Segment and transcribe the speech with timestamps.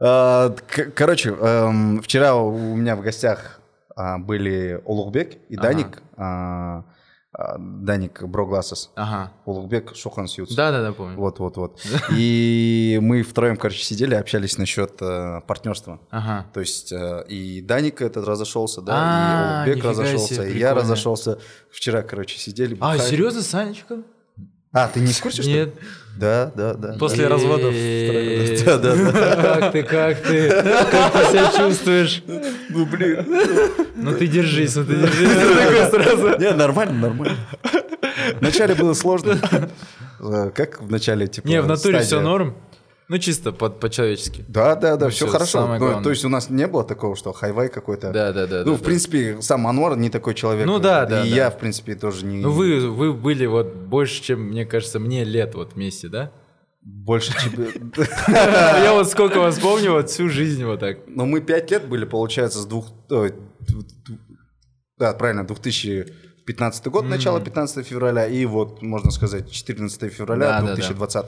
[0.00, 3.60] А, к- Короче, эм, вчера у меня в гостях
[3.94, 5.56] а, были Улугбек и.
[5.56, 6.02] Даник.
[6.16, 6.84] а,
[7.32, 8.92] а, Даник Брогласос.
[8.94, 9.32] Ага.
[9.46, 10.54] Улугбек Шохан Сьюц.
[10.54, 11.16] Да-да-да, помню.
[11.16, 11.80] Вот, вот, вот.
[12.14, 16.00] И мы втроем, короче, сидели, общались насчет э, партнерства.
[16.10, 16.46] Ага.
[16.52, 20.74] То есть и и Даник этот разошелся, да, А, и Улугбек разошелся, себе, и я
[20.74, 21.38] разошелся.
[21.70, 22.76] Вчера, короче, сидели.
[22.80, 24.02] А, серьезно, Санечка?
[24.78, 25.50] А, ты не в курсе, что?
[25.50, 25.74] Нет.
[26.18, 26.92] Да, да, да.
[26.98, 29.36] После разводов Э, Да, да, да.
[29.60, 30.48] Как ты, как ты?
[30.50, 32.22] Как ты себя чувствуешь?
[32.68, 33.26] Ну, блин.
[33.96, 36.40] Ну ты держись, ну ты держись.
[36.40, 37.36] Не, нормально, нормально.
[38.40, 39.38] Вначале было сложно.
[40.20, 42.54] Э, Как в начале, типа, Не, в натуре все норм.
[43.08, 44.44] Ну чисто под- по-человечески.
[44.48, 45.60] Да, да, да, Ну, все хорошо.
[45.66, 46.02] Ну, главное.
[46.02, 48.10] то есть у нас не было такого, что хайвай какой-то.
[48.10, 48.58] Да, да, да.
[48.64, 48.84] Ну, да, в да.
[48.84, 50.66] принципе, сам Анвар не такой человек.
[50.66, 51.36] Ну да, да, И да.
[51.36, 52.38] я, в принципе, тоже не...
[52.38, 56.32] Ну вы, вы были вот больше, чем, мне кажется, мне лет вот вместе, да?
[56.82, 57.68] Больше тебе...
[58.28, 60.98] Я вот сколько вас помню, вот всю жизнь вот так.
[61.06, 62.86] Ну, мы пять лет были, получается, с двух...
[64.98, 65.44] Да, правильно,
[66.46, 70.74] 2015 год, начало 15 февраля, и вот, можно сказать, 14 февраля Да, да, да.
[70.76, 71.26] 2020.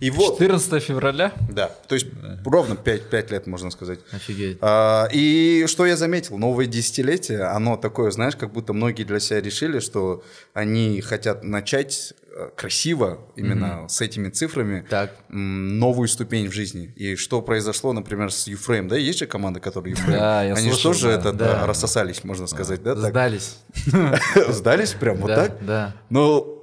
[0.00, 1.32] И вот, 14 февраля?
[1.50, 2.06] да, то есть
[2.44, 3.98] ровно 5, 5 лет, можно сказать.
[4.12, 4.58] Офигеть.
[4.60, 9.40] А, И что я заметил, новое десятилетие, оно такое, знаешь, как будто многие для себя
[9.40, 10.22] решили, что
[10.54, 12.14] они хотят начать
[12.56, 15.10] красиво, именно с этими цифрами, Так.
[15.28, 16.92] новую ступень в жизни.
[16.96, 20.18] И что произошло, например, с Юфрейм, да, есть же команда, которая Юфрейм?
[20.18, 21.12] Да, я Они же слышал, тоже да.
[21.18, 21.66] это, Да.
[21.66, 22.94] рассосались, можно сказать, да?
[22.96, 23.58] Сдались.
[24.48, 25.64] Сдались прям вот так?
[25.64, 25.94] Да.
[26.10, 26.56] Ну,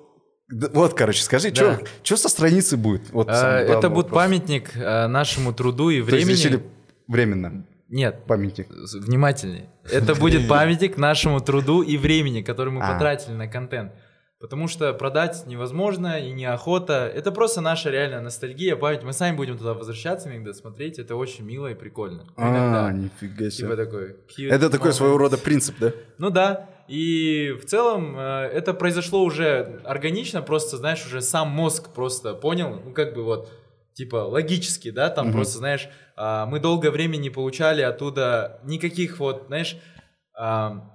[0.49, 1.79] вот, короче, скажи, Да.
[2.03, 3.09] что со страницы будет?
[3.11, 4.23] Вот А, Это будет вопрос.
[4.23, 6.31] памятник а, нашему труду и То есть времени.
[6.31, 6.63] решили
[7.07, 8.67] временно Нет, памятник.
[8.69, 9.69] внимательнее.
[9.91, 12.93] Это будет памятник нашему труду и времени, который мы А.
[12.93, 13.91] потратили на контент.
[14.39, 17.11] Потому что продать невозможно и неохота.
[17.13, 19.01] Это просто наша реальная ностальгия, память.
[19.01, 20.99] Мы сами будем туда возвращаться иногда смотреть.
[20.99, 22.27] Это очень мило и прикольно.
[22.35, 22.91] А, Иногда.
[22.91, 23.69] нифига себе.
[23.69, 24.15] Типа такой.
[24.47, 25.91] Это такой своего рода принцип, да?
[26.19, 26.69] Ну да.
[26.87, 28.21] И в целом э,
[28.53, 33.51] это произошло уже органично, просто, знаешь, уже сам мозг просто понял, ну как бы вот,
[33.93, 35.35] типа логически, да, там Мгм.
[35.35, 39.77] просто, знаешь, а, мы долгое время не получали оттуда никаких вот, знаешь,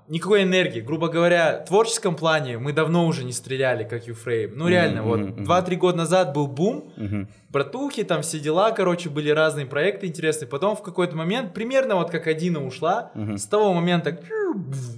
[0.08, 0.80] никакой энергии.
[0.80, 4.52] Грубо говоря, в творческом плане мы давно уже не стреляли, как Юфрейм.
[4.56, 7.28] Ну реально, Мгм, вот мгм, 2-3 года назад был бум, Мгм.
[7.48, 10.48] братухи, там все дела, короче, были разные проекты интересные.
[10.48, 13.36] Потом в какой-то момент, примерно вот как Адина ушла, Мгм.
[13.36, 14.16] с того момента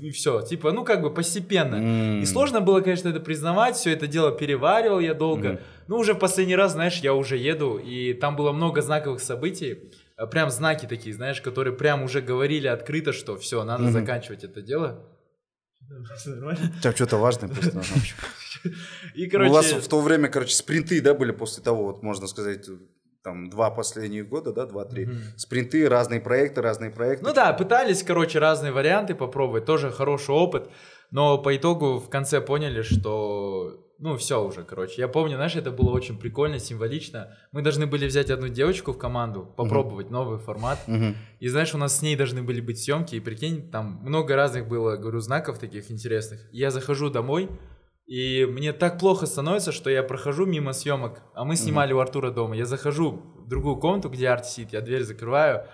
[0.02, 1.76] и все, типа, ну как бы постепенно.
[1.76, 2.20] М.
[2.20, 5.48] И сложно было, конечно, это признавать, все это дело переваривал я долго.
[5.52, 5.58] Мгм.
[5.88, 9.78] Ну уже в последний раз, знаешь, я уже еду, и там было много знаковых событий,
[10.30, 13.92] прям знаки такие, знаешь, которые прям уже говорили открыто, что все, надо Мгм.
[13.92, 15.04] заканчивать это дело.
[16.26, 16.72] Нормально?
[16.78, 17.82] У тебя что-то важное просто.
[19.14, 22.26] И, У вас короче, в то время, короче, спринты, да, были после того, вот можно
[22.26, 22.66] сказать,
[23.22, 25.06] там, два последних года, да, два-три.
[25.06, 25.22] Мгм.
[25.36, 27.24] Спринты, разные проекты, разные проекты.
[27.26, 30.70] Ну да, пытались, короче, разные варианты попробовать, тоже хороший опыт,
[31.10, 35.00] но по итогу в конце поняли, что, ну, все уже, короче.
[35.00, 37.38] Я помню, знаешь, это было очень прикольно, символично.
[37.52, 40.78] Мы должны были взять одну девочку в команду, попробовать новый формат.
[40.86, 41.16] Мгм.
[41.40, 44.68] И знаешь, у нас с ней должны были быть съемки, и прикинь, там много разных
[44.68, 46.52] было, говорю, знаков таких интересных.
[46.52, 47.48] И Я захожу домой,
[48.06, 52.30] и мне так плохо становится, что я прохожу мимо съемок, а мы снимали у Артура
[52.30, 52.56] дома.
[52.56, 55.64] Я захожу в другую комнату, где Арт сидит, я дверь закрываю,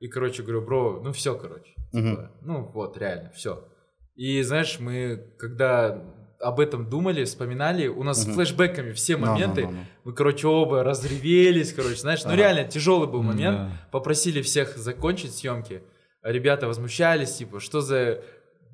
[0.00, 1.72] и, короче, говорю, бро, ну все, короче.
[1.92, 2.10] Мгм.
[2.10, 3.68] Типа, ну вот, реально, все.
[4.16, 8.34] И знаешь, мы, когда об этом думали, вспоминали, у нас Мгм.
[8.34, 9.78] флешбеками все моменты, ну, ну.
[10.04, 12.38] мы, короче, оба разревелись, короче, знаешь, ну Ага.
[12.38, 13.58] реально тяжелый был момент.
[13.58, 13.70] Да.
[13.90, 15.82] Попросили всех закончить съемки.
[16.22, 18.22] Ребята возмущались, типа, что за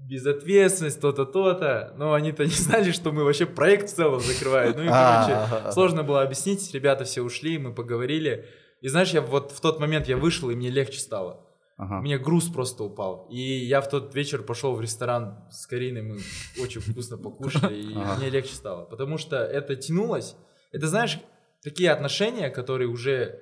[0.08, 1.94] безответственность, то-то, то-то.
[1.96, 4.74] Но они-то не знали, что мы вообще проект в целом закрываем.
[4.76, 6.72] Ну и, короче, сложно было объяснить.
[6.74, 8.46] Ребята все ушли, мы поговорили.
[8.80, 11.40] И знаешь, я вот в тот момент я вышел, и мне легче стало.
[11.76, 11.98] Ага.
[11.98, 13.26] У меня груз просто упал.
[13.30, 16.18] И я в тот вечер пошел в ресторан с Кариной, мы
[16.62, 18.16] очень вкусно покушали, и Ага.
[18.20, 18.84] мне легче стало.
[18.84, 20.36] Потому что это тянулось.
[20.72, 21.18] Это, знаешь,
[21.62, 23.40] такие отношения, которые уже...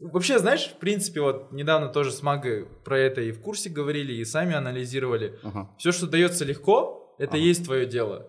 [0.00, 4.12] Вообще, знаешь, в принципе, вот недавно тоже с Магой про это и в курсе говорили,
[4.14, 5.38] и сами анализировали.
[5.42, 5.70] Ага.
[5.78, 7.38] Все, что дается легко, это Ага.
[7.38, 8.26] и есть твое дело.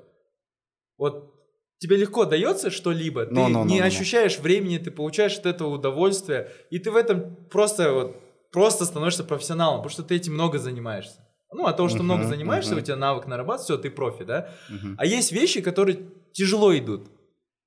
[0.98, 1.34] Вот
[1.80, 3.86] тебе легко дается что-либо, ты Ну, ну, не ну, ну.
[3.88, 8.18] ощущаешь времени, ты получаешь от этого удовольствие, и ты в этом просто вот
[8.52, 11.24] просто становишься профессионалом, потому что ты этим много занимаешься.
[11.52, 12.82] Ну, от того, что Мгм, много занимаешься, мгм.
[12.82, 14.50] у тебя навык нарабатывается, все, ты профи, да?
[14.70, 14.96] Мгм.
[14.98, 16.00] А есть вещи, которые
[16.34, 17.08] тяжело идут.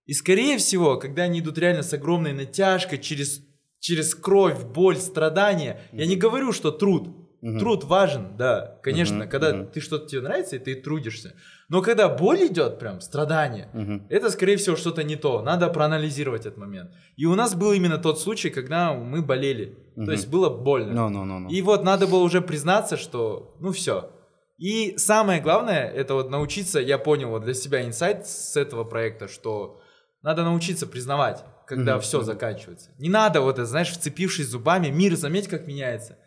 [0.07, 3.43] И скорее всего, когда они идут реально с огромной натяжкой, через,
[3.79, 7.09] через кровь, боль, страдания, я не говорю, что труд.
[7.43, 7.59] Мгм.
[7.59, 9.67] Труд важен, да, конечно, Мгм, когда мгм.
[9.71, 11.35] ты что-то тебе нравится, и ты трудишься.
[11.71, 14.07] Но когда боль идет, прям страдание, Мгм.
[14.11, 15.41] это, скорее всего, что-то не то.
[15.43, 16.91] Надо проанализировать этот момент.
[17.17, 19.79] И у нас был именно тот случай, когда мы болели.
[19.97, 20.07] Мгм.
[20.07, 20.93] То есть было больно.
[20.93, 21.49] Ну, ну, ну, ну.
[21.49, 24.11] И вот надо было уже признаться, что, ну все.
[24.59, 29.27] И самое главное, это вот научиться, я понял вот для себя инсайт с этого проекта,
[29.29, 29.81] что
[30.21, 32.27] надо научиться признавать, когда Мгм, все мгм.
[32.27, 32.91] заканчивается.
[32.99, 36.19] Не надо вот это, знаешь, вцепившись зубами, мир, заметь, как меняется.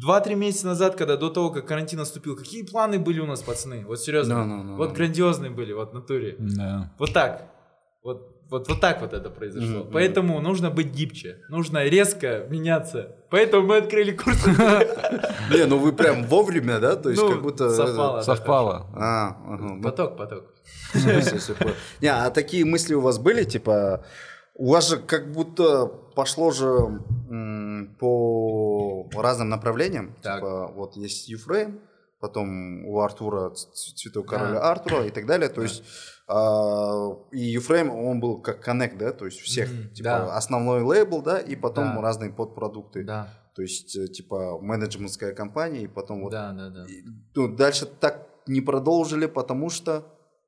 [0.00, 3.84] Два-три месяца назад, когда до того, как карантин наступил, какие планы были у нас, пацаны?
[3.86, 4.44] Вот серьезно.
[4.44, 6.36] Ну, ну, ну, вот грандиозные были, вот в натуре.
[6.38, 6.92] Да.
[6.98, 7.50] Вот так.
[8.02, 9.80] Вот, вот, вот так вот это произошло.
[9.84, 11.38] Мгм, Поэтому нужно быть гибче.
[11.48, 13.16] Нужно резко меняться.
[13.30, 14.46] Поэтому мы открыли курс.
[15.50, 16.96] Не, ну вы прям вовремя, да?
[16.96, 17.70] То есть Ну, как будто...
[17.70, 18.20] совпало.
[18.20, 18.86] Совпало.
[18.94, 20.44] А, ну, Поток, поток.
[22.00, 24.04] Не, а такие мысли у вас были, типа,
[24.54, 26.68] у вас же как будто пошло же
[28.00, 30.14] по разным направлениям.
[30.22, 30.36] Так.
[30.36, 31.80] Типа, вот есть Юфрейм,
[32.20, 33.52] потом у Артура
[33.94, 34.28] Цветок.
[34.28, 35.48] Короля Артура и так далее.
[35.48, 35.84] То есть
[36.28, 40.36] а, и Юфрейм, он был как коннект, да, то есть всех, Мгм, типа, да.
[40.36, 42.00] основной лейбл, да, и потом Да.
[42.02, 43.04] разные подпродукты.
[43.04, 46.32] Да, То есть, э, типа, менеджментская компания, и потом вот...
[46.32, 46.84] да, да, да.
[46.86, 47.04] и,
[47.34, 50.02] ну, дальше так не продолжили, потому что...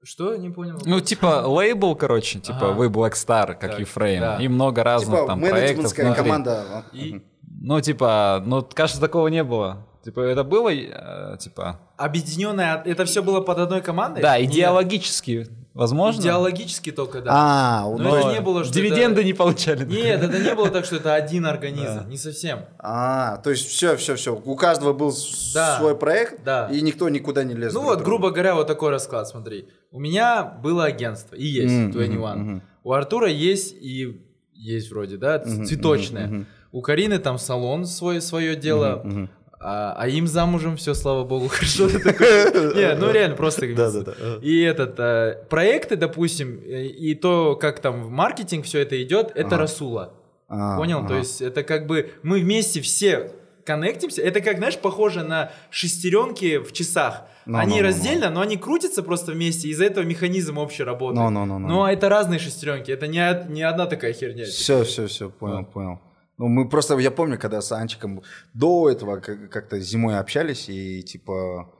[0.09, 0.37] Что?
[0.37, 0.81] Не понял.
[0.87, 2.73] Ну, типа, лейбл, короче, типа, Ага.
[2.73, 4.37] вы Black Star, как Так, Ефрейм, да.
[4.41, 6.23] и много разных Типа, там проектов менеджментская внутри.
[6.25, 6.85] команда...
[6.95, 7.23] И-.
[7.61, 9.87] Ну, типа, ну, кажется, такого не было.
[10.03, 11.79] Типа, это было, э, типа...
[11.99, 14.23] Объединенная, это все было под одной командой?
[14.23, 14.51] Да, Нет.
[14.51, 16.21] идеологически, возможно.
[16.23, 17.31] Идеологически только, да.
[17.35, 19.85] А, Но ну, это не было, что Дивиденды это- не получали.
[19.85, 22.09] Нет, это не было так, что это один организм.
[22.09, 22.61] Не совсем.
[22.79, 24.35] а, то есть все, все, все.
[24.35, 25.13] У каждого был
[25.53, 25.77] Да.
[25.79, 26.69] свой проект, Да.
[26.73, 27.75] и никто никуда не лез.
[27.75, 29.69] Ну вот, грубо говоря, вот такой расклад, смотри.
[29.91, 32.21] У меня было агентство, и есть, Мгм, 21.
[32.21, 32.63] мгм, мгм.
[32.85, 34.21] У Артура есть и
[34.53, 36.27] есть вроде, да, Мгм, цветочное.
[36.27, 36.47] мгм.
[36.73, 39.01] У Карины там салон свой, свое дело.
[39.05, 39.31] Мгм, мгм.
[39.61, 41.89] А, а им замужем все, слава богу, хорошо.
[41.89, 43.67] Не, ну реально просто.
[43.67, 49.57] И этот, э, проекты, допустим, и то, как там в маркетинг все это идет, это.
[49.57, 50.15] Расула.
[50.49, 51.07] А, Понял?
[51.07, 53.33] То есть это как бы мы вместе все
[53.69, 54.23] коннектимся.
[54.23, 57.23] Это как, знаешь, похоже на шестеренки в часах.
[57.47, 61.25] Ну, они ну, ну, раздельно, но они крутятся просто вместе, из-за этого механизм общий работает.
[61.25, 61.69] Ну, ну, ну, ну.
[61.69, 64.45] Но это разные шестеренки, это не, не одна такая херня.
[64.45, 65.73] Все, все, все, понял, Вот.
[65.73, 66.01] понял.
[66.39, 68.23] Ну, мы просто, я помню, когда с Анчиком
[68.55, 71.71] до этого как- как-то зимой общались, и типа,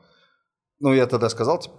[0.79, 1.75] ну, я тогда сказал, типа,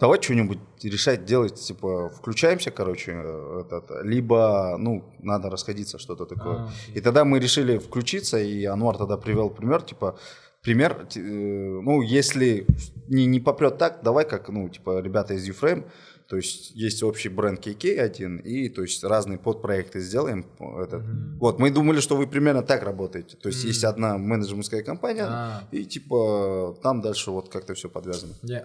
[0.00, 6.56] давай что-нибудь решать, делать, типа, включаемся, короче, э, этот, либо, ну, надо расходиться, что-то такое.
[6.56, 10.18] А, И тогда мы решили включиться, и Ануар тогда привел пример, типа,
[10.62, 12.66] пример, э, ну, если
[13.08, 15.84] не, не попрет так, давай как, ну, типа, ребята из Uframe,
[16.26, 20.44] то есть есть общий бренд KK один, и, то есть, разные подпроекты сделаем.
[20.58, 21.02] Этот.
[21.02, 21.38] Мгм.
[21.38, 23.36] Вот, мы думали, что вы примерно так работаете.
[23.36, 23.68] То есть, Мгм.
[23.68, 28.32] есть одна менеджерская компания, А, и, типа, там дальше вот как-то все подвязано.
[28.42, 28.62] не.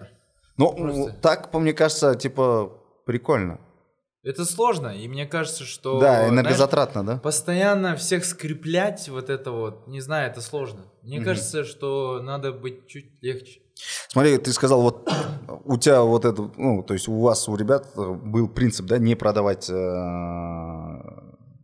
[0.60, 2.70] Но Просто- ну, так, по мне кажется, типа,
[3.06, 3.58] прикольно.
[4.22, 5.98] Это сложно, и мне кажется, что...
[5.98, 7.16] да, знаешь, энергозатратно, да?
[7.16, 10.80] Постоянно всех скреплять, вот это вот, не знаю, это сложно.
[11.02, 11.24] Мне Мгм.
[11.24, 13.60] кажется, что надо быть чуть легче.
[14.08, 15.10] Смотри, ты сказал, вот
[15.64, 18.98] у тебя вот это, ну, то есть у вас, у ребят э, был принцип, да,
[18.98, 19.74] не продавать э,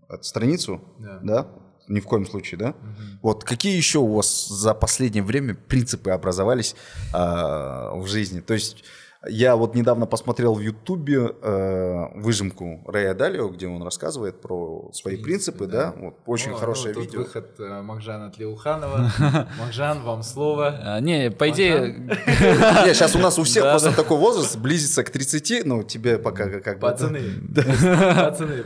[0.09, 1.21] эту страницу, Да.
[1.23, 1.47] да,
[1.89, 2.69] ни в коем случае, да?
[2.69, 3.19] Мгм.
[3.23, 6.75] Вот какие еще у вас за последнее время принципы образовались
[7.13, 8.41] а, в жизни?
[8.41, 8.85] То есть
[9.29, 15.17] я вот недавно посмотрел в Ютубе э, выжимку Рэя Далио, где он рассказывает про свои
[15.17, 15.95] принципы, Принципы, да, да.
[16.01, 17.19] вот очень О, хорошее ну, тут видео.
[17.21, 19.11] выход э, Махжана Тлеуханова.
[19.61, 20.79] Махжан, вам слово.
[20.83, 25.11] А, не, по идее, Не, сейчас у нас у всех просто такой возраст, близится к
[25.11, 26.81] 30, ну, тебе пока как- бы...
[26.81, 27.21] Пацаны,
[27.55, 28.65] пацаны,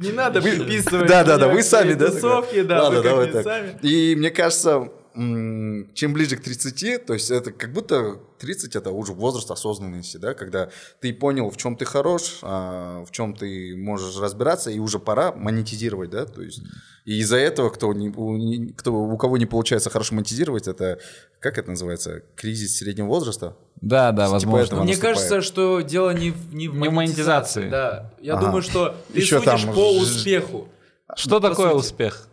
[0.00, 1.08] не надо Вы- приписывать.
[1.08, 2.10] Да, да, да, мне вы сами, да?
[2.10, 3.78] Тусовки, да, вы сами.
[3.82, 9.12] И мне кажется, чем ближе к 30, то есть это как будто 30 это уже
[9.12, 14.16] возраст осознанности, да, когда ты понял, в чем ты хорош, а, в чем ты можешь
[14.18, 16.62] разбираться, и уже пора монетизировать, да, то есть
[17.04, 20.98] и из-за этого, кто, не, кто, у кого не получается хорошо монетизировать, это,
[21.40, 23.56] как это называется, кризис среднего возраста?
[23.80, 24.76] да, да, Типа возможно.
[24.82, 25.16] Мне наступает.
[25.16, 27.68] кажется, что дело не в, не в Не в монетизации.
[27.70, 28.12] Да.
[28.20, 28.46] Я Ага.
[28.46, 30.68] думаю, что ты Еще судишь там по успеху.
[31.16, 32.28] Что по такое успех?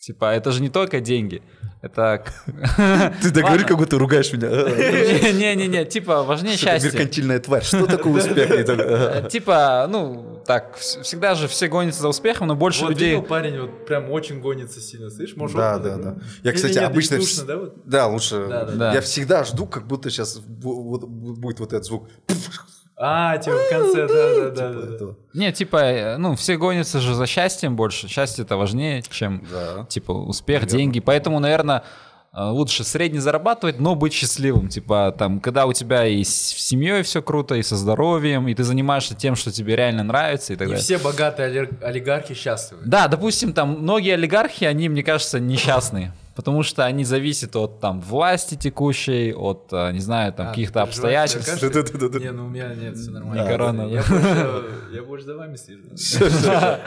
[0.00, 1.42] Типа, это же не только деньги.
[1.82, 2.24] Это...
[3.22, 4.48] Ты договори, как будто ругаешь меня.
[5.32, 6.90] Не-не-не, типа, важнее счастье.
[6.90, 7.62] меркантильная тварь.
[7.62, 8.48] Что такое успех?
[8.66, 8.78] Так.
[8.78, 13.10] Э, Типа, ну, так, вс- всегда же все гонятся за успехом, но больше Вот людей...
[13.10, 15.36] видел, парень вот прям очень гонится сильно, слышишь?
[15.36, 16.16] Может, Да, да, да.
[16.44, 17.18] Я, кстати, обычно...
[17.84, 18.14] да, вот?
[18.14, 18.46] Лучше.
[18.48, 18.94] Да, да, да.
[18.94, 22.08] Я всегда жду, как будто сейчас будет вот этот звук.
[23.02, 24.94] А, типа в конце, да, да, да, Типа да, да.
[24.94, 25.16] этого.
[25.32, 28.08] Не, типа, э, ну, все гонятся же за счастьем больше.
[28.08, 29.86] Счастье это важнее, чем, Да.
[29.88, 31.00] типа, успех, деньги.
[31.00, 31.82] Поэтому, наверное,
[32.32, 34.68] а, лучше средне зарабатывать, но быть счастливым.
[34.68, 38.62] Типа, там, когда у тебя и с семьей все круто, и со здоровьем, и ты
[38.64, 40.84] занимаешься тем, что тебе реально нравится и так И далее.
[40.84, 42.82] все богатые олиг- олигархи счастливы.
[42.84, 46.12] Да, допустим, там многие олигархи, они, мне кажется, несчастные.
[46.34, 50.82] Потому что они зависят от там власти текущей, от, а, не знаю, там А, каких-то
[50.82, 51.60] обстоятельств.
[52.20, 53.46] Не, ну у меня нет, все нормально.
[53.46, 54.08] корона, Я да.
[54.08, 55.90] больше, я больше за вами слежу.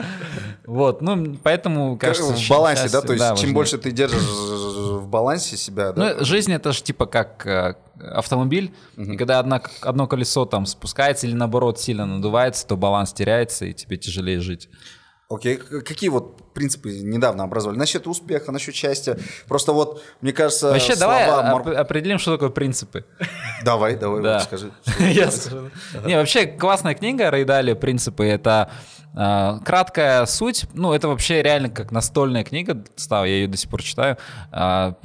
[0.65, 5.57] Вот, ну, поэтому, кажется, в балансе, да, то есть чем больше ты держишь в балансе
[5.57, 10.45] себя, да, Ну, жизнь это же типа как э, автомобиль, и когда одна, одно колесо
[10.45, 14.69] там спускается или наоборот сильно надувается, то баланс теряется, и тебе тяжелее жить.
[15.35, 17.77] Окей, к- какие вот принципы недавно образовали?
[17.79, 19.17] Насчет успеха, насчет счастья.
[19.47, 23.05] Просто вот, мне кажется, Вообще, слова давай оп- определим, что такое принципы.
[23.63, 24.33] Давай, давай, Да.
[24.35, 24.71] вот скажи.
[24.99, 25.69] Я скажу.
[26.05, 28.25] Не, вообще классная книга Рейдали «Принципы».
[28.25, 28.69] Это
[29.15, 30.65] а, краткая суть.
[30.73, 32.83] Ну, это вообще реально как настольная книга.
[32.95, 34.17] Стала, я ее до сих пор читаю.
[34.51, 34.95] А,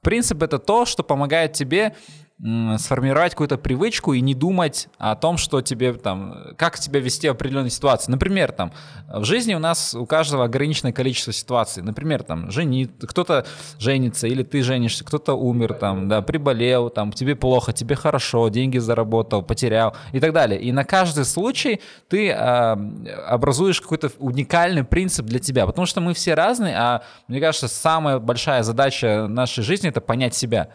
[0.00, 1.94] Принцип— это то, что помогает тебе
[2.40, 7.32] сформировать какую-то привычку и не думать о том, что тебе там, как тебя вести в
[7.32, 8.12] определенной ситуации.
[8.12, 8.72] Например, там,
[9.12, 11.82] в жизни у нас у каждого ограниченное количество ситуаций.
[11.82, 13.44] Например, там, жени, кто-то
[13.80, 18.78] женится или ты женишься, кто-то умер, там, да, приболел, там, тебе плохо, тебе хорошо, деньги
[18.78, 20.60] заработал, потерял и так далее.
[20.60, 22.78] И на каждый случай ты а,
[23.26, 28.20] образуешь какой-то уникальный принцип для тебя, потому что мы все разные, а мне кажется, самая
[28.20, 30.68] большая задача нашей жизни— это понять себя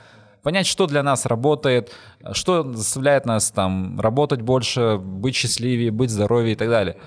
[0.44, 1.92] понять, что для нас работает,
[2.34, 6.98] что заставляет нас там работать больше, быть счастливее, быть здоровее и так далее.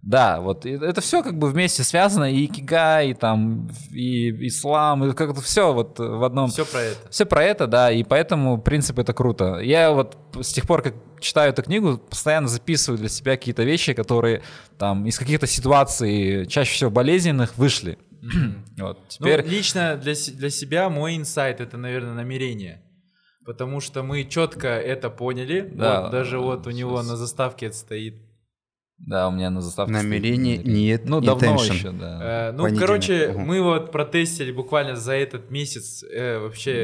[0.00, 5.12] Да, вот это все как бы вместе связано, и икигай, и там, и ислам, и
[5.12, 6.48] как-то все вот в одном.
[6.50, 7.10] Все про это.
[7.10, 9.58] Все про это, да, и поэтому принцип это круто.
[9.58, 13.92] Я вот с тех пор, как читаю эту книгу, постоянно записываю для себя какие-то вещи,
[13.92, 14.42] которые
[14.78, 17.98] там из каких-то ситуаций, чаще всего болезненных, вышли.
[18.78, 19.42] Вот, теперь...
[19.42, 22.82] Ну, лично для, для себя мой инсайт это, наверное, намерение.
[23.44, 25.60] Потому что мы четко это поняли.
[25.60, 26.02] Да.
[26.02, 27.08] Вот даже вот у него Сейчас.
[27.08, 28.27] на заставке это стоит.
[28.98, 31.72] Да, у меня на заставке Намерение стоит нет Ну, давно intention.
[31.74, 32.48] еще, да.
[32.48, 32.80] Э, ну, Понедельник.
[32.86, 33.40] короче, Мгм.
[33.42, 36.82] мы вот протестили буквально за этот месяц э, вообще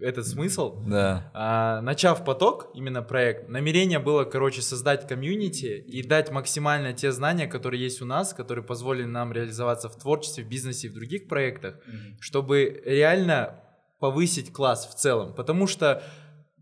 [0.00, 0.82] этот смысл.
[0.86, 1.30] Да.
[1.32, 7.46] А, начав поток, именно проект, намерение было, короче, создать комьюнити и дать максимально те знания,
[7.46, 11.28] которые есть у нас, которые позволили нам реализоваться в творчестве, в бизнесе и в других
[11.28, 11.76] проектах,
[12.20, 13.60] чтобы реально
[14.00, 15.32] повысить класс в целом.
[15.32, 16.02] Потому что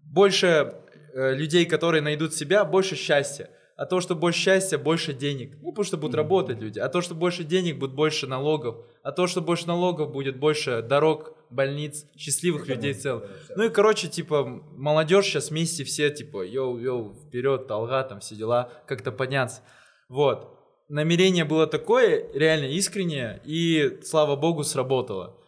[0.05, 0.75] больше
[1.15, 3.49] э, людей, которые найдут себя, больше счастья.
[3.81, 5.53] А то, что больше счастья, больше денег.
[5.63, 6.79] Ну, потому что будут работать люди.
[6.79, 8.77] А то, что больше денег, будет больше налогов.
[9.03, 13.23] А то, что больше налогов, будет больше дорог, больниц, счастливых людей в целом.
[13.57, 14.45] Ну и, короче, типа,
[14.77, 19.63] молодежь сейчас вместе все, типа, йоу-йоу, вперед, алға, там все дела, как-то подняться.
[20.11, 20.59] Вот.
[20.91, 25.40] Намерение было такое, реально искреннее, и, слава богу, сработало.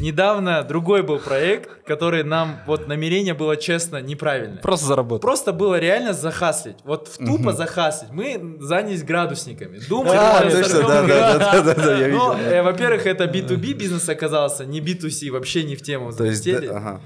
[0.00, 4.58] Недавно другой был проект, который нам, вот, намерение было, честно, неправильное.
[4.58, 5.22] Просто заработать.
[5.22, 6.76] Просто было реально захаслить.
[6.84, 8.10] Вот в тупо захаслить.
[8.12, 9.80] Мы занялись градусниками.
[9.88, 12.32] Думали, А, что точно, да, да, да, да, да, я видел.
[12.32, 16.76] э, во-первых, это B2B бизнес оказался, не B2C, вообще не в тему То есть, да,
[16.76, 17.00] ага.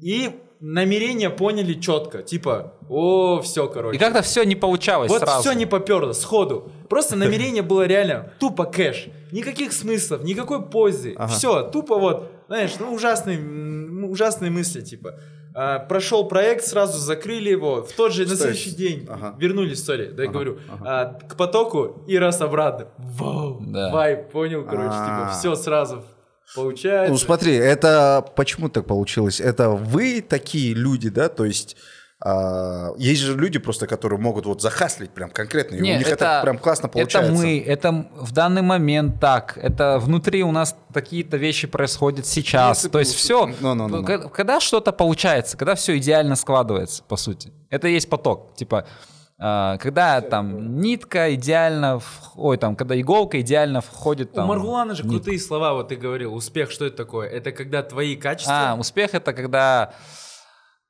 [0.00, 2.22] И намерения поняли четко.
[2.22, 3.96] Типа, о, все, короче.
[3.96, 5.40] И как-то все не получалось Вот сразу.
[5.40, 6.70] все не поперло, сходу.
[6.88, 9.06] Просто намерение было реально тупо кэш.
[9.32, 11.14] Никаких смыслов, никакой пользы.
[11.16, 11.32] Ага.
[11.32, 13.38] Все, тупо вот, знаешь, ну ужасные,
[14.08, 15.14] ужасные мысли, типа.
[15.54, 17.82] А, прошел проект, сразу закрыли его.
[17.82, 18.38] В тот же, на Стой.
[18.54, 19.34] следующий день Ага.
[19.38, 20.84] вернулись, сори, да я Ага, говорю, ага.
[20.84, 22.88] а, к потоку и раз обратно.
[22.98, 23.90] Вау, Да.
[23.90, 25.32] вайп, понял, короче, типа, А.
[25.36, 26.04] все сразу
[26.54, 27.12] получается.
[27.12, 29.40] Ну смотри, это почему так получилось?
[29.40, 31.28] Это вы такие люди, да?
[31.28, 31.76] То есть
[32.20, 36.08] а, есть же люди просто, которые могут вот захаслить прям конкретно, и Не, у них
[36.08, 37.30] это, прям классно получается.
[37.30, 39.56] Это мы, это в данный момент так.
[39.56, 42.80] Это внутри у нас какие-то вещи происходят сейчас.
[42.80, 44.28] Принципы То есть все, Ну, ну, ну, ну.
[44.30, 47.52] когда что-то получается, когда все идеально складывается, по сути.
[47.70, 48.52] Это и есть поток.
[48.56, 48.84] Типа,
[49.38, 54.48] когда там нитка идеально, в- ой, там, когда иголка идеально входит У там.
[54.48, 56.34] Маргулана же крутые слова, вот ты говорил.
[56.34, 57.28] Успех, что это такое?
[57.28, 58.72] Это когда твои качества...
[58.72, 59.92] А, успех это когда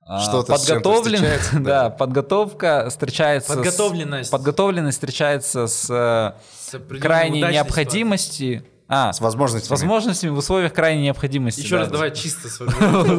[0.07, 1.83] а, Что-то подготовлен, встречается, да.
[1.85, 1.91] да.
[1.91, 4.31] подготовка встречается, с- Подготовленность.
[4.31, 6.33] подготовленность встречается с э,
[6.71, 9.67] с крайней необходимости, а, С возможностями.
[9.69, 11.61] с возможностями в условиях крайней необходимости.
[11.61, 11.81] Еще да.
[11.83, 12.49] раз давай чисто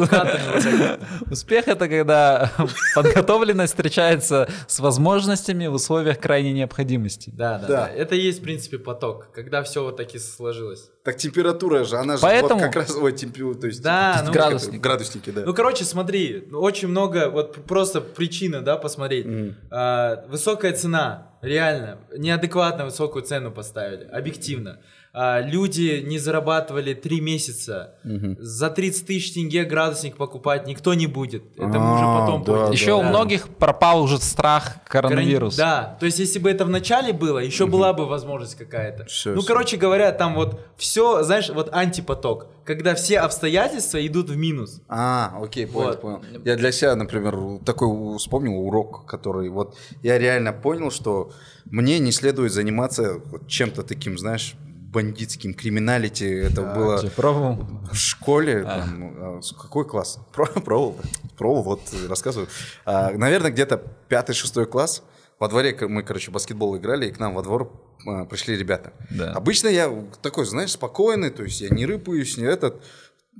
[0.09, 0.99] так.
[1.31, 2.51] Успех это когда
[2.95, 7.31] подготовленность встречается с возможностями в условиях крайней необходимости.
[7.35, 7.87] Да, да, Да.
[7.87, 10.89] Это и есть, в принципе, поток, когда все вот таки сложилось.
[11.03, 14.25] Так температура же, она же Поэтому- вот как раз вот температура, то есть Да, как
[14.25, 14.81] ну- Градусник.
[14.81, 15.41] градусники, да.
[15.45, 19.25] Ну, короче, смотри, очень много, вот просто причины, да, посмотреть.
[19.71, 24.79] А, высокая цена, реально, неадекватно высокую цену поставили, объективно.
[25.13, 27.95] Люди не зарабатывали три месяца.
[28.39, 31.43] За 30 тысяч тенге градусник покупать никто не будет.
[31.57, 32.67] Это мы уже А, потом да, поняли.
[32.67, 32.71] да.
[32.73, 35.55] Еще у многих пропал уже страх Каран- коронавирус.
[35.55, 39.07] Да, то есть если бы это в начале было, еще была бы возможность какая-то.
[39.25, 44.81] Ну, короче говоря, там вот все, знаешь, вот антипоток, когда все обстоятельства идут в минус.
[44.87, 46.01] А, окей, понял, Вот.
[46.01, 46.21] понял.
[46.45, 47.35] Я для себя, например,
[47.65, 51.31] такой вспомнил урок, который вот я реально понял, что
[51.65, 54.53] мне не следует заниматься чем-то таким, знаешь,
[54.91, 56.23] бандитским, криминалити.
[56.23, 57.57] Это было Ты пробовал?
[57.91, 58.63] в школе.
[58.63, 60.19] там, а, какой класс?
[60.33, 60.97] Про- Пробовал,
[61.37, 62.47] пробовал, вот рассказываю.
[62.85, 63.77] А, наверное, где-то
[64.07, 65.03] пятый-шестой класс.
[65.39, 67.71] Во дворе мы, короче, баскетбол играли, и к нам во двор
[68.05, 68.91] а, пришли ребята.
[69.09, 69.31] Да.
[69.33, 69.89] Обычно я
[70.21, 72.83] такой, знаешь, спокойный, то есть я не рыпаюсь, не этот,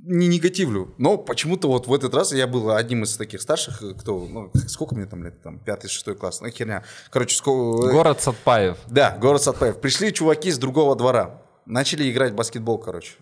[0.02, 0.94] не негативлю.
[0.98, 4.50] Но почему-то вот в этот раз я был одним из таких старших, э, кто, ну,
[4.68, 6.84] сколько мне там лет, там, пятый, шестой класс, ну, херня.
[7.10, 7.90] Короче, сколько...
[7.90, 8.78] Город Сатпаев.
[8.88, 9.80] Да, город Сатпаев.
[9.80, 11.42] Пришли чуваки с другого двора.
[11.66, 13.14] Начали играть в баскетбол, короче.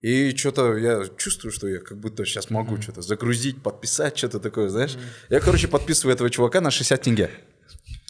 [0.00, 4.70] И что-то я чувствую, что я как будто сейчас могу что-то загрузить, подписать, что-то такое,
[4.70, 4.96] знаешь.
[5.28, 7.30] Я, короче, подписываю этого чувака на 60 тенге.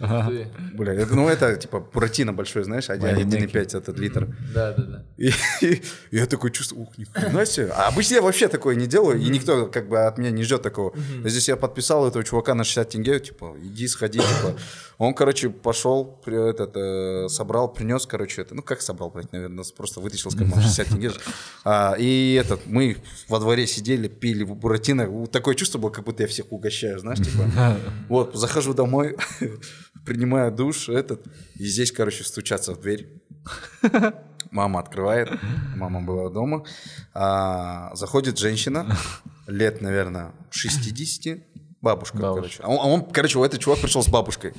[0.00, 4.28] Ты- Бля, это- ну это типа буратино большой, знаешь, 1,5 этот литр.
[4.54, 5.04] Да, да, да.
[5.18, 5.30] И,
[5.60, 7.70] и я такой чувствую, ух, ни хрена себе.
[7.76, 10.62] А обычно я вообще такое не делаю, и никто как бы от меня не ждет
[10.62, 10.92] такого.
[11.24, 14.56] А Здесь я подписал этого чувака на 60 тенге, типа, иди, сходи, типа.
[14.98, 19.64] Он, короче, пошел, при- этот, э, собрал, принес, короче, это, ну как собрал, блядь, наверное,
[19.76, 21.10] просто вытащил с кармана 60 тенге.
[21.64, 22.96] А, и этот, мы
[23.28, 25.26] во дворе сидели, пили буратино.
[25.28, 27.44] Такое чувство было, как будто я всех угощаю, знаешь, типа.
[28.08, 29.16] Вот, захожу домой,
[30.04, 33.22] принимаю душ, этот, и здесь, короче, стучаться в дверь.
[34.50, 35.30] Мама открывает,
[35.76, 36.64] мама была дома.
[37.14, 38.96] А, заходит женщина,
[39.46, 41.38] лет, наверное, 60,
[41.80, 42.34] бабушка, Бабушка.
[42.34, 42.62] короче.
[42.62, 44.52] А он, а он, короче, вот этот чувак пришел с бабушкой.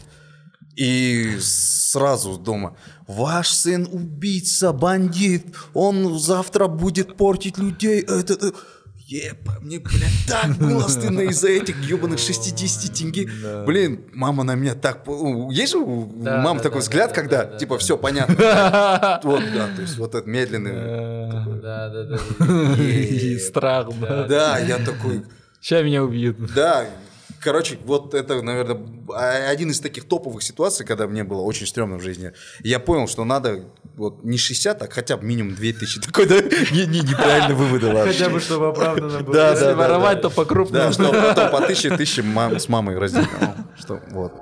[0.78, 2.78] И сразу дома.
[3.06, 5.54] Ваш сын убийца, бандит.
[5.74, 8.02] Он завтра будет портить людей.
[8.02, 8.34] Это...
[8.34, 8.54] это».
[9.12, 13.30] Епа, мне, блядь, так было стыдно из-за этих ебаных 60 тенге.
[13.65, 15.06] Блин, мама на меня так...
[15.51, 17.80] Есть же у Да, мамы да, такой да, взгляд, да, когда, да, да, типа, да.
[17.80, 19.20] все понятно.
[19.24, 20.72] Вот, да, то есть вот этот медленный.
[21.62, 22.77] Да, да, да.
[22.82, 24.24] И страх, да.
[24.27, 25.25] Да, я такой,
[25.60, 26.38] Сейчас меня убьют.
[26.56, 26.86] да,
[27.41, 28.77] короче, вот это, наверное,
[29.49, 32.32] один из таких топовых ситуаций, когда мне было очень стрёмно в жизни.
[32.63, 36.01] Я понял, что надо вот не 60, а хотя бы минимум 2000.
[36.08, 37.91] Такой, да, не- не- неправильно выводы.
[37.91, 39.34] Хотя бы, чтобы оправдано было.
[39.34, 40.30] Да, Если воровать, да.
[40.30, 40.86] то по крупному.
[40.86, 43.27] Да, что потом по тысяче, тысяче мам- с мамой разделим.
[43.77, 44.34] Что, вот.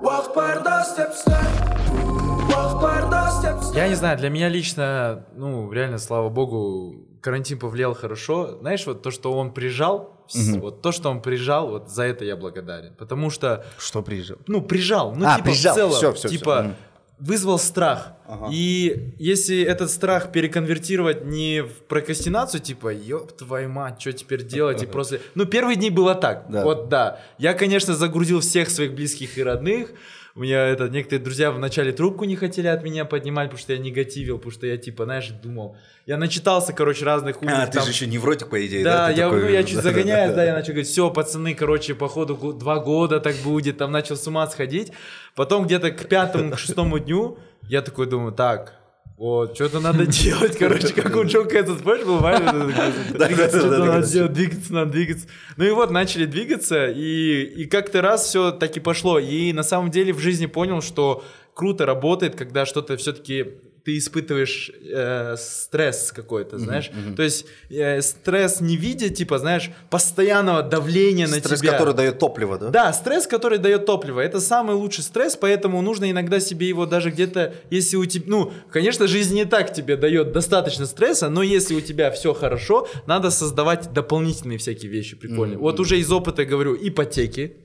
[3.75, 8.57] Я не знаю, для меня лично, ну, реально, слава богу, карантин повлиял хорошо.
[8.59, 12.23] Знаешь, вот то, что он прижал, с- вот то, что он прижал, вот за это
[12.25, 12.93] я благодарен.
[12.97, 14.37] Потому что, Что приезжал?
[14.47, 16.75] ну, прижал, ну, А, типа, прижал, в целом, всё, всё, типа, мгм.
[17.19, 18.13] вызвал страх.
[18.51, 24.81] И если этот страх переконвертировать не в прокрастинацию, типа, ёб твою мать, что теперь делать,
[24.83, 25.19] и просто...
[25.35, 26.63] Ну, первые дни было так, Да.
[26.63, 27.19] вот да.
[27.37, 29.91] Я, конечно, загрузил всех своих близких и родных,
[30.35, 33.79] у меня это, некоторые друзья вначале трубку не хотели от меня поднимать, потому что я
[33.79, 35.75] негативил, потому что я, типа, знаешь, думал...
[36.05, 39.09] Я начитался, короче, разных умных А, ты там- же еще невротик, по идее, да, да?
[39.11, 42.53] Я, такой- ну, я чуть да, загоняюсь, да, я начал говорить, все, пацаны, короче, походу
[42.53, 44.91] два года так будет, там начал с ума сходить.
[45.35, 48.78] Потом где-то к пятому, к шестому дню я такой думаю, так,
[49.19, 52.53] вот, что-то надо делать, короче, как у Джо был Ваня?
[52.53, 55.27] Двигаться, что-то надо делать, двигаться, надо двигаться.
[55.57, 59.19] Ну и вот, начали двигаться, и, и как-то раз все таки пошло.
[59.19, 63.55] И на самом деле в жизни понял, что круто работает, когда что-то все-таки
[63.89, 66.91] ты испытываешь э, стресс какой-то, знаешь.
[67.17, 71.71] То есть э, стресс не видя, типа, знаешь, постоянного давления на Стресс, тебя.
[71.71, 72.69] который дает топливо, да?
[72.69, 74.19] Да, стресс, который дает топливо.
[74.19, 78.53] Это самый лучший стресс, поэтому нужно иногда себе его даже где-то, если у тебя, ну,
[78.71, 83.31] конечно, жизнь не так тебе дает достаточно стресса, но если у тебя все хорошо, надо
[83.31, 85.57] создавать дополнительные всякие вещи прикольные.
[85.57, 87.57] Вот уже из опыта говорю, ипотеки.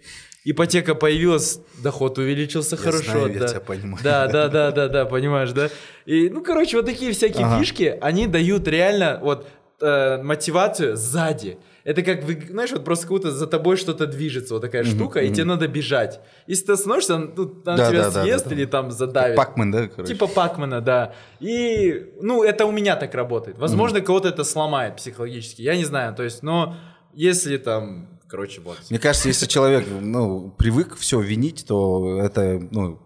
[0.45, 3.05] Ипотека появилась, доход увеличился хорошо.
[3.13, 3.49] знаю, я да.
[3.49, 4.05] тебя понимаю.
[4.05, 5.71] Да, да, да, да, да, понимаешь, да?
[6.05, 7.59] И, ну, короче, вот такие всякие Ага.
[7.59, 9.47] фишки, они дают реально вот
[9.81, 11.57] э, мотивацию сзади.
[11.85, 15.31] Это как, знаешь, вот просто как будто за тобой что-то движется, вот такая штука, и
[15.31, 16.21] тебе надо бежать.
[16.47, 18.57] Если ты остановишься, ну, там Да, тебя да, съест да, да.
[18.57, 19.37] или там задавит.
[19.37, 20.13] Пакмен, да, короче?
[20.13, 21.15] Типа Пакмана, да.
[21.41, 23.59] И, ну, это у меня так работает.
[23.59, 26.15] Возможно, кого-то это сломает психологически, я не знаю.
[26.15, 26.77] То есть, но
[27.13, 28.79] если там, короче, вот.
[28.91, 33.01] Мне кажется, если человек, ну, привык все винить, то это, ну,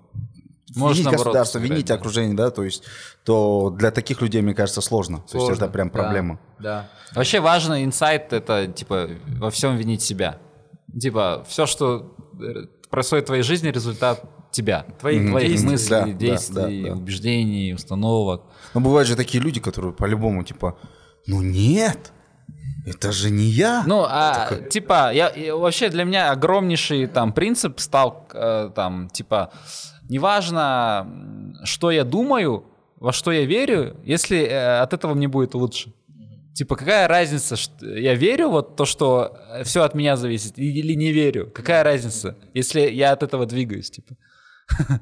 [0.74, 1.94] Можешь, винить государство, сыграть, винить да.
[1.94, 2.84] окружение, да, то есть,
[3.24, 5.18] то для таких людей, мне кажется, сложно.
[5.18, 5.64] То есть Сложно.
[5.64, 6.40] это прям Да, проблема.
[6.58, 6.90] Да.
[7.14, 10.38] Вообще важно инсайт это типа во всем винить себя.
[10.98, 14.86] Типа все, что э, происходит в твоей жизни, результат тебя.
[15.00, 15.70] Твоих твоих действий.
[15.70, 16.96] мыслей, Да, да, действий, да, да.
[16.96, 18.42] убеждений, установок.
[18.74, 20.78] Но бывают же такие люди, которые по-любому, типа,
[21.26, 22.12] ну нет,
[22.90, 23.84] это же не я.
[23.86, 29.50] Ну, а, типа, я, я- вообще для меня огромнейший там принцип стал, э, там, типа,
[30.08, 31.06] неважно,
[31.64, 32.64] что я думаю,
[32.96, 35.92] во что я верю, если э, от этого мне будет лучше.
[36.54, 41.12] Типа, какая разница, что я верю вот то, что все от меня зависит, или не
[41.12, 41.50] верю?
[41.54, 44.16] Какая разница, если я от этого двигаюсь, типа?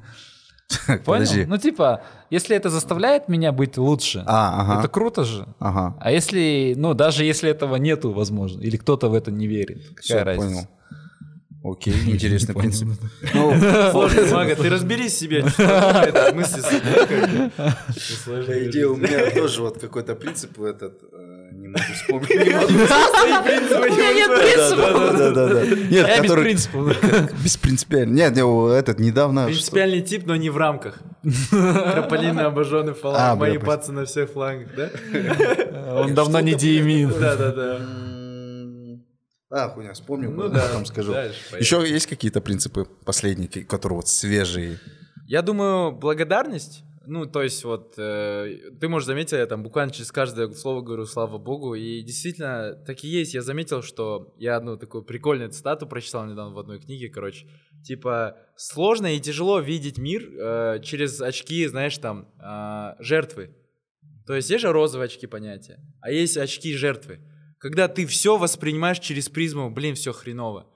[0.87, 1.01] Понял?
[1.05, 1.45] Подожди.
[1.45, 4.79] Ну, типа, если это заставляет меня быть лучше, А, ага.
[4.79, 5.47] это круто же.
[5.59, 5.95] Ага.
[5.99, 10.01] А если, ну, даже если этого нету, возможно, или кто-то в это не верит, какая
[10.01, 10.47] Всё, разница?
[10.49, 10.67] понял.
[11.69, 12.87] Окей, интересный принцип.
[13.33, 13.53] Ну,
[13.91, 16.61] Сложно, Мага, ты разберись в себе, что это мысли
[18.25, 22.29] по идее, у меня тоже вот какой-то принцип этот, э, не могу вспомнить.
[22.29, 25.17] У меня нет принципа.
[25.17, 25.65] Да, да, да.
[25.65, 26.95] Нет, Я без принципа.
[27.43, 28.13] беспринципиально.
[28.13, 29.45] Нет, не, этот недавно...
[29.45, 30.99] Принципиальный тип, но не в рамках.
[31.49, 34.89] Крополины обожженный А, фланг, бля, мои пацы на всех флангах, да?
[35.93, 37.13] Он давно не Диемин.
[37.19, 37.79] Да-да-да.
[39.49, 41.13] А, хуйня, вспомнил, Ну потом да, скажу.
[41.13, 41.61] дальше поехали.
[41.61, 44.79] Еще есть какие-то принципы последние, которые вот свежие?
[45.25, 50.11] Я думаю, благодарность, ну, то есть вот, э, ты, можешь заметил, я там буквально через
[50.11, 53.33] каждое слово говорю «слава Богу», и действительно, так и есть.
[53.33, 57.47] Я заметил, что я одну такую прикольную цитату прочитал недавно в одной книге, короче,
[57.85, 63.55] типа, сложно и тяжело видеть мир э, через очки, знаешь, там, а, жертвы.
[64.25, 67.21] То есть есть же розовые очки понятия, а есть очки жертвы.
[67.67, 70.67] Когда ты все воспринимаешь через призму, блин, все хреново.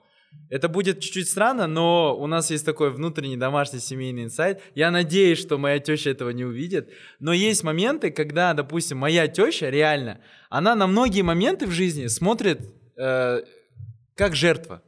[0.50, 4.60] Это будет чуть-чуть странно, но у нас есть такой внутренний домашний семейный инсайт.
[4.74, 6.90] Я надеюсь, что моя теща этого не увидит.
[7.18, 12.60] Но есть моменты, когда, допустим, моя теща реально, она на многие моменты в жизни смотрит
[12.98, 13.40] э,
[14.14, 14.82] как жертва.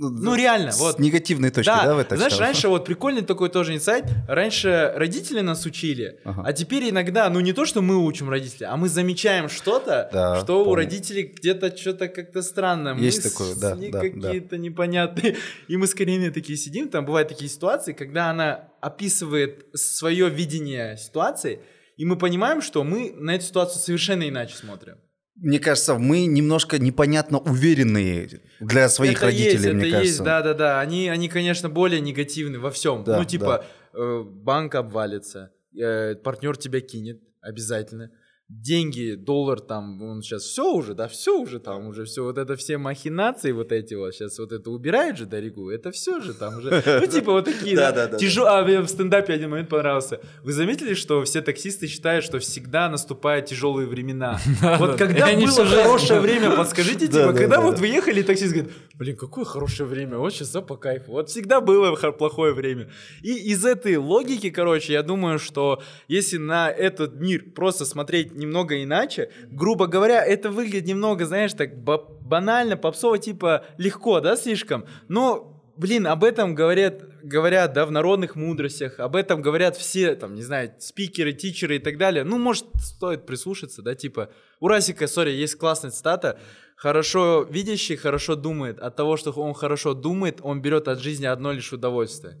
[0.00, 1.00] Ну реально, С вот.
[1.00, 2.40] негативной точки, да, в это знаешь, всё?
[2.42, 4.04] раньше вот прикольный такой тоже инсайт.
[4.28, 6.44] Раньше родители нас учили, Ага.
[6.46, 10.40] а теперь иногда, ну не то, что мы учим родителей, а мы замечаем что-то, Да,
[10.40, 10.76] что у помню.
[10.76, 12.96] родителей где-то что-то как-то странно.
[12.96, 14.00] Есть мысли такое, да, да, да.
[14.00, 15.36] какие-то непонятные.
[15.66, 20.96] И мы с Кариной такие сидим, там бывают такие ситуации, когда она описывает свое видение
[20.96, 21.60] ситуации,
[21.96, 24.98] и мы понимаем, что мы на эту ситуацию совершенно иначе смотрим.
[25.40, 30.02] Мне кажется, мы немножко непонятно уверенные для своих это родителей, есть, мне это кажется.
[30.02, 30.80] есть, да, да, да.
[30.80, 33.04] Они, они, конечно, более негативны во всем.
[33.04, 38.10] Да, ну, типа, э, банк обвалится, э, партнер тебя кинет обязательно.
[38.50, 42.56] Деньги, доллар там, он сейчас все уже, да, все уже там, уже все, вот это
[42.56, 46.56] все махинации вот эти вот, сейчас вот это убирают же Даригу, это все же там
[46.56, 49.50] уже, ну, типа вот такие, Да, да, да, да, тяжел- А, мне в стендапе один
[49.50, 50.22] момент понравился.
[50.42, 54.40] Вы заметили, что все таксисты считают, что всегда наступают тяжелые времена?
[54.78, 58.72] Вот когда было хорошее время, подскажите, типа, да, когда да, вот вы ехали, таксист говорит,
[58.94, 61.12] блин, какое хорошее время, вот сейчас да, по кайфу.
[61.12, 62.90] Вот всегда было хо- плохое время.
[63.22, 68.82] И из этой логики, короче, я думаю, что если на этот мир просто смотреть немного
[68.82, 74.86] иначе, грубо говоря, это выглядит немного, знаешь, так ба- банально, попсово, типа, легко, да, слишком?
[75.08, 80.34] Но Блин, об этом говорят, говорят, да, в народных мудростях, об этом говорят все, там,
[80.34, 82.24] не знаю, спикеры, тичеры и так далее.
[82.24, 86.40] Ну, может, стоит прислушаться, да, типа, у Расика, сори, есть классная цитата,
[86.74, 91.52] хорошо видящий хорошо думает, от того, что он хорошо думает, он берет от жизни одно
[91.52, 92.38] лишь удовольствие.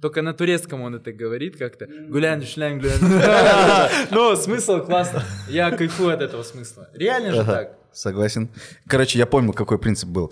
[0.00, 1.86] Только на турецком он это говорит как-то.
[2.08, 2.98] Гулян, шлян, гулян.
[4.10, 5.22] Но смысл классно.
[5.48, 6.88] Я кайфую от этого смысла.
[6.94, 7.72] Реально же так.
[7.92, 8.48] Согласен.
[8.86, 10.30] Короче, я помню, какой принцип был.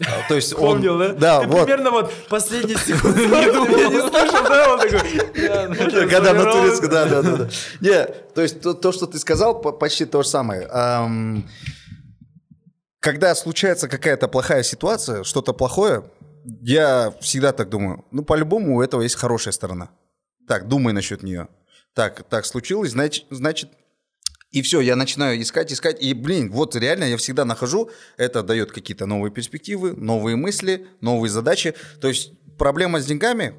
[0.00, 1.08] А, То есть он- Помнил, да?
[1.14, 1.64] Да, Ты вот.
[1.64, 4.72] примерно вот последние секунды я не слышал, да?
[4.74, 5.00] Он такой...
[5.48, 6.62] «Да, ну, Когда на сформировал».
[6.62, 7.48] турецком, да, да, да.
[7.80, 8.04] Не,
[8.34, 10.68] то есть то, то, что ты сказал, по- почти то же самое.
[10.70, 11.48] Ам,
[13.00, 16.04] когда случается какая-то плохая ситуация, что-то плохое,
[16.62, 18.04] я всегда так думаю.
[18.10, 19.90] Ну, по-любому у этого есть хорошая сторона.
[20.46, 21.48] Так, думай насчет нее.
[21.94, 23.70] Так, так случилось, значит, значит
[24.50, 26.02] и все, я начинаю искать, искать.
[26.02, 27.90] И, блин, вот реально я всегда нахожу.
[28.16, 31.74] Это дает какие-то новые перспективы, новые мысли, новые задачи.
[32.00, 33.54] То есть проблема с деньгами,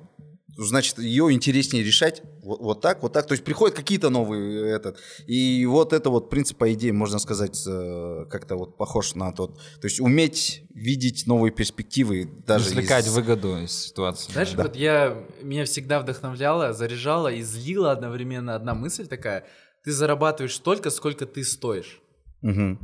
[0.65, 3.27] значит, ее интереснее решать вот, вот так, вот так.
[3.27, 4.97] То есть приходят какие-то новые этот.
[5.27, 9.57] И вот это вот принцип, по идее, можно сказать, э, как-то вот похож на тот.
[9.81, 14.31] То есть уметь видеть новые перспективы даже Извлекать из- выгоду из ситуации.
[14.31, 19.45] Знаешь, вот я, меня всегда вдохновляла, заряжала и злила одновременно одна мысль такая.
[19.83, 22.01] Ты зарабатываешь столько, сколько ты стоишь.
[22.41, 22.79] Мгм.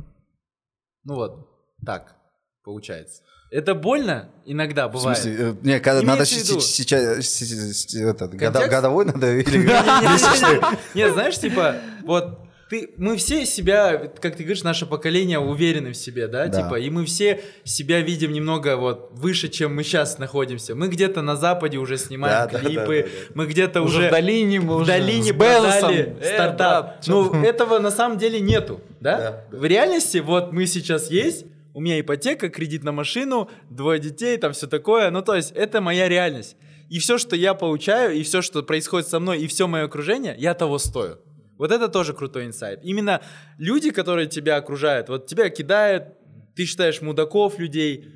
[1.04, 1.48] Ну вот,
[1.84, 2.16] так.
[2.64, 3.22] получается.
[3.56, 5.18] Это больно иногда В бывает.
[5.18, 9.58] смысле, э, не, когда надо в виду- се- сейчас этот, года- годовой надо или
[10.94, 15.96] Не, знаешь, типа, вот ты, мы все себя, как ты говоришь, наше поколение уверены в
[15.96, 16.62] себе, да, Да.
[16.62, 20.74] типа, и мы все себя видим немного вот выше, чем мы сейчас находимся.
[20.74, 24.08] Мы где-то на Западе уже снимаем Да, да, клипы, да, да, мы где-то Уже уже
[24.08, 26.96] в долине мы в уже долине продали Э, стартап.
[27.06, 29.16] Ну, этого на самом деле нету, да?
[29.18, 29.58] Да, да.
[29.58, 34.54] В реальности вот мы сейчас есть, у меня ипотека, кредит на машину, двое детей, там
[34.54, 35.10] все такое.
[35.10, 36.56] Ну, то есть это моя реальность.
[36.88, 40.34] И все, что я получаю, и все, что происходит со мной, и все мое окружение,
[40.38, 41.18] я того стою.
[41.58, 42.80] Вот это тоже крутой инсайт.
[42.82, 43.20] Именно
[43.58, 46.14] люди, которые тебя окружают, вот тебя кидают,
[46.54, 48.06] ты считаешь мудаков людей,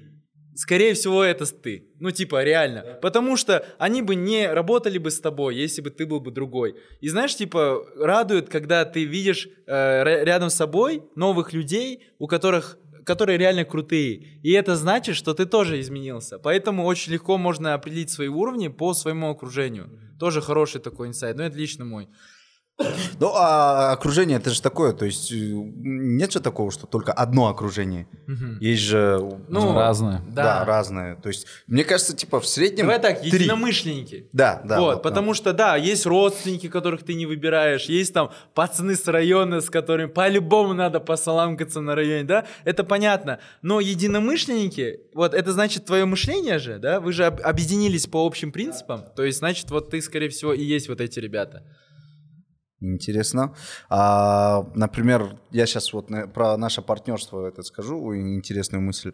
[0.54, 1.90] скорее всего, это ты.
[2.00, 2.98] Ну, типа, реально.
[3.02, 6.76] Потому что они бы не работали бы с тобой, если бы ты был бы другой.
[7.02, 12.26] И знаешь, типа, радует, когда ты видишь э, ря- рядом с собой новых людей, у
[12.26, 14.40] которых которые реально крутые.
[14.42, 16.38] И это значит, что ты тоже изменился.
[16.38, 19.90] Поэтому очень легко можно определить свои уровни по своему окружению.
[20.18, 21.36] Тоже хороший такой инсайт.
[21.36, 22.08] Но это лично мой.
[23.18, 27.48] Ну, а окружение это же такое, то есть э, нет же такого, что только одно
[27.48, 28.06] окружение.
[28.60, 30.22] Есть же Ну, разные.
[30.28, 30.60] да.
[30.60, 30.64] Да.
[30.64, 31.16] разное.
[31.16, 33.30] То есть, мне кажется, типа в среднем Давай так, три.
[33.30, 34.28] единомышленники.
[34.32, 34.80] Да, да.
[34.80, 39.06] вот, вот, потому что, да, есть родственники, которых ты не выбираешь, есть там пацаны с
[39.06, 43.38] района, с которыми по-любому надо посаламкаться на районе, да, это понятно.
[43.62, 48.52] Но единомышленники, вот это значит твое мышление же, да, вы же об- объединились по общим
[48.52, 51.62] принципам, то есть, значит, вот ты, скорее всего, и есть вот эти ребята.
[52.80, 53.54] Интересно.
[53.90, 59.12] А, например, я сейчас вот на- про наше партнерство это скажу, интересную мысль.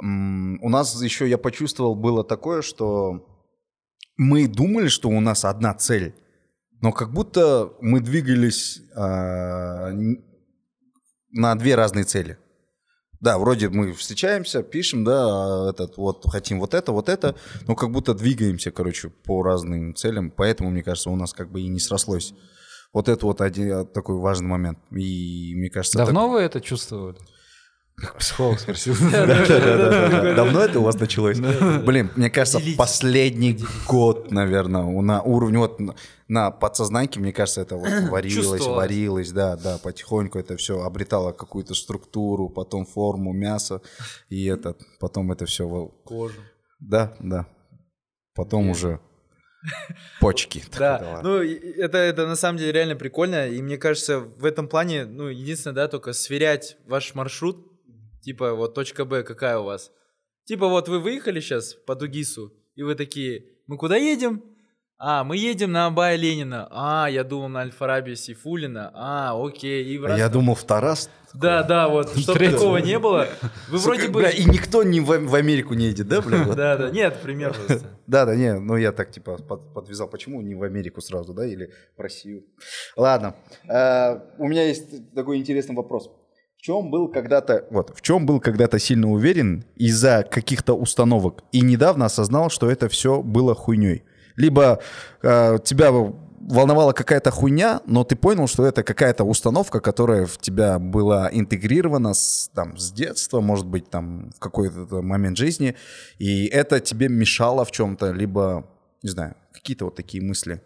[0.00, 3.26] У нас еще, я почувствовал, было такое, что
[4.16, 6.14] мы думали, что у нас одна цель,
[6.80, 9.90] но как будто мы двигались а,
[11.30, 12.38] на две разные цели.
[13.20, 17.34] Да, вроде мы встречаемся, пишем, да, этот вот хотим вот это, вот это,
[17.66, 21.62] но как будто двигаемся, короче, по разным целям, поэтому мне кажется, у нас как бы
[21.62, 22.34] и не срослось.
[22.94, 24.78] Вот это вот один а, такой важный момент.
[24.92, 25.98] И мне кажется...
[25.98, 27.18] Давно вы это чувствовали?
[27.96, 28.94] Как психолог спросил.
[29.12, 30.36] так-.
[30.36, 31.38] Давно это у вас началось?
[31.38, 35.94] Блин, мне кажется, последний год, наверное, на уровне вот на-
[36.28, 41.74] на подсознанке, мне кажется, это вот варилось, варилось, да, да, потихоньку это все обретало какую-то
[41.74, 43.80] структуру, потом форму, мясо,
[44.28, 45.68] и этот, потом это все,
[46.04, 46.40] Кожу.
[46.80, 47.46] да, да,
[48.34, 49.00] потом уже
[50.20, 50.62] почки.
[50.78, 55.04] Да, ну это, это на самом деле реально прикольно, и мне кажется, в этом плане,
[55.04, 57.66] ну, единственное, да, только сверять ваш маршрут,
[58.22, 59.90] типа, вот точка Б какая у вас.
[60.44, 64.42] Типа, вот вы выехали сейчас по Дугису, и вы такие, мы куда едем?
[64.98, 66.68] А, мы едем на Абая Ленина.
[66.70, 68.90] А, я думал на Альфараби Сейфулина.
[68.94, 69.84] А, окей.
[69.84, 71.10] И раз- я думал в Тарас.
[71.34, 73.28] Да, да, вот, чтобы такого не было.
[73.68, 74.22] Вы вроде бы...
[74.30, 76.44] и никто не в, Америку не едет, да, бля?
[76.54, 77.90] Да, да, нет, пример просто.
[78.06, 81.44] Да, да, не, ну я так типа под- подвязал, почему не в Америку сразу, да,
[81.44, 82.44] или в Россию.
[82.96, 83.34] Ладно,
[83.68, 86.10] э, у меня есть такой интересный вопрос.
[86.56, 91.60] В чем был когда-то, вот, в чем был когда-то сильно уверен из-за каких-то установок и
[91.60, 94.04] недавно осознал, что это все было хуйней?
[94.36, 94.80] Либо
[95.22, 95.92] э, тебя
[96.48, 102.14] волновала какая-то хуйня, но ты понял, что это какая-то установка, которая в тебя была интегрирована
[102.14, 105.74] с, там, с детства, может быть, там, в какой-то момент жизни,
[106.18, 108.68] и это тебе мешало в чем-то, либо,
[109.02, 110.60] не знаю, какие-то вот такие мысли.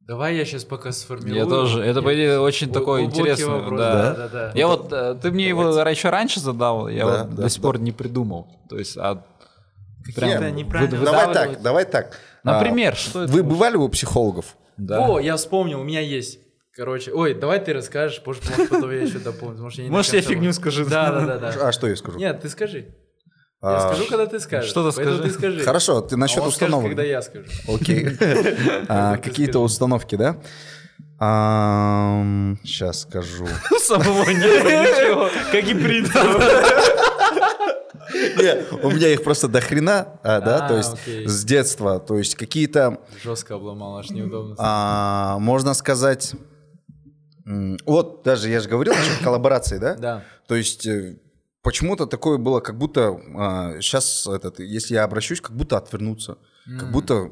[0.00, 1.36] Давай я сейчас пока сформирую.
[1.36, 1.80] Я тоже.
[1.80, 3.46] Это, по идее, очень Гл- такой интересный.
[3.46, 3.92] вопрос, да.
[4.02, 4.52] да, да, да.
[4.54, 7.62] Я вот, э, ты мне его еще раньше задал, я Да, вот да, до сих
[7.62, 8.48] пор не придумал.
[8.68, 9.24] То есть, а
[10.04, 11.54] Какие-то прям неправильные вы- Давай выдавливать.
[11.58, 12.18] так, давай так.
[12.44, 14.56] Например, А, что это Вы может- бывали у психологов?
[14.76, 15.06] да.
[15.08, 16.38] О, я вспомнил, у меня есть.
[16.74, 19.60] Короче, ой, давай ты расскажешь, может, может, потом я еще дополню.
[19.62, 20.86] Может, я, Может, я фигню скажу.
[20.86, 21.68] Да, да, да, да.
[21.68, 22.18] А что я скажу?
[22.18, 22.86] Нет, ты скажи.
[23.60, 24.70] А, Я скажу, когда ты скажешь.
[24.70, 25.32] что ты Поэтому скажи.
[25.32, 25.60] ты скажи.
[25.60, 26.86] Хорошо, ты А насчет скажет, установок.
[26.88, 27.44] когда я скажу.
[27.68, 28.08] Окей.
[28.88, 30.36] А, Какие-то установки, да?
[32.64, 33.46] Сейчас скажу.
[33.78, 35.28] Самого нет ничего.
[35.52, 36.16] Как и принцип.
[38.14, 42.18] Не, У меня их просто до хрена, а, да, А, то есть с детства, то
[42.18, 44.54] есть какие-то, Жестко обломал, аж неудобно.
[44.58, 46.34] а, можно сказать,
[47.86, 49.94] вот даже я же говорил насчет коллаборации, да?
[49.96, 50.24] Да.
[50.46, 51.18] То есть э,
[51.62, 53.18] почему-то такое было, как будто
[53.80, 56.38] сейчас этот, если я обращусь, как будто отвернуться,
[56.78, 57.28] как будто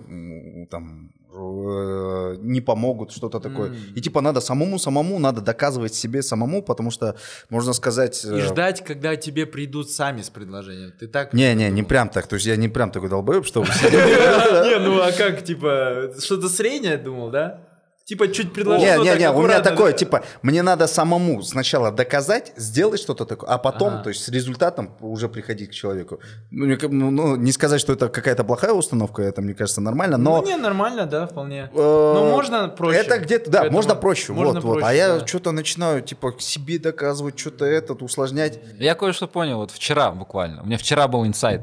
[0.71, 3.73] там не помогут, что-то такое.
[3.95, 7.17] И типа надо самому самому надо доказывать себе самому, потому что
[7.51, 8.25] можно сказать.
[8.25, 10.93] И э, ждать, когда тебе придут сами с предложением.
[10.99, 11.33] Ты так...
[11.33, 12.27] Не, не, не прям так.
[12.27, 16.97] То есть я не прям такой долбоеб, что Не, ну а как, типа, что-то среднее
[16.97, 17.70] думал, да?
[18.11, 18.85] Типа чуть предложил.
[18.85, 23.25] Не, но не, не, у меня такое, типа, мне надо самому сначала доказать, сделать что-то
[23.25, 24.03] такое, а потом, Ага.
[24.03, 26.19] то есть с результатом уже приходить к человеку.
[26.51, 30.41] Ну, ну, не сказать, что это какая-то плохая установка, это, мне кажется, нормально, но...
[30.41, 31.71] Ну, не, нормально, да, вполне.
[31.73, 32.99] э, Ну, можно проще.
[32.99, 34.77] Это где-то, да, Поэтому можно проще, можно вот, вот.
[34.79, 35.27] А проще, я да.
[35.29, 38.59] что-то начинаю, типа, к себе доказывать, что-то этот, усложнять.
[38.81, 40.63] Я кое-что понял, вот вчера буквально.
[40.63, 41.61] У меня вчера был инсайт.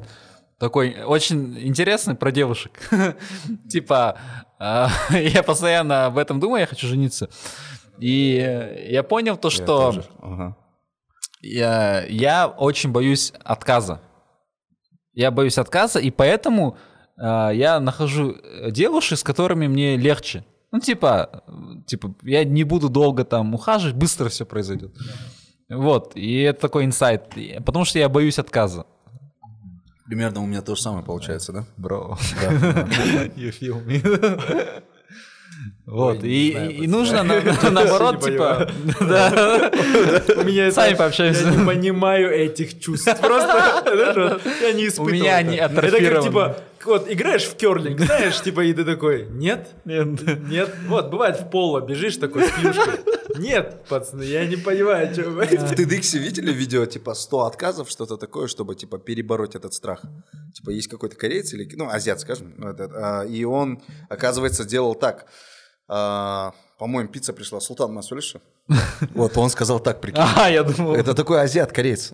[0.60, 2.80] Такой очень интересный про девушек.
[3.70, 4.17] Типа,
[4.60, 7.30] а, я постоянно об этом думаю, я хочу жениться.
[8.00, 9.93] И я понял то, что
[11.41, 14.02] я, очень боюсь отказа.
[15.13, 16.78] Я боюсь отказа, и поэтому
[17.17, 20.46] э, я нахожу э, девушек, с которыми мне легче.
[20.72, 21.43] Ну, типа,
[21.88, 24.93] типа, я не буду долго там ухаживать, быстро все произойдет.
[25.70, 27.34] Вот, и это такой инсайт.
[27.65, 28.86] Потому что я боюсь отказа.
[30.08, 31.65] Примерно у меня то же самое получается, да?
[31.76, 32.17] Бро.
[33.36, 34.02] You feel me.
[35.88, 38.69] Вот, Ой, и, знаю, и нужно на- на- наоборот, типа,
[39.00, 39.71] да,
[40.36, 41.45] У меня Сами пообщаемся.
[41.45, 43.08] Я не понимаю этих чувств.
[43.21, 45.12] Просто, я не испытывал.
[45.12, 45.47] меня это.
[45.50, 46.28] они Это как, атрофированы.
[46.28, 49.69] типа, вот, играешь в керлинг, знаешь, типа, и ты такой, нет?
[49.86, 50.08] Нет.
[50.50, 50.76] Нет.
[50.88, 53.00] Вот, бывает в поло бежишь такой с клюшкой.
[53.38, 55.45] Нет, пацаны, я не понимаю, что вы.
[55.45, 60.02] В TEDx видели видео, типа, 100 отказов, что-то такое, чтобы, типа, перебороть этот страх?
[60.54, 65.28] Типа, есть какой-то кореец или, ну, азиат, скажем, этот, а, и он, оказывается, делал так.
[65.88, 68.41] А, По-моему, пицца пришла, Султан Масулиша.
[69.13, 70.21] Вот, он сказал так, прикинь.
[70.36, 70.95] А, я думал.
[70.95, 72.13] Это такой азиат, кореец.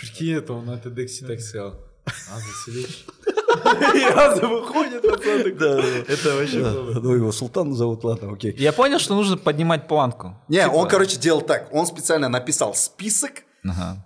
[0.00, 1.74] Прикинь, это он на TEDx так сказал.
[2.06, 3.04] А, заселишь?
[3.94, 5.42] И разом выходит, пацан.
[5.42, 6.00] такой.
[6.02, 6.58] Это вообще.
[6.58, 8.54] Ну, его Султан зовут, ладно, окей.
[8.58, 10.36] Я понял, что нужно поднимать планку.
[10.48, 11.68] Не, Типа, он, короче, делал так.
[11.72, 13.42] Он специально написал список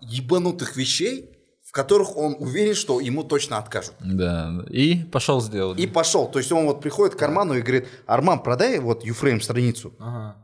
[0.01, 1.32] ебанутых вещей,
[1.73, 3.95] в которых он уверен, что ему точно откажут.
[3.99, 5.81] Да, и пошел сделать.
[5.81, 6.29] И пошел.
[6.29, 9.95] То есть он вот приходит к Арману и говорит, Арман, продай вот Юфрейм страницу.
[9.99, 10.37] Ага.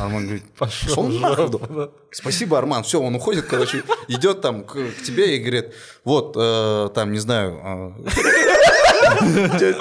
[0.00, 1.90] Арман говорит, Пошел нахуй.
[2.10, 2.82] Спасибо, Арман.
[2.82, 7.20] Все, он уходит, короче, идет там к, к тебе и говорит, вот, э, там, не
[7.20, 8.10] знаю, э,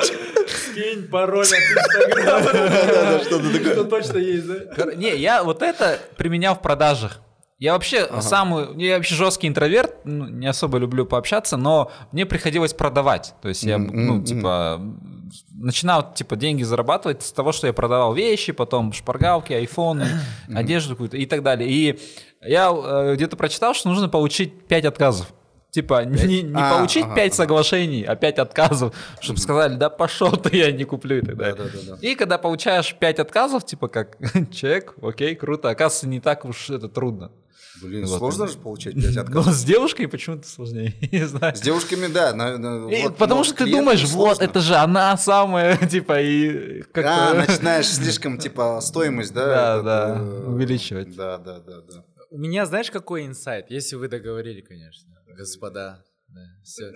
[0.48, 3.24] Скинь пароль от Инстаграма.
[3.24, 4.94] Что точно есть, да?
[4.94, 7.22] Не, я вот это применял в продажах.
[7.62, 12.74] Я вообще самый, я вообще жесткий интроверт, ну, не особо люблю пообщаться, но мне приходилось
[12.74, 13.36] продавать.
[13.44, 14.82] То есть я, ну, типа,
[15.54, 20.08] начинал, типа, деньги зарабатывать с того, что я продавал вещи, потом шпаргалки, айфоны,
[20.56, 21.70] одежду какую-то и так далее.
[21.70, 22.00] И
[22.42, 25.32] я э, где-то прочитал, что нужно получить 5 отказов.
[25.70, 30.32] Типа, не, не А, получить ага, 5 соглашений, а 5 отказов, чтобы сказали, да пошел
[30.32, 31.56] ты, я не куплю и так далее.
[31.56, 31.98] Да-да-да-да.
[32.02, 34.18] И когда получаешь 5 отказов, типа как
[34.52, 37.32] чек, окей, круто, оказывается, не так уж это трудно.
[37.82, 38.18] Блин, Вот.
[38.20, 39.54] сложно же получать 5 Но отказов.
[39.54, 41.56] с девушкой почему-то сложнее, не знаю.
[41.56, 42.34] С девушками, да.
[42.34, 44.44] на- на- И вот, потому но что ты думаешь, вот, сложно.
[44.44, 47.34] это же она самая, типа, и А, как-то...
[47.48, 49.82] начинаешь слишком, типа, стоимость, да?
[49.82, 49.82] Да,
[50.16, 51.16] да, увеличивать.
[51.16, 52.06] Да, да, да, да.
[52.30, 53.70] У меня, знаешь, какой инсайт?
[53.70, 56.04] Если вы договорили, конечно, господа.
[56.28, 56.92] Да, всё.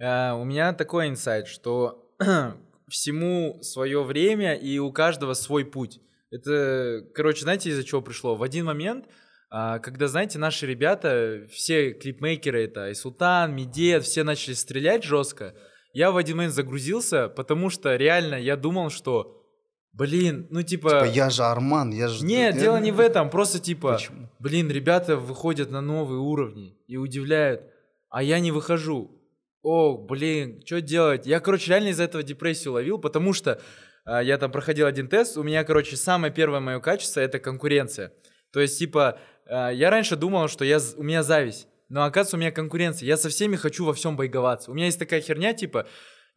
[0.00, 2.12] А, у меня такой инсайт, что
[2.88, 6.00] всему свое время и у каждого свой путь.
[6.30, 8.36] Это, короче, знаете, из-за чего пришло?
[8.36, 9.10] В один момент, а,
[9.50, 15.54] когда, знаете, наши ребята, все клипмейкеры, это Айсултан, Медет, все начали стрелять жестко,
[15.92, 19.42] я в один момент загрузился, потому что реально я думал, что,
[19.92, 22.24] блин, ну Типа, я же Арман, я же...
[22.24, 24.28] нет, я- дело не в этом, просто типа, Почему?
[24.38, 27.62] блин, ребята выходят на новые уровни и удивляют,
[28.10, 29.14] а я не выхожу.
[29.62, 31.26] О, блин, что делать?
[31.26, 33.60] Я, короче, реально из-за этого депрессию ловил, потому что
[34.04, 38.12] а, я там проходил один тест, у меня, короче, самое первое мое качество это конкуренция.
[38.52, 42.40] То есть, типа, а, я раньше думал, что я, у меня зависть, но оказывается у
[42.40, 43.06] меня конкуренция.
[43.06, 44.70] Я со всеми хочу во всем бойговаться.
[44.70, 45.86] У меня есть такая херня, типа,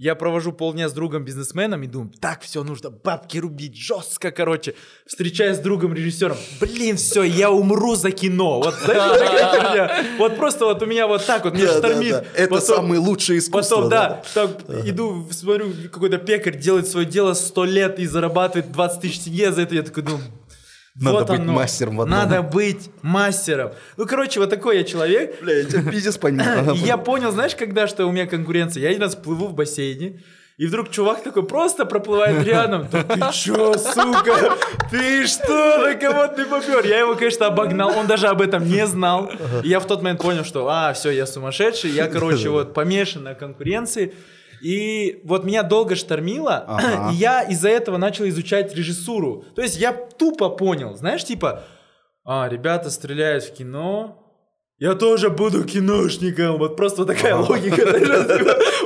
[0.02, 4.74] я провожу полдня с другом бизнесменом и думаю, так, все, нужно бабки рубить, жестко, короче.
[5.06, 8.62] Встречаюсь с другом режиссером, блин, все, я умру за кино.
[8.62, 8.74] Вот.
[10.18, 12.26] Вот просто вот у меня вот так вот, да, штормит.
[12.36, 13.76] Это самые лучшие искусства.
[13.76, 14.24] Потом, да,
[14.86, 19.62] иду, смотрю, какой-то пекарь делает свое дело сто лет и зарабатывает 20 тысяч тенге за
[19.62, 19.76] это.
[19.76, 20.24] Я такой думаю,
[20.96, 21.54] Надо вот быть оно.
[21.54, 22.20] мастером в одном.
[22.20, 23.72] Надо быть мастером.
[23.98, 25.42] Ну, короче, вот такой я человек.
[25.42, 26.20] Бля, я тебя пиздец.
[26.76, 28.84] И я понял, знаешь, когда, что у меня конкуренция?
[28.84, 30.22] Я один раз плыву в бассейне,
[30.58, 32.88] и вдруг чувак такой просто проплывает рядом.
[32.92, 34.58] Да ты чё, сука?
[34.92, 36.86] Ты что, на кого ты попер?
[36.86, 37.98] Я его, конечно, обогнал.
[37.98, 39.32] Он даже об этом не знал.
[39.64, 41.90] И я в тот момент понял, что, а, все, я сумасшедший.
[41.92, 44.14] Я, короче, вот помешан на конкуренции.
[44.64, 47.12] И вот меня долго штормило, Ага.
[47.12, 49.46] и я из-за этого начал изучать режиссуру.
[49.56, 51.64] То есть я тупо понял, знаешь, типа,
[52.24, 54.18] а, ребята стреляют в кино,
[54.78, 56.58] я тоже буду киношником.
[56.58, 57.84] Вот просто вот такая логика.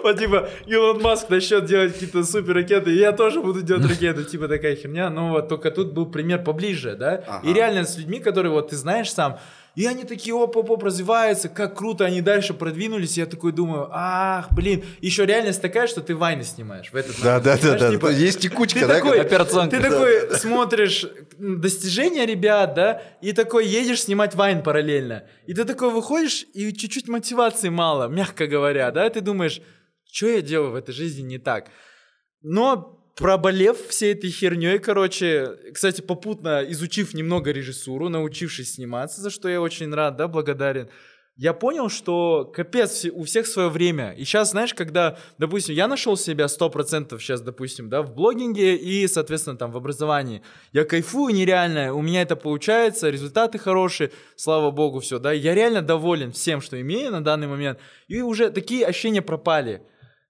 [0.04, 4.26] Вот типа Илон Маск начнет делать какие-то супер ракеты, и я тоже буду делать ракеты.
[4.26, 5.10] Типа такая херня.
[5.10, 7.42] Но вот только тут был пример поближе, да?
[7.44, 9.40] И реально с людьми, которые вот ты знаешь сам,
[9.76, 13.18] и они такие оп-оп-оп развиваются, как круто они дальше продвинулись.
[13.18, 17.40] Я такой думаю, ах, блин, еще реальность такая, что ты вайны снимаешь в этот Да,
[17.40, 17.44] момент.
[17.44, 17.92] да, да, Понимаешь, да.
[17.92, 18.96] типа, Есть текучка, ты да?
[18.96, 19.76] такой, Операционка.
[19.76, 21.06] ты такой смотришь
[21.38, 25.26] достижения ребят, да, и такой едешь снимать вайн параллельно.
[25.46, 29.62] И ты такой выходишь, и чуть-чуть мотивации мало, мягко говоря, да, ты думаешь,
[30.12, 31.68] что я делаю в этой жизни не так.
[32.42, 39.50] Но проболев всей этой херней, короче, кстати, попутно изучив немного режиссуру, научившись сниматься, за что
[39.50, 40.90] я очень рад, да, благодарен,
[41.38, 44.12] я понял, что капец, у всех свое время.
[44.12, 49.06] И сейчас, знаешь, когда, допустим, я нашел себя 100% сейчас, допустим, да, в блогинге и,
[49.08, 50.42] соответственно, там в образовании.
[50.72, 55.34] Я кайфую нереально, у меня это получается, результаты хорошие, слава богу, все, да.
[55.34, 57.80] Я реально доволен всем, что имею на данный момент.
[58.08, 59.82] И уже такие ощущения пропали.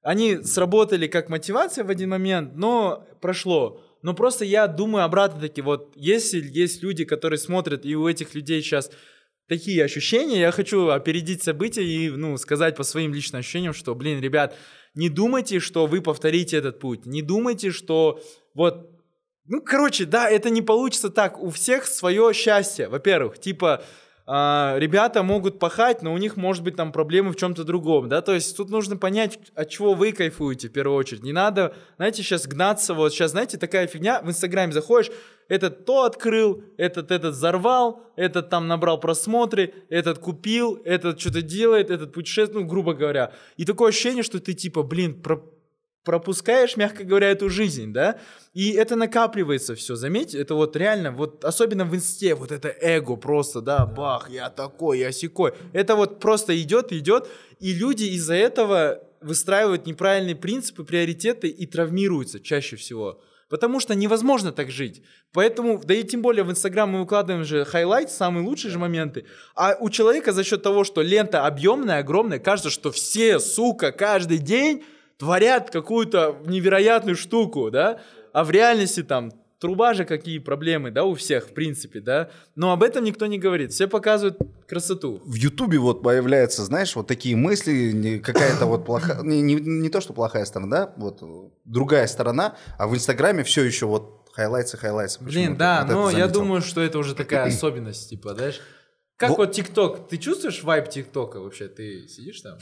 [0.06, 3.82] Они сработали как мотивация в один момент, но прошло.
[4.04, 8.36] Но просто я думаю обратно таки, вот если есть люди, которые смотрят, и у этих
[8.36, 8.92] людей сейчас
[9.48, 14.22] такие ощущения, я хочу опередить события и, ну, сказать по своим личным ощущениям, что, блин,
[14.22, 14.56] ребят,
[14.94, 18.22] не думайте, что вы повторите этот путь, не думайте, что
[18.54, 18.92] вот,
[19.46, 23.84] ну, короче, да, это не получится так, у всех свое счастье, во-первых, типа,
[24.28, 28.22] а, ребята могут пахать, но у них может быть там проблемы в чем-то другом, да,
[28.22, 31.24] то есть тут нужно понять, от чего вы кайфуете в первую очередь.
[31.24, 35.12] Не надо, знаете, сейчас гнаться, вот сейчас, знаете, такая фигня, в Инстаграме заходишь,
[35.48, 41.92] этот то открыл, этот этот взорвал, этот там набрал просмотры, этот купил, этот что-то делает,
[41.92, 43.32] этот путешествует, ну, грубо говоря.
[43.58, 45.44] И такое ощущение, что ты типа, блин, про-
[46.06, 48.20] пропускаешь, мягко говоря, эту жизнь, да,
[48.54, 53.18] и это накапливается все, заметьте, это вот реально, вот особенно в инсте, вот это эго
[53.18, 57.28] просто, да, бах, я такой, я сякой, это вот просто идет, идет,
[57.60, 63.22] и люди из-за этого выстраивают неправильные принципы, приоритеты и травмируются чаще всего.
[63.48, 65.04] Потому что невозможно так жить.
[65.32, 69.26] Поэтому, да и тем более в Инстаграм мы выкладываем же highlight, самые лучшие же моменты.
[69.56, 74.40] А у человека за счет того, что лента объемная, огромная, кажется, что все, сука, каждый
[74.40, 74.84] день
[75.18, 78.00] творят какую-то невероятную штуку, да?
[78.34, 82.30] А в реальности там труба же какие проблемы, да, у всех, в принципе, да?
[82.56, 83.72] Но об этом никто не говорит.
[83.72, 84.38] Все показывают
[84.68, 85.22] красоту.
[85.26, 90.02] в Ютубе вот появляются, знаешь, вот такие мысли, какая-то вот плохая, не, не- не то,
[90.02, 91.26] что плохая сторона, вот э,
[91.64, 95.24] другая сторона, а в Инстаграме все еще вот highlights ы, highlights ы.
[95.24, 98.60] Блин, да, но я думаю, что это уже такая особенность, типа, знаешь?
[99.18, 100.10] Как Во- вот ТикТок?
[100.10, 101.70] Ты чувствуешь вайб ТикТока вообще?
[101.70, 102.58] Ты сидишь там?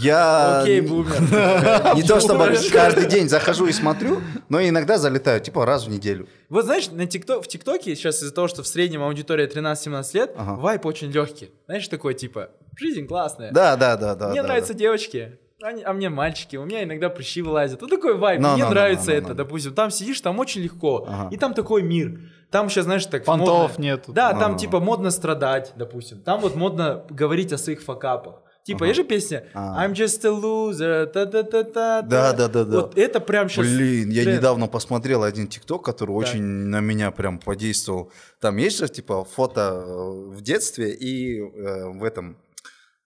[0.00, 1.18] Я Окей, бумер.
[1.96, 4.20] не то чтобы каждый день захожу и смотрю,
[4.50, 6.28] но иногда залетаю, типа раз в неделю.
[6.50, 10.84] Вот знаешь, на в ТикТоке сейчас из-за того, что в среднем аудитория 13-17 лет, вайп
[10.84, 11.50] очень легкий.
[11.64, 13.50] Знаешь, такой типа, жизнь классная.
[13.50, 14.28] Да, да, да, да.
[14.28, 17.80] мне нравятся девочки, а, а мне мальчики, у меня иногда прыщи вылазят.
[17.80, 19.34] Ну такой вайб, No, мне no, no, нравится no, no, это, no.
[19.34, 19.74] допустим.
[19.74, 21.28] Там сидишь, там очень легко, Ага.
[21.34, 22.20] и там такой мир.
[22.50, 24.12] Там сейчас, знаешь, так Понтов модно- нету.
[24.12, 24.58] Да, там А.
[24.58, 26.20] типа модно страдать, допустим.
[26.20, 28.42] Там вот модно говорить о своих факапах.
[28.62, 29.86] Типа, есть же песня А.
[29.86, 32.02] I'm just a loser, та-та-та-та.
[32.02, 32.80] Да, да, да, да.
[32.80, 33.66] Вот это прям сейчас...
[33.66, 38.12] Блин, я недавно посмотрел один ТикТок, который очень на меня прям подействовал.
[38.38, 42.36] Там есть же, типа, фото э, в детстве и э, в этом...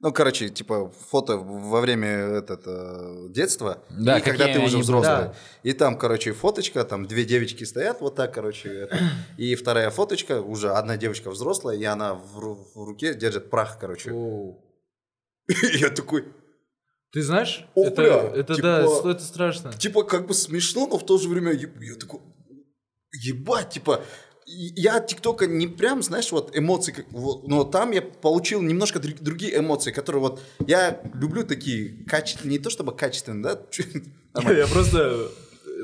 [0.04, 5.28] Ну, короче, типа, фото во время этот, э, детства, Да, и когда ты уже взрослый.
[5.28, 5.34] Да.
[5.62, 8.98] И там, короче, фоточка, там две девочки стоят вот так, короче, это.
[9.38, 12.34] и вторая фоточка, уже одна девочка взрослая, и она в,
[12.74, 14.10] в руке держит прах, короче.
[14.10, 14.62] Оу.
[15.48, 16.26] И я такой,
[17.10, 18.62] Ты знаешь, О, это, бля, это типа-
[19.02, 19.72] да, это страшно.
[19.72, 22.20] типа, как бы смешно, но в то же время я, я такой,
[23.22, 24.02] ебать, типа,
[24.46, 28.98] я от ТикТока не прям, знаешь, вот эмоции, как- вот, но там я получил немножко
[29.00, 33.42] друг- другие эмоции, которые вот, я люблю такие качественные, не то чтобы качественные,
[34.34, 34.52] да.
[34.52, 35.28] Я просто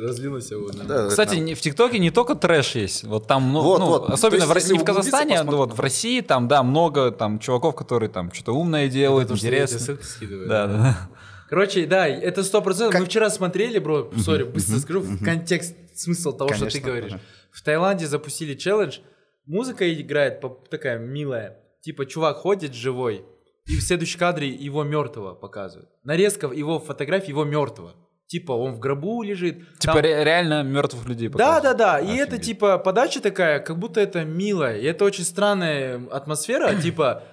[0.03, 0.59] разлился.
[0.59, 1.09] вот, да.
[1.09, 3.05] Кстати, это- в ТикТоке не только трэш есть.
[3.05, 4.11] Вот там, ну, Вот, ну, вот.
[4.11, 5.59] особенно есть, в, не Казахстане, посмотреть.
[5.59, 9.49] вот в России, там, да, много там чуваков, которые там что-то умное делают, что тебе
[9.49, 9.79] интересно.
[9.79, 10.49] ссылки скидываю.
[10.49, 11.09] Да, да.
[11.49, 13.01] Короче, да, это сто процентов.
[13.01, 17.13] Мы вчера смотрели, бро, сори, быстро скажу, в контекст, смысл того, что ты говоришь.
[17.53, 18.99] В Таиланде запустили челлендж,
[19.47, 23.25] музыка играет такая милая, типа чувак ходит живой,
[23.67, 25.91] и в следующем кадре его мертвого показывают.
[26.05, 27.95] Нарезка его фотографии его мертвого.
[28.27, 29.59] Типа он в гробу лежит.
[29.81, 31.63] Типа там- ре- реально мертвых людей Да, показывают.
[31.65, 32.01] да, да.
[32.01, 32.47] И это Офигеть.
[32.47, 34.77] типа подача такая, как будто это мило.
[34.77, 37.25] И это очень странная атмосфера, типа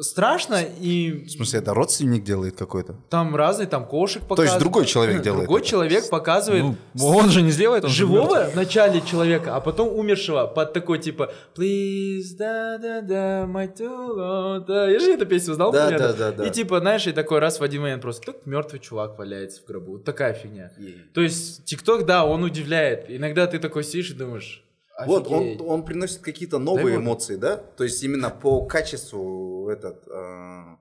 [0.00, 2.96] страшно, и В смысле, это родственник делает какой-то?
[3.10, 4.60] там разные, там кошек показывают.
[4.62, 5.68] другой человек делает Другой это.
[5.70, 8.52] человек показывает Ну, он же не сделает, он же живого мертв.
[8.52, 14.64] в начале человека, а потом умершего под такой типа Please, да, да, да, my two,
[14.66, 14.88] да.
[14.90, 16.12] Я же эту песню знал, Да, примерно.
[16.12, 16.46] да, да, да.
[16.46, 19.66] И типа, знаешь, и такой раз в один момент просто так мертвый чувак валяется в
[19.66, 19.92] гробу.
[19.92, 20.70] Вот такая фигня.
[21.14, 23.06] То есть ТикТок, да, он удивляет.
[23.08, 24.62] Иногда ты такой сидишь и думаешь,
[25.04, 25.60] Вот, он, «Офигеть».
[25.60, 27.04] он приносит какие-то новые воду.
[27.04, 27.56] эмоции, да?
[27.56, 30.06] То есть именно по качеству этот...
[30.08, 30.78] а,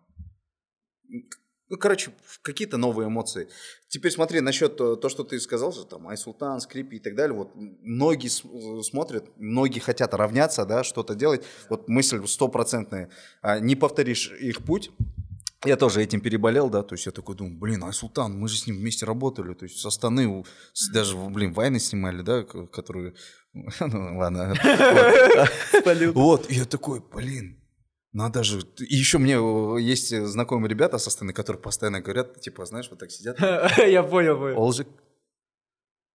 [1.67, 2.11] Ну, короче,
[2.43, 3.47] какие-то новые эмоции.
[3.87, 7.35] Теперь смотри, насчет то, то, что ты сказал, же, там, Айсултан, Скрипи и так далее,
[7.35, 8.43] вот многие с-
[8.87, 11.43] смотрят, многие хотят равняться, да, что-то делать.
[11.69, 13.09] Вот мысль стопроцентная.
[13.41, 14.91] А, Не повторишь их путь,
[15.65, 18.67] я тоже этим переболел, да, то есть я такой думаю, блин, Айсултан, мы же с
[18.67, 20.43] ним вместе работали, то есть со Астаны
[20.93, 23.13] даже, блин, войны снимали, да, которые,
[23.53, 24.55] ну, ладно.
[26.13, 26.51] Вот.
[26.51, 27.61] Я такой, блин,
[28.13, 32.65] надо же, и еще мне э, есть знакомые ребята со Астаны, которые постоянно говорят, типа,
[32.65, 33.39] знаешь, вот так сидят,
[33.77, 34.57] Я понял, понял.
[34.57, 34.87] Олжик,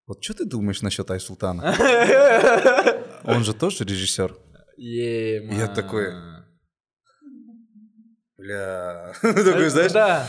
[0.07, 1.75] вот что ты думаешь насчет Айсултана?
[3.23, 4.35] Он же тоже режиссер.
[4.77, 6.13] Я такой,
[8.41, 10.27] Бля, такой, знаешь, Да,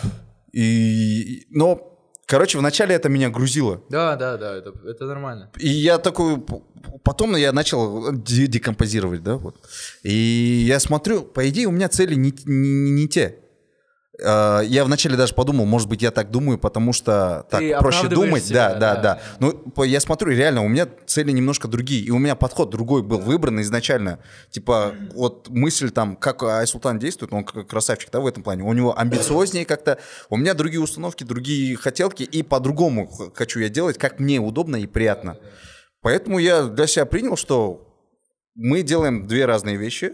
[0.52, 3.82] И, но, короче, вначале это меня грузило.
[3.88, 5.50] да, да, да, это, это нормально.
[5.58, 6.44] И я такой,
[7.04, 9.56] потом я начал де- декомпозировать, да, вот.
[10.02, 10.12] И
[10.66, 13.36] я смотрю, по идее, у меня цели не, не- не те.
[14.20, 18.08] Э, Я вначале даже подумал, может быть, я так думаю, потому что так Ты проще
[18.08, 18.44] думать.
[18.44, 19.02] себя, да, да, да.
[19.02, 19.20] да.
[19.40, 22.02] Ну, я смотрю, реально, у меня цели немножко другие.
[22.02, 24.18] И у меня подход другой был выбран изначально.
[24.50, 28.64] Типа, вот мысль там, как Айсултан действует, он как красавчик, да, в этом плане.
[28.64, 29.98] У него амбициознее как-то.
[30.28, 32.22] У меня другие установки, другие хотелки.
[32.22, 35.38] И по-другому хочу я делать, как мне удобно и приятно.
[36.02, 37.88] Поэтому я для себя принял, что
[38.54, 40.12] мы делаем две разные вещи.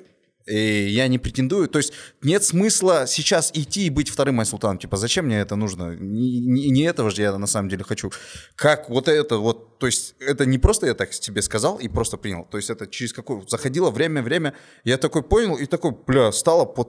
[0.48, 1.68] И я не претендую.
[1.68, 1.92] То есть
[2.22, 4.78] нет смысла сейчас идти и быть вторым Айсултаном.
[4.78, 5.94] Типа, зачем мне это нужно?
[5.96, 8.10] Не, не- не этого же я на самом деле хочу.
[8.56, 9.78] Как вот это вот...
[9.78, 12.44] То есть это не просто я так тебе сказал и просто принял.
[12.44, 13.42] То есть это через какое...
[13.48, 14.54] Заходило время, время.
[14.84, 16.88] Я такой понял и такой, бля, стало под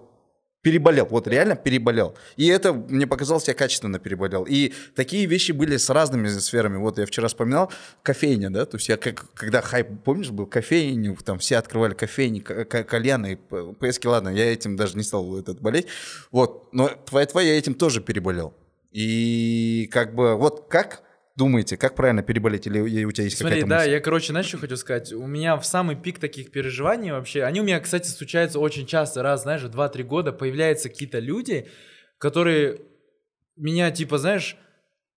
[0.62, 2.16] переболел, вот реально переболел.
[2.36, 4.44] И это мне показалось, я качественно переболел.
[4.44, 6.78] И такие вещи были с разными сферами.
[6.78, 7.72] Вот я вчера вспоминал
[8.04, 12.40] кофейня, да, то есть я как, когда хайп, помнишь, был кофейню, там все открывали кофейни,
[12.40, 15.88] кальяны, п- ПСки, ладно, я этим даже не стал этот болеть.
[16.32, 18.54] Вот, но твоя-твоя я этим тоже переболел.
[18.92, 21.04] И как бы, вот как
[21.40, 22.68] думаете, как правильно переболеть?
[22.68, 23.92] Или у тебя есть Смотри, какая-то да, мысль?
[23.92, 25.12] я, короче, знаешь, что хочу сказать?
[25.14, 29.24] У меня в самый пик таких переживаний вообще, они у меня, кстати, случаются очень часто,
[29.24, 31.68] раз, знаешь, 2-3 года появляются какие-то люди,
[32.20, 32.82] которые
[33.56, 34.56] меня, типа, знаешь,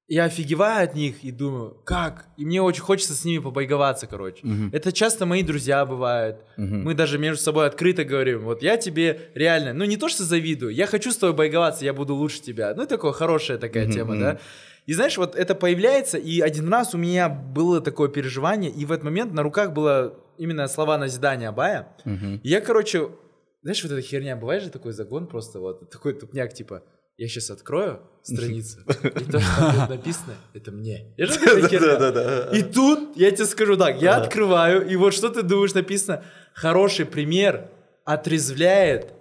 [0.08, 2.26] я офигеваю от них и думаю, как?
[2.36, 4.40] И мне очень хочется с ними побайговаться, короче.
[4.46, 4.70] Мгм.
[4.72, 6.36] Это часто мои друзья бывают.
[6.56, 6.82] Мгм.
[6.84, 10.74] Мы даже между собой открыто говорим, вот я тебе реально, ну не то что завидую,
[10.74, 12.74] я хочу с тобой байговаться, я буду лучше тебя.
[12.74, 14.38] Ну такое хорошая такая Мгм, тема, да.
[14.86, 18.92] И знаешь, вот это появляется, и один раз у меня было такое переживание, и в
[18.92, 21.88] этот момент на руках было именно слова назидания Абая.
[22.42, 23.10] И я, короче,
[23.62, 26.82] знаешь, вот эта херня, бывает же такой загон просто, вот такой тупняк, типа,
[27.16, 31.14] я сейчас открою страницу, и то, что там будет написано, это мне.
[32.52, 36.24] И тут, я тебе скажу так, я открываю, и вот что ты думаешь написано?
[36.54, 37.70] Хороший пример
[38.04, 39.14] отрезвляет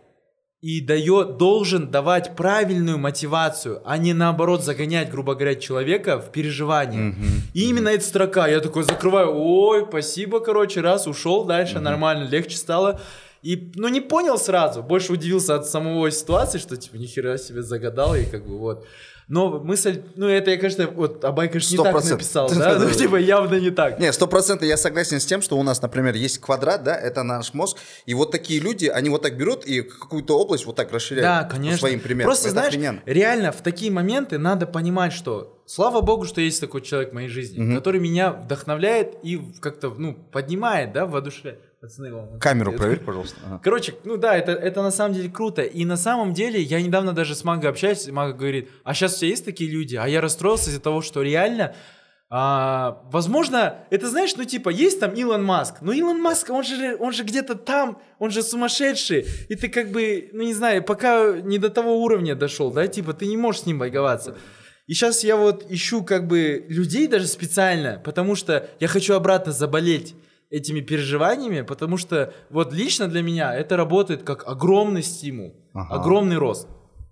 [0.62, 7.16] и дает, должен давать правильную мотивацию, а не наоборот загонять, грубо говоря, человека в переживание.
[7.54, 12.58] И именно эта строка, я такой закрываю, ой, спасибо, короче, раз, ушел дальше, нормально, легче
[12.58, 13.02] стало.
[13.42, 18.14] И, ну, не понял сразу, больше удивился от самого ситуации, что, типа, нихера себе загадал,
[18.16, 18.86] и как бы вот.
[19.32, 23.16] Но мысль, ну, это я, конечно, вот Абай, конечно, не так написал, да, ну, типа,
[23.16, 23.98] явно не так.
[23.98, 27.24] Не, сто процентов я согласен с тем, что у нас, например, есть квадрат, да, это
[27.24, 30.92] наш мозг, и вот такие люди, они вот так берут и какую-то область вот так
[30.92, 31.24] расширяют.
[31.24, 31.80] Да, конечно.
[31.80, 32.28] Своим примером.
[32.28, 33.02] Просто, Это знаешь, охрененно.
[33.06, 37.30] реально в такие моменты надо понимать, что слава богу, что есть такой человек в моей
[37.30, 41.71] жизни, который меня вдохновляет и как-то, ну, поднимает, да, воодушевляет.
[41.82, 43.38] Пацаны, вам- Камеру проверь, пожалуйста.
[43.44, 43.60] Ага.
[43.64, 45.64] Короче, ну да, это, это на самом деле круто.
[45.64, 49.16] И на самом деле, я недавно даже с Маго общаюсь, и Мага говорит, а сейчас
[49.16, 49.96] у тебя есть такие люди?
[49.96, 51.74] А я расстроился из-за того, что реально,
[52.30, 56.96] а, возможно, это знаешь, ну типа, есть там Илон Маск, но Илон Маск, он же,
[57.00, 61.32] он же где-то там, он же сумасшедший, и ты как бы, ну не знаю, пока
[61.42, 64.38] не до того уровня дошел, да, типа, ты не можешь с ним байговаться.
[64.86, 69.52] И сейчас я вот ищу как бы людей даже специально, потому что я хочу обратно
[69.52, 70.14] заболеть
[70.52, 75.96] этими переживаниями, потому что вот лично для меня это работает как огромный стимул, Ага.
[75.96, 76.68] огромный рост.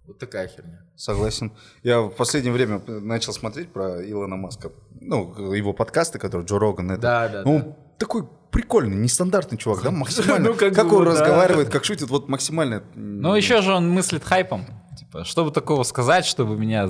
[0.05, 0.81] Вот такая херня.
[0.95, 1.51] Согласен.
[1.83, 4.71] Я в последнее время начал смотреть про Илона Маска.
[4.99, 6.91] Ну, его подкасты, которые Джо Роган.
[6.91, 7.01] Это.
[7.01, 10.49] Да, да, Ну, он такой прикольный, нестандартный чувак, да, максимально.
[10.49, 11.11] Ну, как как он да.
[11.11, 12.83] разговаривает, как шутит, вот максимально.
[12.95, 14.65] Ну, еще же он мыслит хайпом.
[15.11, 16.87] Типа, чтобы такого сказать, чтобы меня...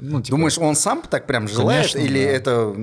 [0.00, 2.30] Ну, типа, Думаешь, он сам так прям желает, Конечно, или да.
[2.32, 2.74] это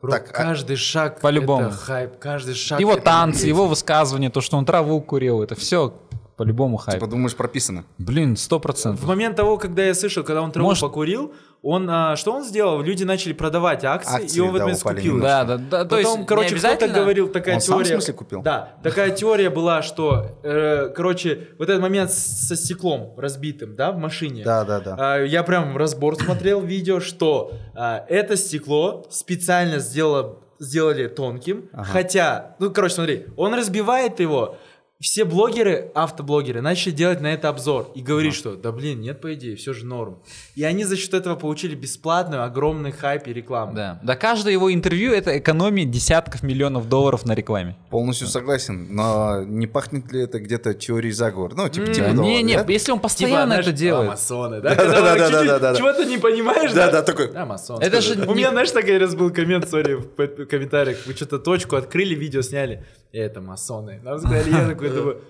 [0.00, 0.30] Бро, так?
[0.30, 1.66] а- каждый шаг По-любому.
[1.66, 5.92] это хайп, каждый шаг его танцы, его высказывания, то, что он траву курил, это все
[6.36, 6.98] по-любому хайп.
[6.98, 7.84] Типа, думаешь, прописано?
[7.98, 9.04] Блин, сто В процентов.
[9.06, 11.32] момент того, когда я слышал, когда он траву Может- покурил,
[11.62, 12.82] он а, что он сделал?
[12.82, 15.20] Люди начали продавать акции, Акции, и он в да, этот момент скупил.
[15.20, 15.84] Да, да, да.
[15.86, 17.00] То есть, Потом, короче, кто-то обязательно...
[17.00, 17.96] говорил, такая Он сам, в теория...
[17.96, 18.42] смысле, купил?
[18.42, 23.98] Да, такая теория была, что, э, короче, вот этот момент со стеклом разбитым, да, в
[23.98, 24.44] машине.
[24.44, 24.96] Да, да, да.
[24.98, 32.54] А, Я прям разбор смотрел видео, что а, это стекло специально сделало, сделали тонким, хотя,
[32.60, 34.56] ну, короче, смотри, он разбивает его,
[34.98, 39.34] все блогеры, автоблогеры, начали делать на это обзор и говорить, что, да блин, нет, по
[39.34, 40.22] идее, все же норм.
[40.54, 43.74] И они за счет этого получили бесплатную, огромный хайп и рекламу.
[43.74, 44.00] Да.
[44.02, 47.76] да, каждое его интервью это экономия десятков миллионов долларов на рекламе.
[47.90, 51.54] Полностью согласен, но не пахнет ли это где-то теорией заговора?
[51.54, 52.64] Ну, типа, типа того, не, не, да?
[52.72, 54.08] если он Типа, постоянно знаешь, это делает.
[54.08, 54.74] а, масоны, да?
[54.74, 55.74] Да, да, да, да, да, да.
[55.76, 57.02] Чего-то не понимаешь, Да, да?
[57.02, 57.30] такой.
[57.32, 57.82] Да, масон.
[57.82, 61.06] Это же У меня, знаешь, такой раз был коммент, сори, в комментариях.
[61.06, 62.84] Вы что-то точку открыли, видео сняли.
[63.12, 64.00] Это масоны.
[64.02, 65.22] Нам сказали, я такой думаю,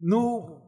[0.00, 0.61] ну,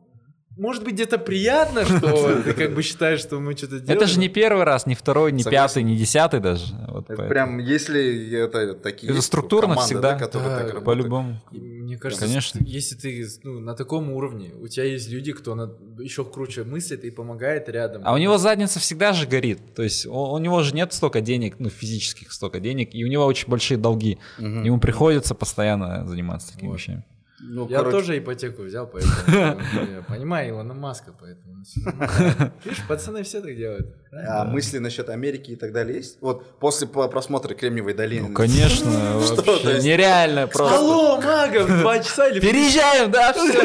[0.57, 3.97] может быть, где-то приятно, что ты как бы считаешь, что мы что-то делаем.
[3.99, 5.69] Это же не первый раз, не второй, не Согласен.
[5.69, 6.75] пятый, не десятый даже.
[6.89, 7.29] Вот Это поэтому.
[7.29, 10.19] прям, если это такие Это структурно команды, всегда.
[10.19, 10.29] да,
[10.73, 10.81] Да.
[10.81, 11.41] По-любому.
[11.51, 12.61] Мне кажется, Конечно.
[12.65, 17.05] если ты ну, на таком уровне, у тебя есть люди, кто на- еще круче мыслит
[17.05, 18.03] и помогает рядом.
[18.05, 19.59] А у него задница всегда же горит.
[19.75, 23.09] То есть у, у него же нет столько денег, ну, физических столько денег, и у
[23.09, 24.19] него очень большие долги.
[24.39, 27.05] Ему приходится постоянно заниматься такими вещами.
[27.47, 31.63] Ну, Я короче, тоже ипотеку взял, поэтому я понимаю Илона Маска, поэтому.
[32.65, 33.95] Видишь, пацаны все так делают.
[34.29, 36.19] А мысли насчет Америки и так далее есть?
[36.21, 38.29] Вот после по- просмотра Кремниевой долины.
[38.29, 40.79] Ну, конечно, вообще нереально просто.
[40.79, 42.41] Алло, магов, два часа или...
[42.41, 43.63] Переезжаем, да, все.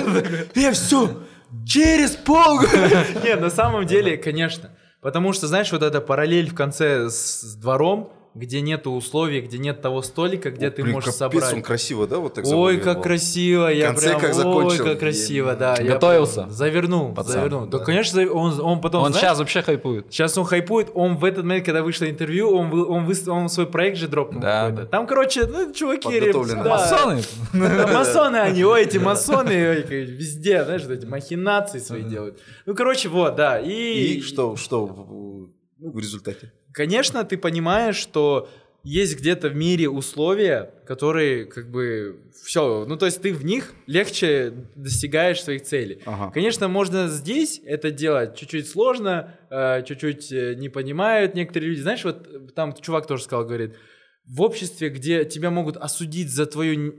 [0.55, 1.23] Э, все,
[1.65, 3.05] через полгода.
[3.23, 4.71] Нет, на самом деле, конечно.
[5.01, 9.81] Потому что, знаешь, вот эта параллель в конце с двором, где нету условий, где нет
[9.81, 11.53] того столика, где ты Блин, можешь капец, собрать.
[11.53, 14.83] он красиво, да, вот так Ой, как красиво, я В конце прям, как закончил.
[14.83, 15.75] ой, как красиво, да.
[15.79, 16.41] я Готовился.
[16.41, 17.65] прям Завернул, Пацан, завернул.
[17.65, 17.83] Да, да.
[17.85, 20.05] конечно, он, он потом, Он знаешь, сейчас вообще хайпует.
[20.11, 23.49] Сейчас он хайпует, он в этот момент, когда вышло интервью, он, вы- он, выс- он
[23.49, 24.85] свой проект же дропнул Да, какой-то.
[24.91, 26.19] Там, короче, ну, чуваки...
[26.31, 26.63] Да.
[26.69, 27.21] Масоны.
[27.53, 32.39] Масоны они, ой, эти масоны ой, как везде, знаешь, эти махинации свои делают.
[32.65, 33.59] Ну, короче, вот, да.
[33.59, 35.49] И, что, что в,
[35.79, 36.51] ну, в результате?
[36.79, 38.47] Конечно, ты понимаешь, что
[38.83, 43.73] есть где-то в мире условия, которые как бы все, ну то есть ты в них
[43.85, 45.99] легче достигаешь своих целей.
[46.05, 46.31] Ага.
[46.31, 51.81] Конечно, можно здесь это делать чуть-чуть сложно, э, чуть-чуть э, не понимают некоторые люди.
[51.81, 53.75] Знаешь, вот там чувак тоже сказал, говорит,
[54.25, 56.93] в обществе, где тебя могут осудить за твою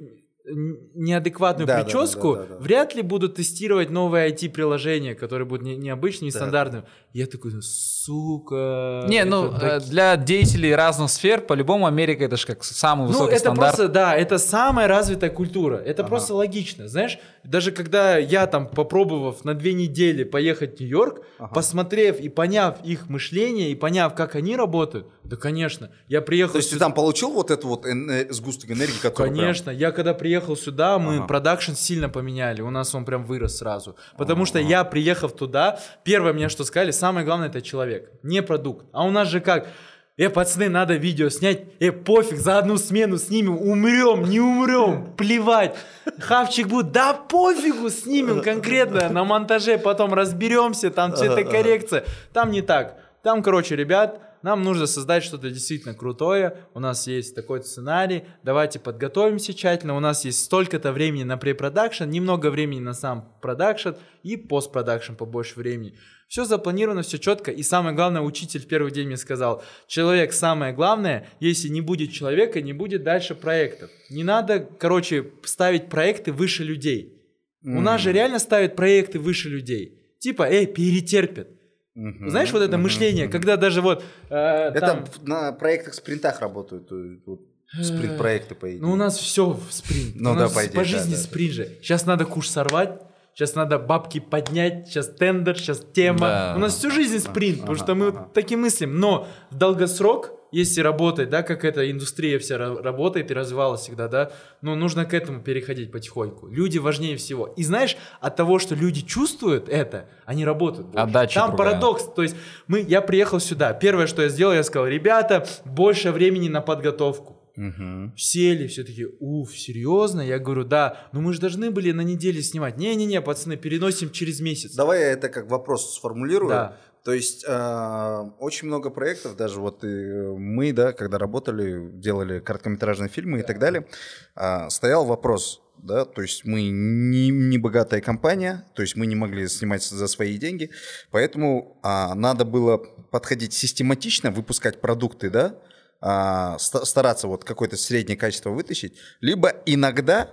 [0.95, 2.57] неадекватную Да, да, да, прическу, да, да, да.
[2.59, 6.39] вряд ли будут тестировать новые IT-приложения, которые будут не- необычными, Да.
[6.39, 6.85] нестандартными.
[7.13, 9.05] Я такой, ну, сука.
[9.09, 13.09] Не, ну, э, таки- для деятелей разных сфер, по-любому, Америка это же как самый Ну,
[13.09, 13.77] высокий это стандарт.
[13.77, 15.77] просто, да, это самая развитая культура.
[15.77, 16.09] Это Ага.
[16.09, 16.89] просто логично.
[16.89, 21.55] Знаешь, даже когда я там, попробовав на две недели поехать в Нью-Йорк, Ага.
[21.55, 25.91] посмотрев и поняв их мышление, и поняв, как они работают, да, конечно.
[26.09, 29.29] Я приехал То есть ты сюда- там получил вот эту вот эн- сгусток энергии, который
[29.29, 31.27] прям- Конечно, я когда приехал сюда, мы Ага.
[31.27, 33.97] продакшн сильно поменяли, у нас он прям вырос сразу.
[34.17, 38.87] Потому что я, приехав туда, первое мне что сказали, самое главное это человек, не продукт.
[38.93, 39.69] А у нас же как,
[40.17, 45.77] э, пацаны, надо видео снять, э, пофиг, за одну смену снимем, умрем, не умрем, плевать.
[46.21, 52.05] Хавчик будет, да пофигу, снимем конкретно, на монтаже потом разберемся, там цветокоррекция.
[52.33, 52.97] Там не так.
[53.23, 56.57] Там, короче, ребят, нам нужно создать что-то действительно крутое.
[56.75, 58.25] У нас есть такой сценарий.
[58.43, 59.97] Давайте подготовимся тщательно.
[59.97, 63.91] У нас есть столько-то времени на pre-production, немного времени на сам production
[64.23, 65.95] и постпродакшн побольше времени.
[66.27, 67.51] Все запланировано, все четко.
[67.51, 72.13] И самое главное, учитель в первый день мне сказал, человек самое главное, если не будет
[72.13, 73.91] человека, не будет дальше проектов.
[74.09, 77.17] Не надо, короче, ставить проекты выше людей.
[77.63, 80.17] У нас же реально ставят проекты выше людей.
[80.19, 81.49] Типа, эй, перетерпят.
[81.95, 82.31] Мгм.
[82.31, 82.83] Знаешь, вот это Мгм.
[82.85, 84.03] мышление, когда даже вот...
[84.29, 86.89] э, Это там- на проектах спринтах работают.
[87.27, 87.41] вот
[87.83, 88.81] Спринт-проекты, по идее.
[88.81, 90.15] Ну, у нас все в спринт.
[90.17, 91.21] Ну у да, нас по идее, по да, жизни да.
[91.21, 91.79] спринт же.
[91.83, 93.01] Сейчас надо куш сорвать,
[93.41, 96.19] сейчас надо бабки поднять, сейчас тендер, сейчас тема.
[96.19, 96.53] Да.
[96.57, 98.19] У нас всю жизнь спринт, потому ага, что мы ага.
[98.19, 99.01] вот таким мыслим.
[99.01, 104.09] Но в долгосрок, если работать, да, как эта индустрия вся ра- работает и развивалась всегда,
[104.09, 104.31] да,
[104.61, 106.49] ну, нужно к этому переходить потихоньку.
[106.49, 107.47] Люди важнее всего.
[107.47, 110.89] И знаешь, от того, что люди чувствуют это, они работают.
[110.89, 111.03] больше.
[111.03, 111.71] Отдача Там другая.
[111.71, 112.05] парадокс.
[112.15, 112.37] То есть
[112.67, 113.73] мы, я приехал сюда.
[113.73, 117.40] Первое, что я сделал, я сказал, ребята, больше времени на подготовку.
[117.57, 118.15] Мгм.
[118.17, 120.21] Сели, все таки уф, серьезно?
[120.21, 121.09] Я говорю, да.
[121.13, 122.77] Но мы же должны были на неделе снимать.
[122.77, 124.75] Не-не-не, пацаны, переносим через месяц.
[124.75, 126.51] Давай я это как вопрос сформулирую.
[126.51, 126.77] Да.
[127.05, 133.09] То есть э, очень много проектов, даже вот и мы, да, когда работали, делали короткометражные
[133.09, 133.87] фильмы и так далее,
[134.35, 139.15] а, стоял вопрос, да, то есть мы не, не богатая компания, то есть мы не
[139.15, 140.71] могли снимать за свои деньги,
[141.11, 145.57] поэтому а, надо было подходить систематично, выпускать продукты, да,
[146.01, 150.31] а, ста- стараться вот какое-то среднее качество вытащить, либо иногда,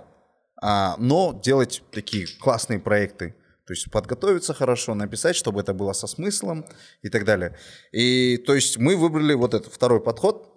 [0.60, 3.34] а, но делать такие классные проекты.
[3.66, 6.64] То есть подготовиться хорошо, написать, чтобы это было со смыслом
[7.02, 7.56] и так далее.
[7.92, 10.48] И то есть мы выбрали вот этот второй подход,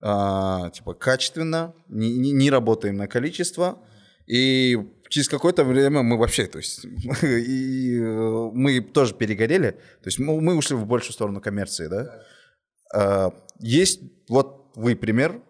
[0.00, 3.78] а, типа качественно, не, не- не работаем на количество.
[4.26, 4.78] И
[5.08, 6.84] через какое-то время мы вообще, то есть,
[7.22, 9.72] и, э, мы тоже перегорели.
[9.72, 12.22] То есть мы, мы ушли в большую сторону коммерции, да.
[12.94, 15.40] А, есть вот вы пример,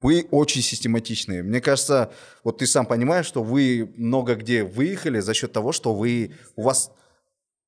[0.00, 1.42] вы очень систематичные.
[1.42, 2.12] Мне кажется,
[2.44, 6.62] вот ты сам понимаешь, что вы много где выехали за счет того, что вы у
[6.62, 6.92] вас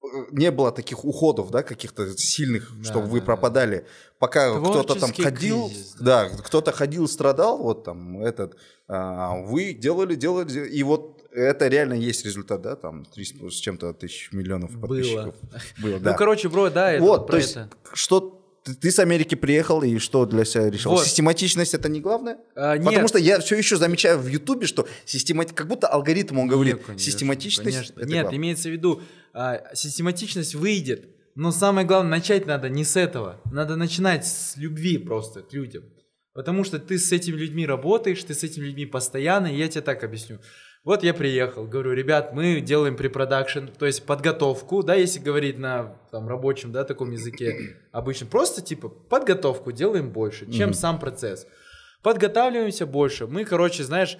[0.02, 3.84] э, не было таких уходов, да, каких-то сильных, чтобы вы пропадали.
[4.18, 8.56] Пока кто-то там ходил, кризис, да, кто-то ходил, страдал, вот там этот,
[8.86, 13.92] а, вы делали, делали, и вот это реально есть результат, да, там 300 с чем-то
[13.94, 14.86] тысяч миллионов Было.
[14.86, 15.34] подписчиков.
[15.82, 15.98] Было.
[15.98, 16.12] да.
[16.12, 17.70] Ну, короче, бро, да, это вот, то есть, это.
[17.92, 18.39] что
[18.70, 20.92] ты, ты с Америки приехал и что для себя решил?
[20.92, 21.04] Вот.
[21.04, 22.38] Систематичность это не главное?
[22.54, 23.08] А, Потому нет.
[23.08, 25.52] что я все еще замечаю в Ютубе, что системати...
[25.52, 27.72] как будто алгоритм он говорит, Нет, конечно, систематичность.
[27.72, 28.00] конечно.
[28.00, 28.36] Нет, главное.
[28.36, 29.02] имеется в виду,
[29.32, 33.40] а, систематичность выйдет, но самое главное, начать надо не с этого.
[33.50, 35.84] Надо начинать с любви просто к людям.
[36.32, 39.80] Потому что ты с этими людьми работаешь, ты с этими людьми постоянно, и я тебе
[39.82, 40.38] так объясню.
[40.82, 45.98] Вот я приехал, говорю, ребят, мы делаем препродакшн, то есть подготовку, да, если говорить на
[46.10, 51.46] там, рабочем, да, таком языке обычно, просто типа подготовку делаем больше, чем сам процесс.
[52.02, 53.26] Подготавливаемся больше.
[53.26, 54.16] Мы, короче, знаешь,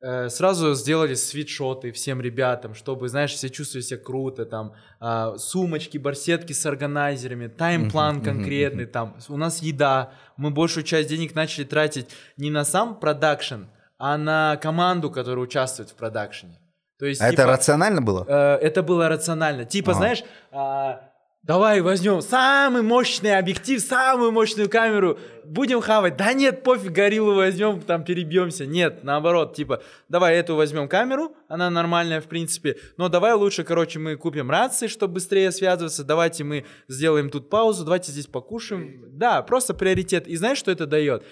[0.00, 5.96] э, сразу сделали свитшоты всем ребятам, чтобы, знаешь, все чувствовали себя круто, там, а, сумочки,
[5.96, 12.08] барсетки с органайзерами, тайм-план конкретный, там, у нас еда, мы большую часть денег начали тратить
[12.36, 13.66] не на сам продакшн,
[14.00, 16.58] а на команду, которая участвует в продакшене.
[16.98, 18.24] То есть, А это типа, рационально было?
[18.26, 19.66] э, это было рационально.
[19.66, 19.98] Типа, Ага.
[19.98, 21.02] знаешь, а,
[21.42, 26.16] давай возьмем самый мощный объектив, самую мощную камеру, будем хавать.
[26.16, 28.64] Да нет, пофиг, гориллу возьмем, там перебьемся.
[28.64, 33.98] Нет, наоборот, типа, давай эту возьмем камеру, она нормальная в принципе, но давай лучше, короче,
[33.98, 39.04] мы купим рации, чтобы быстрее связываться, давайте мы сделаем тут паузу, давайте здесь покушаем.
[39.18, 40.26] Да, просто приоритет.
[40.26, 41.22] И знаешь, что это дает?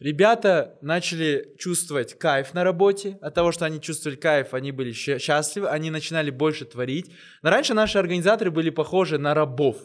[0.00, 3.16] Ребята начали чувствовать кайф на работе.
[3.20, 7.10] От того, что они чувствовали кайф, они были счастливы, они начинали больше творить.
[7.42, 9.76] Но раньше наши организаторы были похожи на рабов,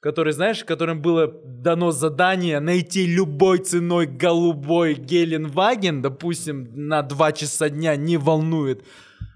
[0.00, 7.68] которые, знаешь, которым было дано задание найти любой ценой голубой Геленваген, допустим, на два часа
[7.68, 8.82] дня, не волнует.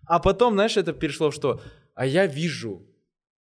[0.07, 1.61] А потом, знаешь, это перешло в что?
[1.95, 2.83] А я вижу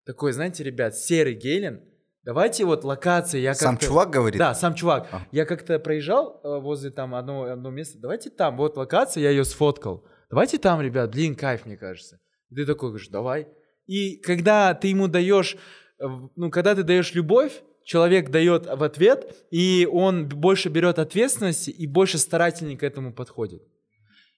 [0.04, 1.80] такой, знаете, ребят, серый Гелен.
[2.24, 3.40] Давайте вот локации.
[3.40, 4.38] Я Сам чувак говорит?
[4.38, 5.08] Да, сам чувак.
[5.10, 5.22] А.
[5.32, 7.98] Я как-то проезжал э, возле там одного, одного места.
[7.98, 10.06] Давайте там, вот локация, я ее сфоткал.
[10.30, 12.20] Давайте там, ребят, блин, кайф, мне кажется.
[12.50, 13.48] И ты такой говоришь, давай.
[13.86, 15.56] И когда ты ему даешь,
[15.98, 16.04] э,
[16.36, 21.88] ну, когда ты даешь любовь, человек дает в ответ, и он больше берет ответственности и
[21.88, 23.62] больше старательнее к этому подходит.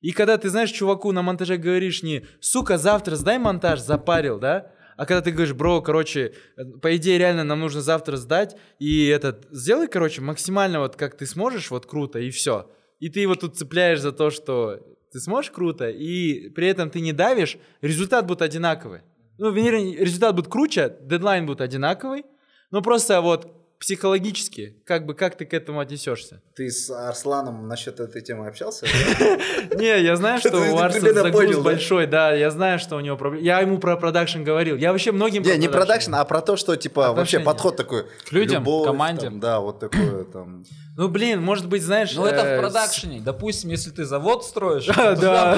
[0.00, 4.72] И когда ты, знаешь, чуваку на монтаже говоришь не «Сука, завтра сдай монтаж, запарил», да?
[4.96, 9.06] А когда ты говоришь, бро, короче, э, по идее реально нам нужно завтра сдать, и
[9.06, 12.70] этот, сделай, короче, максимально вот как ты сможешь, вот круто, и все.
[13.00, 14.80] И ты его тут цепляешь за то, что
[15.12, 19.00] ты сможешь круто, и при этом ты не давишь, результат будет одинаковый.
[19.38, 22.24] Ну, вернее, результат будет круче, дедлайн будет одинаковый,
[22.70, 26.40] но просто вот психологически, как бы, как ты к этому отнесешься?
[26.54, 28.86] Ты с Арсланом насчет этой темы общался?
[29.76, 33.44] Не, я знаю, что у примерно загруз большой, да, я знаю, что у него проблемы.
[33.44, 34.76] Я ему про production говорил.
[34.76, 37.44] Я вообще многим Не, не production а про то, что типа вообще Отношения.
[37.44, 38.06] подход такой.
[38.24, 39.30] К людям, команде.
[39.30, 40.64] Да, вот такое там.
[40.96, 42.14] Ну, блин, может быть, знаешь...
[42.14, 43.20] Ну, это э, в продакшене.
[43.20, 44.86] Допустим, если ты завод строишь.
[44.96, 45.56] Да,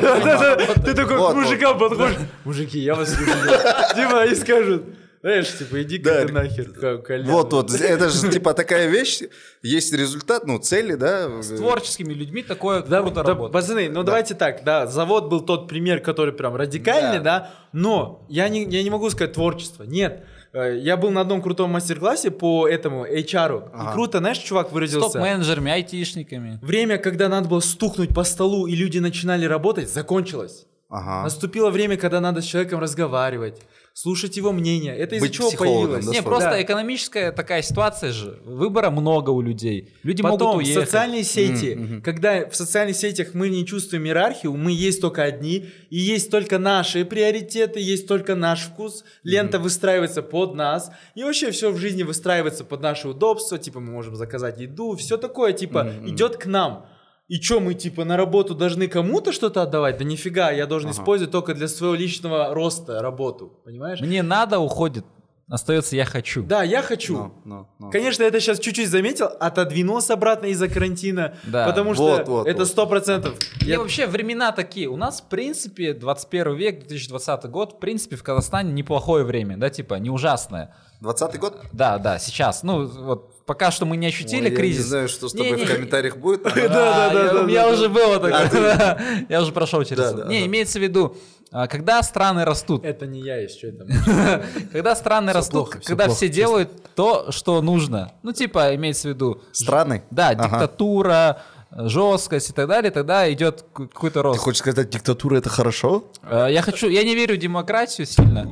[0.85, 2.17] Ты такой мужикам подходишь.
[2.45, 3.35] Мужики, я вас люблю.
[3.95, 4.85] Типа, и скажут,
[5.27, 6.25] знаешь, типа, иди-ка Да.
[6.27, 7.27] ты нахер, ка- колян.
[7.27, 9.23] Вот, вот, это же типа такая вещь,
[9.61, 11.43] есть результат, ну, цели, да.
[11.43, 13.53] С творческими людьми такое Да, круто да, работает.
[13.53, 18.49] пацаны, ну давайте так, да, завод был тот пример, который прям радикальный, да, но я
[18.49, 20.25] не, я не могу сказать творчество, нет.
[20.53, 23.91] Э, Я был на одном крутом мастер-классе по этому HR, Ага.
[23.91, 25.09] и круто, знаешь, чувак С выразился.
[25.15, 26.61] топ-менеджерами, айтишниками.
[26.63, 30.67] Время, когда надо было стукнуть по столу, и люди начинали работать, закончилось.
[30.89, 31.25] Ага.
[31.25, 33.61] Наступило время, когда надо с человеком разговаривать,
[33.97, 34.95] слушать его мнение.
[34.95, 36.05] Это из-за чего появилось.
[36.05, 36.63] да, Не, просто Да.
[36.63, 38.39] экономическая такая ситуация же.
[38.45, 39.95] Выбора много у людей.
[40.03, 40.85] Люди Потом могут уехать.
[40.85, 45.99] социальные сети, когда в социальных сетях мы не чувствуем иерархию, мы есть только одни, и
[45.99, 51.71] есть только наши приоритеты, есть только наш вкус, лента выстраивается под нас, и вообще все
[51.71, 56.37] в жизни выстраивается под наше удобство, типа мы можем заказать еду, все такое, типа идет
[56.37, 56.85] к нам.
[57.29, 59.99] И что, мы типа на работу должны кому-то что-то отдавать?
[59.99, 64.01] Да нифига, я должен использовать только для своего личного роста работу, понимаешь?
[64.01, 65.05] Мне надо, уходит.
[65.49, 66.43] Остается я хочу.
[66.43, 67.15] Да, я хочу.
[67.17, 67.91] Ну, ну, ну.
[67.93, 71.67] Конечно, это сейчас чуть-чуть заметил, отодвинулся обратно из-за карантина, Да.
[71.69, 72.69] потому что Вот, вот, это вот.
[72.69, 73.39] сто процентов.
[73.61, 74.89] И Я- вообще времена такие.
[74.89, 79.71] У нас, в принципе, 21 век, 2020 год, в принципе, в Казахстане неплохое время, да,
[79.71, 80.75] типа, не ужасное.
[81.03, 81.61] 20-й год?
[81.73, 82.63] Да, да, сейчас.
[82.63, 84.85] Ну, вот пока что мы не ощутили Ой, Я кризис.
[84.85, 85.65] не знаю, что с тобой Не-не.
[85.65, 86.43] в комментариях будет.
[86.55, 88.77] Да, да, я- да, У меня уже было такое.
[88.77, 88.99] да.
[89.29, 90.25] Я уже прошел через это.
[90.29, 91.17] Не, имеется в виду,
[91.53, 94.43] а, когда страны растут, Это не я, это.
[94.73, 98.13] когда страны растут, когда все делают то, что нужно.
[98.23, 100.03] Ну, типа, имеется в виду, Страны?
[100.11, 101.43] да, диктатура,
[101.77, 104.41] жесткость и так далее, тогда идет какой-то Ты рост.
[104.41, 106.05] хочешь сказать, диктатура это хорошо?
[106.23, 108.51] Э, Я хочу, я не верю в демократию сильно.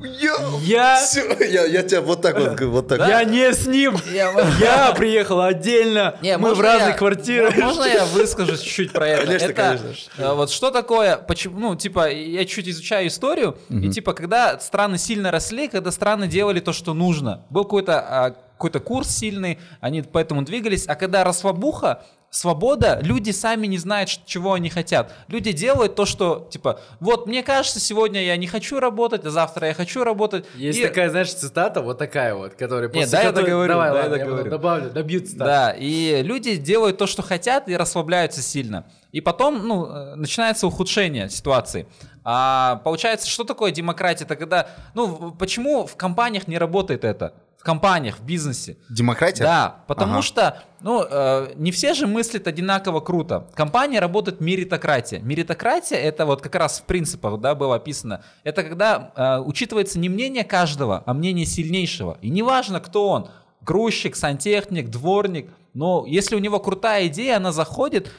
[0.60, 3.00] Я, Всё, я, я тебя вот так вот, вот так.
[3.08, 3.96] я не с ним.
[4.60, 6.16] Я приехал отдельно.
[6.22, 7.56] Не, Мы в разных я- квартирах.
[7.56, 9.26] Можно я выскажусь чуть-чуть про это?
[9.26, 9.86] Конечно, Это, конечно.
[10.18, 14.98] э, Вот что такое, почему, ну, типа, я чуть изучаю историю, и, типа, когда страны
[14.98, 17.44] сильно росли, когда страны делали то, что нужно.
[17.50, 22.04] Был какой-то а, какой-то курс сильный, они поэтому двигались, а когда расслабуха,
[22.34, 25.12] свобода, люди сами не знают, чего они хотят.
[25.28, 29.68] Люди делают то, что, типа, вот, мне кажется, сегодня я не хочу работать, а завтра
[29.68, 30.44] я хочу работать.
[30.56, 33.88] Есть И- такая, знаешь, цитата вот такая вот, которая после дай я которой- договорю, Давай,
[33.90, 34.50] дай я ладно, я договорю.
[34.50, 35.44] добавлю, добью цитату.
[35.44, 38.84] Да, и люди делают то, что хотят, и расслабляются сильно.
[39.12, 41.86] И потом, ну, э, начинается ухудшение ситуации.
[42.24, 44.24] А получается, что такое демократия?
[44.24, 47.34] Это когда, ну, почему в компаниях не работает это?
[47.64, 48.76] Компаниях, в бизнесе.
[48.90, 49.42] Демократия?
[49.42, 50.22] Да, потому Ага.
[50.22, 53.48] что, ну, э, не все же мыслят одинаково круто.
[53.54, 55.20] Компания работает меритократия.
[55.20, 58.22] Меритократия это вот как раз в принципах, да, было описано.
[58.44, 62.18] Это когда э, учитывается не мнение каждого, а мнение сильнейшего.
[62.20, 63.28] И неважно, кто он,
[63.62, 68.10] грузчик, сантехник, дворник, но если у него крутая идея, она заходит,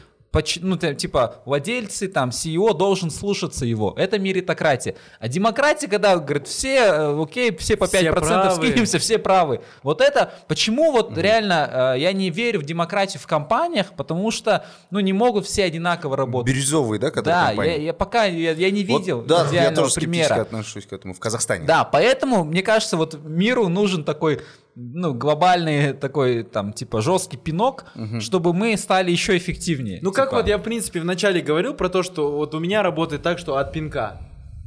[0.61, 3.93] ну, типа, владельцы, там, CEO должен слушаться его.
[3.97, 4.95] Это меритократия.
[5.19, 8.55] А демократия, когда, говорит, все, э, окей, все по 5% Все правы.
[8.67, 9.61] скинемся, все правы.
[9.83, 14.65] Вот это, почему вот реально э, я не верю в демократию в компаниях, потому что,
[14.91, 16.53] ну, не могут все одинаково работать.
[16.53, 19.75] Бирюзовый, да, который Да, я, я пока, я, я не Вот, видел да, я идеального
[19.75, 20.41] тоже скептически примера.
[20.41, 21.65] отношусь к этому в Казахстане.
[21.65, 24.41] Да, поэтому, мне кажется, вот миру нужен такой,
[24.75, 27.85] ну, глобальный такой, там, типа, жесткий пинок,
[28.19, 29.99] чтобы мы стали еще эффективнее.
[30.01, 32.83] Ну как Типа, вот я в принципе вначале говорил про то, что вот у меня
[32.83, 34.19] работает так, что от пинка.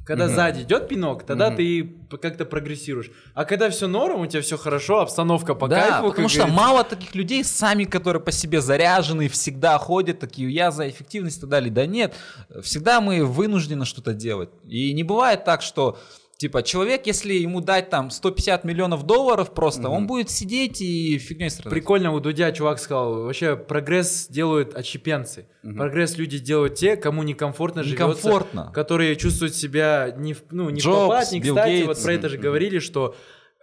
[0.07, 3.11] Когда сзади идет пинок, тогда ты п- как-то прогрессируешь.
[3.35, 6.39] А когда все норм, у тебя все хорошо, обстановка по да, кайфу, как потому что
[6.39, 6.63] говорится.
[6.63, 11.41] мало таких людей сами, которые по себе заряжены, всегда ходят такие, я за эффективность и
[11.43, 11.71] так далее.
[11.71, 12.15] Да нет,
[12.63, 14.49] всегда мы вынуждены что-то делать.
[14.67, 15.99] И не бывает так, что
[16.39, 21.51] Типа, человек, если ему дать там 150 миллионов долларов просто, он будет сидеть и фигней
[21.51, 21.73] страдать.
[21.73, 25.49] Прикольно, у Дудя чувак сказал, вообще прогресс делают отщепенцы.
[25.63, 28.05] Прогресс люди делают те, кому некомфортно живется.
[28.05, 28.71] Некомфортно.
[28.73, 31.71] Которые чувствуют себя не в, ну, не в Джобс, попад, не кстати.
[31.71, 31.87] Гейтс.
[31.89, 33.17] Вот про это же говорили, что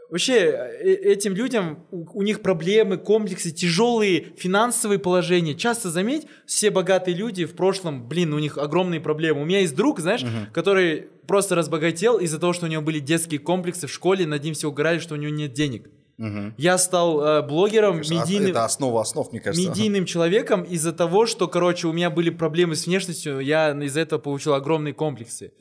[0.10, 5.56] Вообще, э- этим людям, у, у них проблемы, комплексы, тяжелые финансовые положения.
[5.56, 9.42] Часто, заметь, все богатые люди в прошлом, блин, у них огромные проблемы.
[9.42, 13.40] У меня есть друг, знаешь, который просто разбогател из-за того, что у него были детские
[13.40, 15.90] комплексы в школе, над ним все угорали, что у него нет денег.
[16.58, 19.70] Я стал э, блогером, медийным, Это основа основ, мне кажется.
[19.70, 24.20] медийным человеком из-за того, что, короче, у меня были проблемы с внешностью, я из-за этого
[24.20, 25.52] получил огромные комплексы.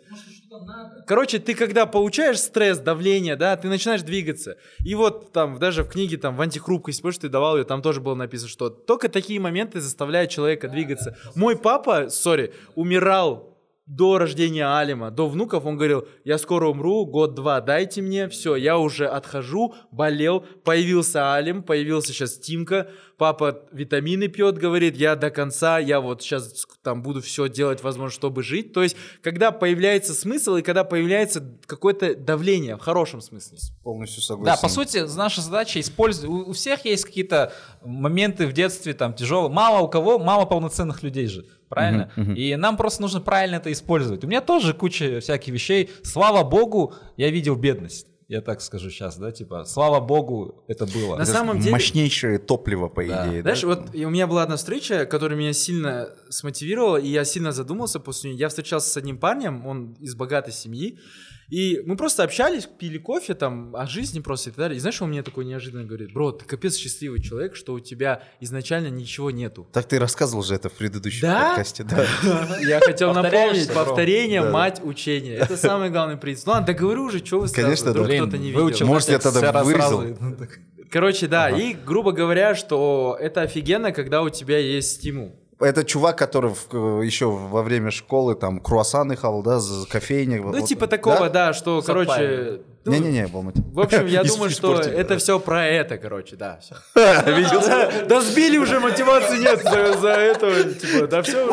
[1.06, 4.56] Короче, ты когда получаешь стресс, давление, да, ты начинаешь двигаться.
[4.84, 8.00] И вот там даже в книге там в антихрупкость, помнишь, ты давал ее, там тоже
[8.00, 11.16] было написано, что только такие моменты заставляют человека двигаться.
[11.34, 13.53] Мой папа, сори, умирал
[13.86, 18.78] до рождения Алима, до внуков, он говорил, я скоро умру, год-два дайте мне, все, я
[18.78, 25.78] уже отхожу, болел, появился Алим, появился сейчас Тимка, папа витамины пьет, говорит, я до конца,
[25.78, 28.72] я вот сейчас там буду все делать, возможно, чтобы жить.
[28.72, 33.58] То есть, когда появляется смысл и когда появляется какое-то давление, в хорошем смысле.
[33.82, 34.56] Полностью согласен.
[34.56, 36.30] Да, по сути, наша задача использовать.
[36.30, 39.52] У, у всех есть какие-то моменты в детстве там тяжелые.
[39.52, 42.10] Мало у кого, мало полноценных людей же, правильно?
[42.36, 44.24] И нам просто нужно правильно это использовать.
[44.24, 45.90] У меня тоже куча всяких вещей.
[46.02, 48.06] Слава богу, я видел бедность.
[48.26, 51.16] Я так скажу сейчас, да, типа, слава богу, это было.
[51.18, 53.28] На самом деле- Мощнейшее топливо, по Да.
[53.28, 53.42] идее.
[53.42, 53.54] да?
[53.54, 57.52] Знаешь, вот и у меня была одна встреча, которая меня сильно смотивировала, и я сильно
[57.52, 58.38] задумался после нее.
[58.40, 60.98] Я встречался с одним парнем, он из богатой семьи,
[61.50, 64.76] И мы просто общались, пили кофе там о жизни просто и так далее.
[64.76, 68.22] И знаешь, он мне такой неожиданно говорит, бро, ты капец счастливый человек, что у тебя
[68.40, 69.68] изначально ничего нету.
[69.72, 71.48] Так ты рассказывал же это в предыдущем Да?
[71.48, 72.06] подкасте, да.
[72.60, 75.34] Я хотел напомнить, повторение, мать учения.
[75.34, 76.46] Это самый главный принцип.
[76.46, 78.86] Ну ладно, да говорю уже, что вы сразу, Конечно, вдруг кто-то не выучил видел.
[78.86, 80.04] Может, я тогда вырезал.
[80.90, 85.34] Короче, да, и грубо говоря, что это офигенно, когда у тебя есть стимул.
[85.60, 90.40] Это чувак, который в- еще во время школы там круассаны хавал, да, за кофейня.
[90.42, 92.12] Ну, типа такого, да, что, Запарено.
[92.12, 92.60] короче...
[92.84, 93.62] ну, Не-не-не, Балмати.
[93.72, 95.18] В общем, я думаю, что это да.
[95.18, 96.58] все про это, короче, да.
[96.94, 98.06] Видел?
[98.08, 101.46] Да сбили уже, мотивации нет за, это, типа, да все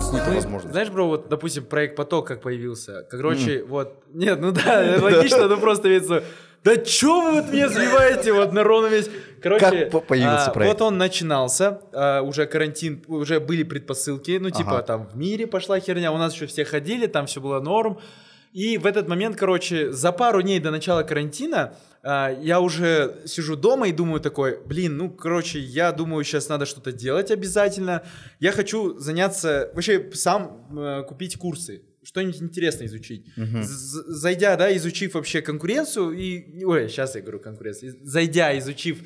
[0.00, 0.72] Какую-то возможность.
[0.72, 3.06] Знаешь, бро, вот, допустим, проект «Поток» как появился.
[3.10, 4.02] Короче, вот...
[4.12, 6.24] Нет, ну да, логично, ну просто видится...
[6.64, 9.12] Да чё вы вот меня сбиваете вот на ровном месте?
[9.42, 10.72] Короче, Как по- появился а, проект?
[10.80, 14.82] Вот он начинался, а, уже карантин, уже были предпосылки, ну типа Ага.
[14.82, 17.98] там в мире пошла херня, у нас еще все ходили, там все было норм.
[18.54, 23.56] И в этот момент, короче, за пару дней до начала карантина а, я уже сижу
[23.56, 28.02] дома и думаю такой, блин, ну, короче, я думаю, сейчас надо что-то делать обязательно.
[28.40, 33.26] Я хочу заняться, вообще сам э, купить курсы, что-нибудь интересное изучить.
[33.36, 36.64] З- Зайдя, да, изучив вообще конкуренцию и...
[36.64, 37.96] Ой, сейчас я говорю конкуренцию.
[38.02, 39.00] Зайдя, изучив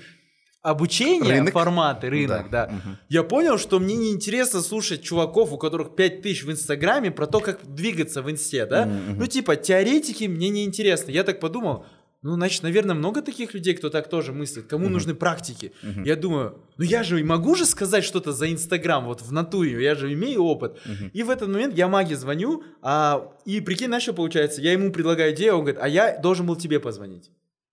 [0.62, 1.52] обучение, Рынок.
[1.54, 2.66] форматы, рынок, Да.
[2.66, 2.72] да.
[2.72, 2.98] Мгм.
[3.08, 7.58] Я понял, что мне неинтересно слушать чуваков, у которых 5000 в Инстаграме, про то, как
[7.74, 8.86] двигаться в Инсте, да?
[8.86, 11.10] Мгм, Ну, типа, теоретики мне неинтересно.
[11.10, 11.84] Я так подумал,
[12.22, 14.66] ну, значит, наверное, много таких людей, кто так тоже мыслит.
[14.68, 15.72] Кому нужны практики?
[16.04, 19.96] Я думаю, ну я же могу же сказать что-то за Инстаграм, вот в натуре, я
[19.96, 20.78] же имею опыт.
[21.12, 24.60] И в этот момент я маге звоню, а, и прикинь, знаешь, что получается?
[24.60, 27.30] Я ему предлагаю идею, он говорит, а я должен был тебе позвонить.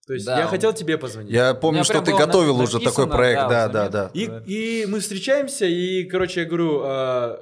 [0.09, 1.31] То есть Да, я он- хотел тебе позвонить.
[1.31, 4.11] Я помню, что ты готовил на- уже такой написано, проект, да, да, да, да.
[4.15, 4.43] И, Да.
[4.47, 7.39] и мы встречаемся, и, короче, я говорю, а,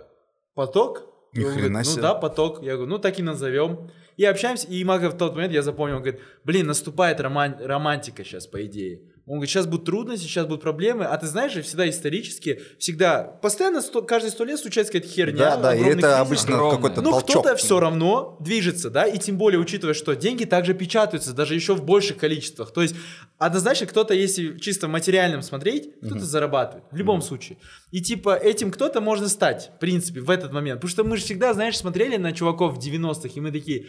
[0.53, 1.03] поток?
[1.33, 1.95] Ни хрена говорит, себе.
[1.95, 2.61] ну да, поток.
[2.61, 3.89] Я говорю, ну так и назовем.
[4.17, 8.25] И общаемся, и Мага в тот момент, я запомнил, он говорит, блин, наступает роман- романтика
[8.25, 8.99] сейчас, по идее.
[9.27, 13.23] Он говорит, сейчас будут трудности, сейчас будут проблемы, а ты знаешь же, всегда исторически, всегда,
[13.23, 15.37] постоянно, сто- каждые сто лет случается какая-то херня.
[15.37, 16.45] Да, да, и огромный это кризис.
[16.47, 17.29] обычно какой-то Ну, толчок.
[17.29, 21.75] кто-то все равно движется, да, и тем более учитывая, что деньги также печатаются, даже еще
[21.75, 22.71] в больших количествах.
[22.71, 22.95] То есть,
[23.37, 27.57] однозначно, кто-то, если чисто в материальном смотреть, кто-то зарабатывает, в любом случае.
[27.91, 30.79] И типа этим кто-то можно стать, в принципе, в этот момент.
[30.79, 33.87] Потому что мы же всегда, знаешь, смотрели на чуваков в 90-х, и мы такие,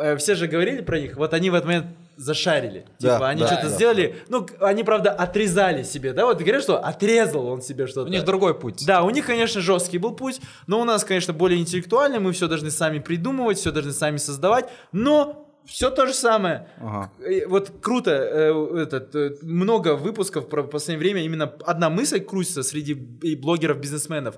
[0.00, 1.86] э, все же говорили про них, вот они в этот момент
[2.16, 2.84] зашарили.
[2.98, 3.68] Да, Типа, они да, что-то да.
[3.68, 7.86] сделали, ну, к- они, правда, отрезали себе, да, вот ты говоришь, что отрезал он себе
[7.86, 8.08] что-то.
[8.08, 8.84] У них другой путь.
[8.86, 12.46] Да, у них, конечно, жесткий был путь, но у нас, конечно, более интеллектуальный, мы все
[12.48, 16.68] должны сами придумывать, все должны сами создавать, но все то же самое.
[16.78, 17.10] Ага.
[17.46, 22.92] Вот круто, э, этот, э, много выпусков про последнее время, именно одна мысль крутится среди
[23.22, 24.36] и блогеров-бизнесменов.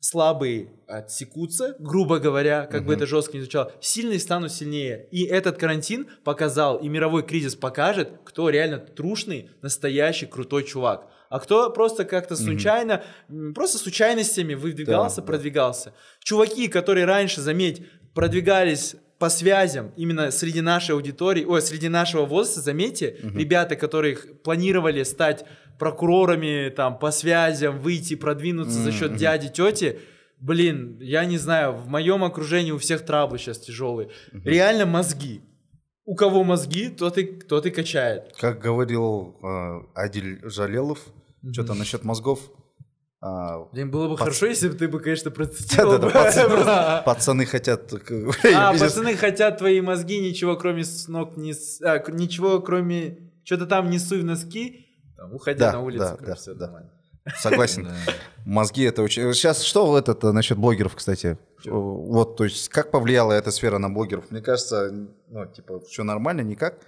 [0.00, 5.08] Слабые отсекутся, грубо говоря, как бы это жестко не звучало, сильные станут сильнее.
[5.10, 11.08] И этот карантин показал, и мировой кризис покажет, кто реально трушный, настоящий, крутой чувак.
[11.28, 15.26] А кто просто как-то случайно, м, просто случайностями выдвигался, Да, да.
[15.26, 15.92] продвигался.
[16.20, 17.82] Чуваки, которые раньше, заметь,
[18.14, 25.02] продвигались по связям именно среди нашей аудитории, ой, среди нашего возраста, заметьте, ребята, которые планировали
[25.04, 25.44] стать
[25.78, 29.98] прокурорами, там, по связям, выйти, продвинуться за счет дяди, тети,
[30.40, 34.10] блин, я не знаю, в моем окружении у всех траблы сейчас тяжелые.
[34.44, 35.42] Реально мозги.
[36.04, 38.32] У кого мозги, тот и, тот и качает.
[38.38, 41.00] Как говорил э, Адиль Жалелов,
[41.52, 42.38] что-то насчет мозгов.
[43.20, 45.98] а, Блин, было бы Пац- хорошо, если бы ты бы, конечно, процитировал.
[45.98, 47.92] Да-да-да, пацаны, пацаны хотят...
[48.54, 51.54] А, пацаны хотят твои мозги, ничего кроме с ног не...
[51.82, 53.32] а, ничего кроме...
[53.42, 54.85] Что-то там не суй в носки,
[55.16, 56.66] там, уходи Да, на улицу, да, короче, да, всё да.
[56.66, 56.90] нормально.
[57.38, 57.88] Согласен.
[58.44, 59.32] Мозги это очень...
[59.34, 61.36] Сейчас что этот э, насчет блогеров, кстати?
[61.64, 64.30] Э, Вот, то есть, как повлияла эта сфера на блогеров?
[64.30, 64.92] Мне кажется,
[65.28, 66.78] ну, типа, все нормально, никак.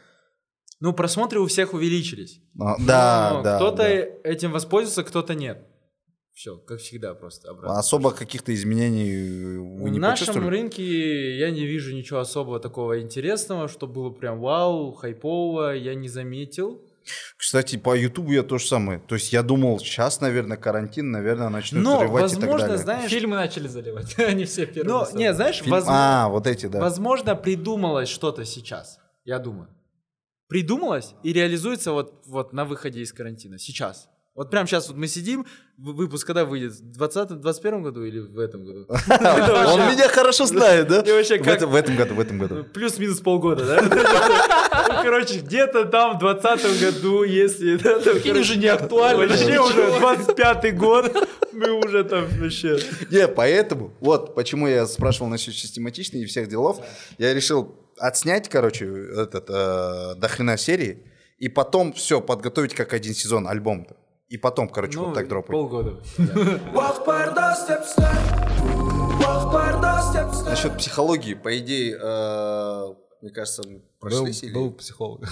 [0.81, 2.41] Ну, просмотры у всех увеличились.
[2.61, 3.57] А, Да, Но да.
[3.57, 4.31] Кто-то да.
[4.31, 5.59] этим воспользовался, кто-то нет.
[6.35, 7.77] Все, как всегда, просто обратно.
[7.77, 10.51] Особо каких-то изменений вы В не нашем почувствовали?
[10.57, 16.09] рынке я не вижу ничего особого такого интересного, что было прям вау, хайпового, я не
[16.09, 16.81] заметил.
[17.37, 18.99] Кстати, по Ютубу я то же самое.
[19.01, 22.83] То есть я думал, сейчас, наверное, карантин, наверное, начнет Но, взрывать и так возможно, далее.
[22.83, 24.19] знаешь, Фильмы начали заливать.
[24.19, 24.85] Они все первые.
[24.93, 26.81] но, не, знаешь, Фильм- возможно, А, вот эти, да.
[26.81, 29.69] Возможно, придумалось что-то сейчас, я думаю.
[30.49, 34.09] Придумалось и реализуется вот, вот на выходе из карантина, сейчас.
[34.35, 35.47] Вот прямо сейчас вот мы сидим,
[35.79, 36.73] выпуск когда выйдет?
[36.73, 38.87] В 20 21 году или в этом году?
[38.89, 41.03] Он меня хорошо знает, да?
[41.03, 42.65] В этом- году, в этом году.
[42.75, 44.55] Плюс-минус полгода, да?
[44.89, 47.77] Ну, короче, где-то там в 20 году, если...
[47.77, 49.27] короче, уже не актуально.
[49.27, 52.79] Вообще уже 25 год, мы уже там вообще...
[53.11, 56.81] Не, поэтому, вот почему я спрашивал насчет систематичности и всех делов.
[57.19, 61.03] Я решил отснять, короче, этот, э, до хрена серии,
[61.39, 63.97] и потом все подготовить как один сезон, альбом-то.
[64.29, 65.51] И потом, короче, Ну, вот так дропать.
[65.51, 66.01] полгода.
[70.45, 74.53] Насчет психологии, по идее, э, мне кажется, мы прошлись или...
[74.53, 75.25] Был психолог.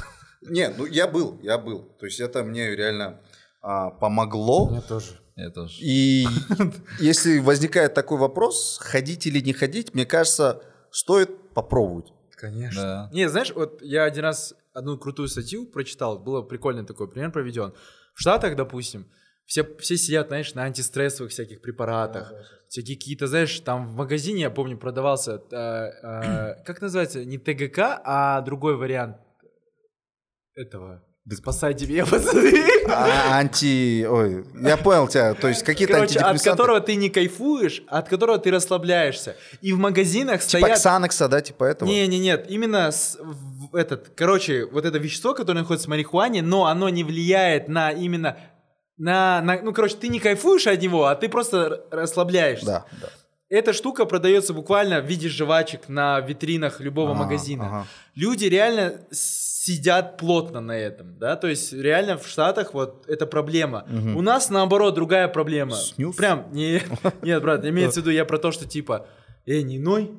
[0.42, 1.82] Не, ну я был, я был.
[1.98, 3.20] То есть это мне реально
[3.60, 4.80] а, помогло.
[4.88, 5.18] тоже.
[5.34, 5.76] Я тоже.
[5.80, 6.26] И
[6.98, 12.12] если возникает такой вопрос, ходить или не ходить, мне кажется, стоит попробовать.
[12.30, 12.80] Конечно.
[12.80, 13.10] Да.
[13.12, 17.74] Не, знаешь, вот я один раз одну крутую статью прочитал, было прикольный такой пример проведен.
[18.16, 19.06] В Штатах, допустим,
[19.44, 22.32] все, все сидят, знаешь, на антистрессовых всяких препаратах,
[22.66, 28.00] всякие какие-то, знаешь, там в магазине, я помню, продавался, э, э, как называется, не ТГК,
[28.02, 29.18] а другой вариант
[30.54, 31.04] этого.
[31.34, 32.52] Спасайте меня, пацаны.
[32.88, 34.04] А, анти...
[34.08, 35.34] Ой, я понял тебя.
[35.34, 39.34] То есть какие-то Короче, от которого ты не кайфуешь, от которого ты расслабляешься.
[39.60, 40.78] И в магазинах Типа стоят...
[40.78, 41.88] Ксанакса, да, типа этого?
[41.88, 43.18] Не, не, нет, именно с-
[43.72, 48.36] этот, короче, вот это вещество, которое находится в марихуане, но оно не влияет на именно
[48.96, 52.66] на, на- ну, короче, ты не кайфуешь от него, а ты просто расслабляешься.
[52.66, 53.08] Да, да.
[53.48, 57.66] Эта штука продается буквально в виде жвачек на витринах любого Ага, магазина.
[57.66, 57.86] ага.
[58.14, 59.00] Люди реально
[59.66, 63.84] сидят плотно на этом, да, то есть реально в Штатах вот это проблема.
[64.14, 65.74] У нас наоборот другая проблема.
[65.74, 66.14] Снюс?
[66.14, 66.82] Прям, не,
[67.22, 69.06] нет, брат, имеется в виду я про то, что типа,
[69.44, 70.12] эй, не ной,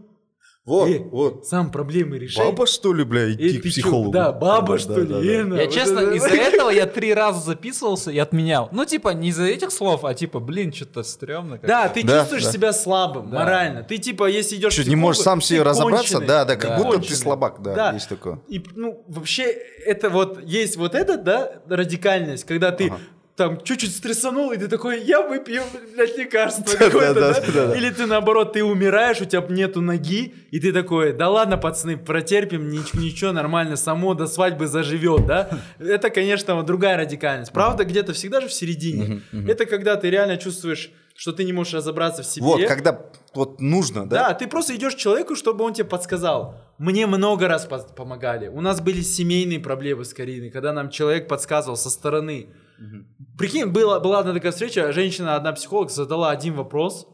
[0.68, 1.48] Вот, Э, вот.
[1.48, 2.46] сам проблемы решай.
[2.46, 3.82] Баба, что ли, бля, Э, идти к ты чё?
[3.82, 4.12] психологу?
[4.12, 5.08] Да, баба, Да, что да, ли?
[5.08, 5.20] да.
[5.22, 8.68] Лена, Я вот честно, это- из-за этого я три раза записывался и отменял.
[8.74, 11.54] Ну, типа, не из-за этих слов, а типа, блин, что-то стрёмно.
[11.54, 11.68] как-то.
[11.68, 12.52] Да, ты Да, чувствуешь да.
[12.52, 13.40] себя слабым, Да.
[13.40, 13.84] морально.
[13.84, 16.04] Ты типа, если идешь к не можешь сам себе ты разобраться?
[16.16, 16.28] конченый.
[16.28, 16.78] Да, да, как Да.
[16.78, 17.16] будто ты Конченый.
[17.18, 17.92] слабак, да, Да.
[17.94, 18.40] есть такое.
[18.50, 19.44] И, ну, вообще,
[19.86, 23.00] это вот, есть вот этот, да, радикальность, когда ты Ага.
[23.38, 25.62] Там чуть-чуть стрессанул, и ты такой, я выпью,
[25.94, 27.78] блядь, лекарство какое-то, да.
[27.78, 31.98] Или ты, наоборот, ты умираешь, у тебя нету ноги, и ты такой, да ладно, пацаны,
[31.98, 35.50] протерпим, нич- ничего, нормально, само до свадьбы заживет, да?
[35.80, 37.52] Это, конечно, другая радикальность.
[37.54, 39.22] Правда, где-то всегда же в середине.
[39.48, 42.44] Это когда ты реально чувствуешь, что ты не можешь разобраться в себе.
[42.44, 43.00] Вот, когда
[43.36, 44.30] вот нужно, да?
[44.30, 46.56] Да, ты просто идешь к человеку, чтобы он тебе подсказал.
[46.80, 48.48] Мне много раз помогали.
[48.48, 52.50] У нас были семейные проблемы с Кариной, когда нам человек подсказывал со стороны.
[53.38, 57.08] Прикинь, была, была одна такая встреча, женщина, одна психолог, задала один вопрос,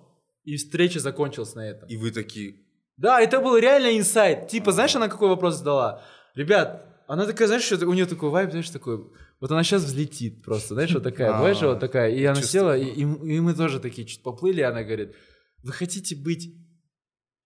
[0.44, 1.88] и встреча закончилась на этом.
[1.90, 2.56] И вы такие...
[2.98, 4.48] Да, это был реально инсайт.
[4.48, 6.04] Типа, знаешь, она какой вопрос задала?
[6.36, 8.98] Ребят, она такая, знаешь, что у нее такой вайб, знаешь, такой,
[9.40, 12.12] вот она сейчас взлетит просто, знаешь, вот такая, А, знаешь, вот такая.
[12.12, 15.16] И она села, и, мы тоже такие чуть поплыли, она говорит,
[15.64, 16.54] вы хотите быть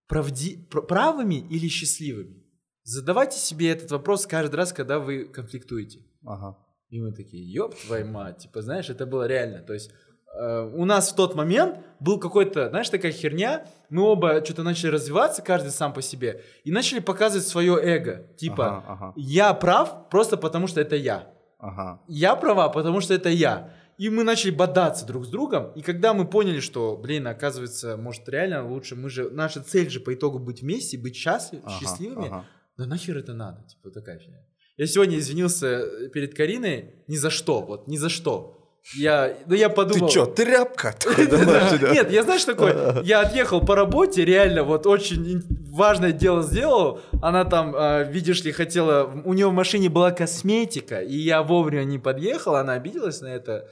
[0.07, 0.68] правди...
[0.70, 2.43] пр- правыми или счастливыми?
[2.84, 5.99] Задавайте себе этот вопрос каждый раз, когда вы конфликтуете.
[6.26, 6.57] Ага.
[6.89, 9.59] И мы такие, ёб твою мать, типа, знаешь, это было реально.
[9.59, 9.91] То есть
[10.39, 14.89] э, у нас в тот момент был какой-то, знаешь, такая херня, мы оба что-то начали
[14.91, 18.27] развиваться, каждый сам по себе, и начали показывать свое эго.
[18.38, 19.13] Типа, Ага, ага.
[19.17, 21.33] я прав просто потому, что это я.
[21.59, 22.01] Ага.
[22.07, 23.73] Я права, потому что это я.
[23.97, 25.71] И мы начали бодаться друг с другом.
[25.73, 29.99] И когда мы поняли, что, блин, оказывается, может реально лучше, мы же, наша цель же
[29.99, 32.45] по итогу быть вместе, быть счастлив, Ага, счастливыми, ага.
[32.77, 33.63] да нахер это надо?
[33.63, 34.39] Типа такая фигня.
[34.78, 38.53] Я сегодня извинился перед Кариной ни за что, вот ни за что.
[38.95, 40.07] Я, ну я Ты подумал...
[40.07, 40.95] чё, тряпка?
[41.03, 41.91] Такой, да, знаешь, да.
[41.91, 42.73] Нет, я знаешь такой,
[43.03, 47.01] я отъехал по работе, реально вот очень важное дело сделал.
[47.21, 51.84] Она там, а, видишь ли, хотела, у нее в машине была косметика, и я вовремя
[51.84, 53.67] не подъехал, она обиделась на это.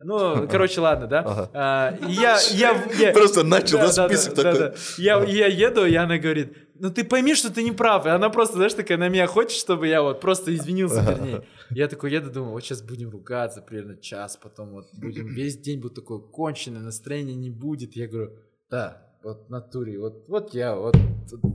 [0.00, 1.20] Ну, короче, ладно, да.
[1.20, 1.50] Ага.
[1.54, 4.58] А, я, я, я- Просто начал, да, да, список да, такой.
[4.60, 4.74] да, да.
[4.98, 8.04] Я, я еду, и она говорит, ну ты пойми, что ты не прав.
[8.04, 11.40] И она просто, знаешь, такая на меня хочет, чтобы я вот просто извинился перед ней.
[11.70, 15.80] Я такой еду, думаю, вот сейчас будем ругаться примерно час, потом вот будем, весь день
[15.80, 17.96] будет такое конченое, настроения не будет.
[17.96, 18.32] Я говорю,
[18.70, 20.96] да, вот натуре, вот, вот я, вот,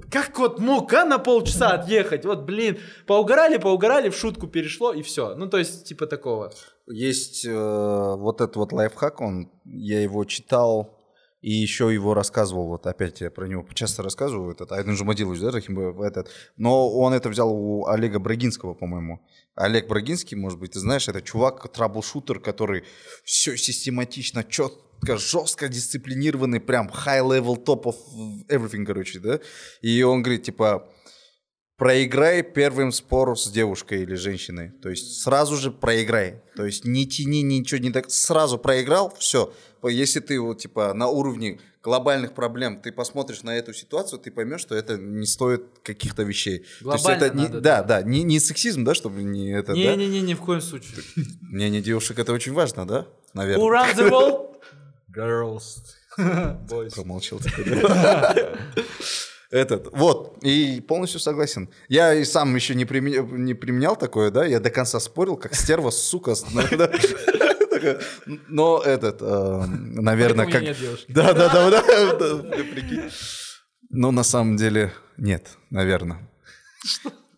[0.09, 2.25] как вот мог, а, на полчаса отъехать?
[2.25, 5.35] Вот, блин, поугорали, поугорали, в шутку перешло, и все.
[5.35, 6.51] Ну, то есть, типа такого.
[6.87, 10.97] Есть э, вот этот вот лайфхак, он, я его читал
[11.41, 15.51] и еще его рассказывал, вот опять я про него часто рассказываю, этот Айден Жумадилович, да,
[15.51, 19.25] Рахимбаев, этот, но он это взял у Олега Брагинского, по-моему.
[19.55, 22.83] Олег Брагинский, может быть, ты знаешь, это чувак, траблшутер, который
[23.23, 27.95] все систематично, четко, жестко дисциплинированный, прям high level, top of
[28.49, 29.39] everything, короче, да,
[29.81, 30.87] и он говорит, типа,
[31.81, 34.69] проиграй первым спор с девушкой или женщиной.
[34.83, 36.39] То есть сразу же проиграй.
[36.55, 38.11] То есть не тяни, ничего не так.
[38.11, 39.51] Сразу проиграл, все.
[39.83, 44.61] Если ты вот типа на уровне глобальных проблем, ты посмотришь на эту ситуацию, ты поймешь,
[44.61, 46.59] что это не стоит каких-то вещей.
[46.59, 48.01] То есть Глобально это не, надо, да, да.
[48.01, 49.95] да, не, не сексизм, да, чтобы не это, да?
[49.95, 50.97] Не-не-не, ни в коем случае.
[51.41, 53.07] Мнение девушек это очень важно, да?
[53.33, 53.65] Наверное.
[53.65, 54.50] runs the world?
[55.15, 55.81] Girls.
[56.95, 57.39] Промолчал.
[57.39, 58.55] да.
[59.49, 61.69] Этот, вот, и полностью согласен.
[61.89, 65.55] Я и сам еще не, применя- не применял такое, да, я до конца спорил, как
[65.55, 66.35] стерва, сука.
[66.51, 66.61] ну,
[68.47, 70.63] Но этот, э, наверное, как...
[71.09, 73.11] Да, да, да, да, прикинь.
[73.89, 76.29] Но на самом деле нет, наверное.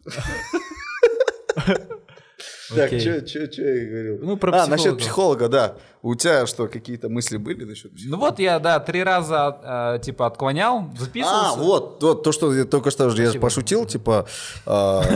[2.75, 4.19] Так, что я говорил?
[4.21, 5.47] Ну, про А, насчет психолога.
[5.47, 5.75] психолога, да.
[6.01, 8.17] У тебя что, какие-то мысли были насчет психолога?
[8.17, 11.49] Ну вот я, да, три раза, э, типа, отклонял, записывался.
[11.51, 13.41] А, вот, вот, то, что я только что же я Спасибо.
[13.41, 14.25] пошутил, типа...
[14.65, 15.03] а,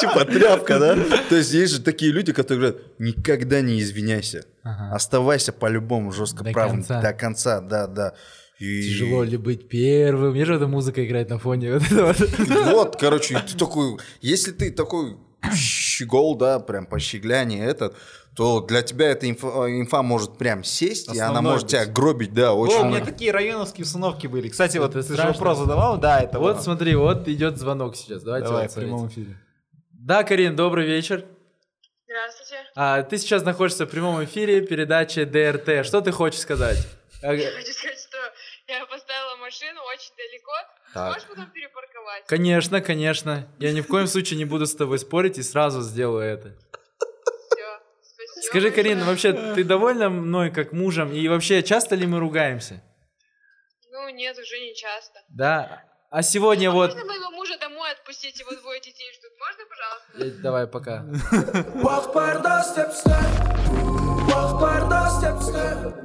[0.00, 0.96] Типа тряпка, да?
[1.28, 4.44] То есть есть же такие люди, которые говорят, никогда не извиняйся.
[4.92, 6.82] Оставайся по-любому жестко правым.
[6.82, 8.12] До конца, да, да.
[8.58, 10.32] И- Тяжело ли быть первым?
[10.32, 11.78] Мне же эта музыка играет на фоне.
[12.72, 15.16] Вот короче, ты такой, если ты такой
[15.54, 17.96] щегол, да, прям по щегляне этот,
[18.34, 21.70] то для тебя эта инфа, инфа может прям сесть, и она Основной может быть.
[21.72, 22.76] тебя гробить, да, очень.
[22.76, 24.48] О, у меня такие районовские установки были.
[24.48, 26.64] Кстати, вот Это ты же вопрос задавал, да, это Вот вот.
[26.64, 28.22] смотри, вот идет звонок сейчас.
[28.22, 29.38] Давайте Давай, вот в прямом эфире.
[29.90, 31.24] Да, Карин, добрый вечер.
[32.04, 32.62] Здравствуйте.
[32.74, 35.84] А, ты сейчас находишься в прямом эфире передачи ДРТ.
[35.86, 36.78] Что ты хочешь сказать?
[37.22, 38.18] Я хочу сказать, что
[38.68, 40.52] я поставила машину очень далеко.
[40.96, 41.12] Так.
[41.14, 42.24] Можешь потом перепарковать?
[42.26, 43.46] Конечно, конечно.
[43.58, 46.48] Я ни в коем случае не буду с тобой спорить и сразу сделаю это.
[46.48, 47.80] Все.
[48.02, 48.42] Спасибо.
[48.48, 49.34] Скажи, Карин, большое.
[49.34, 51.12] вообще ты довольна мной как мужем?
[51.12, 52.82] И вообще, часто ли мы ругаемся?
[53.92, 55.20] Ну, нет, уже не часто.
[55.28, 55.84] Да.
[56.10, 56.94] А сегодня вот...
[56.94, 58.40] Можно моего мужа домой отпустить?
[58.40, 59.32] Его двое детей ждут.
[59.38, 60.38] Можно, пожалуйста?
[60.38, 61.04] Э, Давай, пока.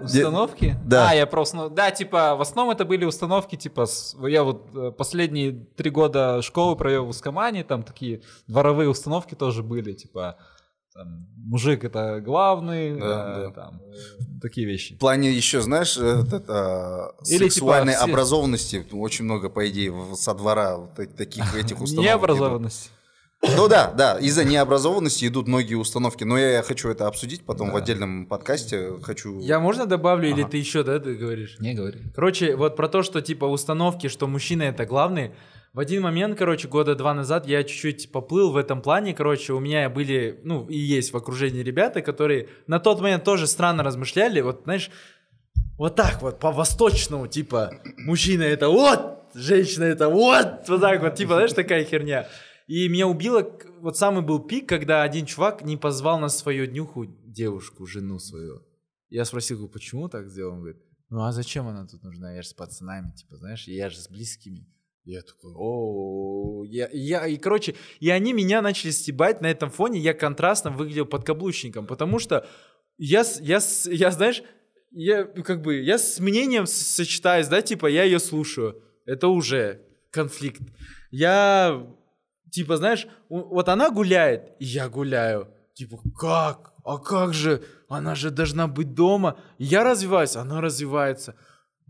[0.04, 0.76] Установки?
[0.86, 1.10] Да.
[1.10, 4.68] А, я просто, ну, да, типа, в основном это были установки, типа, с- я вот
[4.76, 10.38] э, последние три года школы провел в Ускомане, там такие дворовые установки тоже были, типа,
[10.94, 13.52] там, мужик это главный, Да, э, да.
[13.52, 13.82] там,
[14.42, 14.96] такие вещи.
[14.96, 19.94] В плане еще, знаешь, этот, а, Или, сексуальной типа, все- образованности очень много, по идее,
[20.16, 22.06] со двора вот таких этих установок.
[22.10, 22.92] Необразованность.
[23.42, 27.76] Ну да, да, из-за необразованности идут многие установки, но я хочу это обсудить потом в
[27.76, 28.94] отдельном подкасте.
[29.02, 29.40] Хочу.
[29.40, 31.58] Я можно добавлю, или ты еще, да, ты говоришь?
[31.60, 32.00] Не говори.
[32.14, 35.32] Короче, вот про то, что типа установки, что мужчина это главный.
[35.74, 39.14] В один момент, короче, года два назад я чуть-чуть поплыл в этом плане.
[39.14, 43.48] Короче, у меня были, ну, и есть в окружении ребята, которые на тот момент тоже
[43.48, 44.42] странно размышляли.
[44.42, 44.92] Вот, знаешь,
[45.78, 51.36] вот так вот, по-восточному, типа, мужчина это вот, женщина это вот, вот так вот, типа,
[51.36, 52.28] знаешь, такая херня.
[52.68, 57.06] И меня убило, вот самый был пик, когда один чувак не позвал на свою днюху
[57.06, 58.62] девушку, жену свою.
[59.10, 60.54] Я спросил, говорю, почему так сделал?
[60.54, 62.34] Он говорит, ну а зачем она тут нужна?
[62.34, 64.68] Я же с пацанами, типа, знаешь, я же с близкими.
[65.04, 70.00] Я такой, о, я, я, и, короче, и они меня начали стебать на этом фоне,
[70.00, 72.48] я контрастно выглядел подкаблучником, потому что
[72.98, 74.44] я, я, я знаешь,
[74.92, 79.82] я, ну, как бы, я с мнением сочетаюсь, да, типа, я ее слушаю, это уже
[80.12, 80.62] конфликт.
[81.10, 81.84] Я,
[82.52, 86.74] типа, знаешь, вот она гуляет, и я гуляю, типа, как?
[86.84, 87.64] А как же?
[87.90, 89.38] Она же должна быть дома.
[89.58, 91.36] Я развиваюсь, она развивается.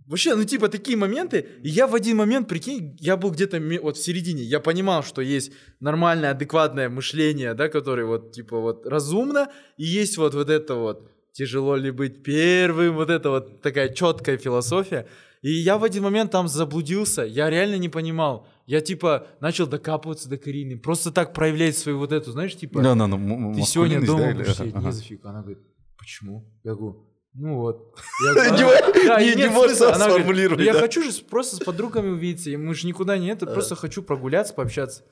[0.08, 3.96] Вообще, ну типа такие моменты, и я в один момент, прикинь, я был где-то вот
[3.96, 9.48] в середине, я понимал, что есть нормальное, адекватное мышление, да, которое вот типа вот разумно,
[9.78, 14.38] и есть вот вот это вот тяжело ли быть первым, вот это вот такая четкая
[14.38, 15.08] философия.
[15.42, 18.48] И я в один момент там заблудился, я реально не понимал.
[18.66, 22.82] Я типа начал докапываться до Карины, просто так проявлять свою вот эту, знаешь, типа...
[22.82, 24.76] Да, да, ну, Ты сегодня дома будешь сидеть?
[24.76, 25.26] Не зафиг.
[25.26, 25.60] Она говорит,
[25.98, 26.52] почему?
[26.64, 27.96] Я говорю, ну вот.
[28.22, 29.94] Не «А, мо- да, не- и не нет можешь смысла».
[29.94, 32.88] сам Она говорит, сформулировать, «Ну, Я хочу же просто с подругами увидеться, и мы же
[32.88, 35.04] никуда не это, просто хочу прогуляться, пообщаться.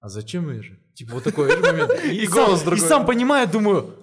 [0.00, 0.78] А зачем я же?
[0.94, 1.90] Типа вот такой момент.
[2.04, 2.26] И,
[2.86, 3.94] сам понимаю, думаю,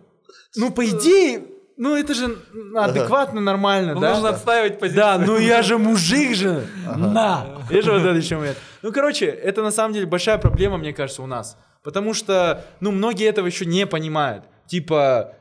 [0.55, 1.43] ну по идее,
[1.81, 2.37] ну это же
[2.75, 4.13] адекватно, нормально, Ну, да?
[4.13, 4.97] нужно отстаивать позицию.
[5.03, 6.67] Да, ну я же мужик же.
[6.95, 7.45] На.
[7.69, 8.57] Видишь, вот это еще момент.
[8.83, 11.57] Ну, короче, это на самом деле большая проблема, мне кажется, у нас.
[11.83, 14.43] Потому что, ну, многие этого еще не понимают.
[14.67, 15.33] Типа,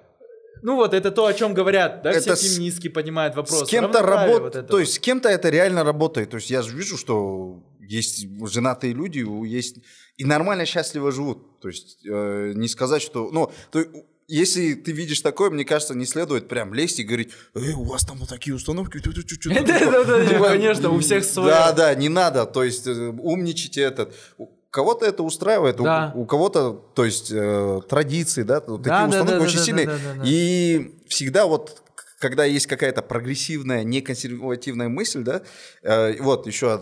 [0.62, 3.66] ну вот, это то, о чем говорят, да, Это все с- феминистки понимают вопрос.
[3.66, 6.30] С кем-то работает, вот это то есть с кем-то это реально работает.
[6.30, 9.76] То есть я же вижу, что есть женатые люди, у- есть
[10.16, 11.60] и нормально счастливо живут.
[11.60, 13.84] То есть э, не сказать, что, ну, то,
[14.30, 18.04] если ты видишь такое, мне кажется, не следует прям лезть и говорить, эй, у вас
[18.04, 18.98] там вот такие установки.
[19.00, 19.64] тю- тю- тю- тю- тю».
[19.66, 21.50] Да-да-да, Типа, конечно, у всех свое.
[21.50, 24.14] Да, да, не надо, то есть э, умничайте этот.
[24.38, 26.12] У Кого-то это устраивает, у- Да.
[26.14, 29.86] у, кого-то, то есть э, традиции, да, Да, такие да, установки да, очень да, сильные.
[29.86, 30.22] да, да, да.
[30.24, 31.82] И всегда вот
[32.20, 35.42] когда есть какая-то прогрессивная, неконсервативная мысль, да,
[35.82, 36.72] э, вот еще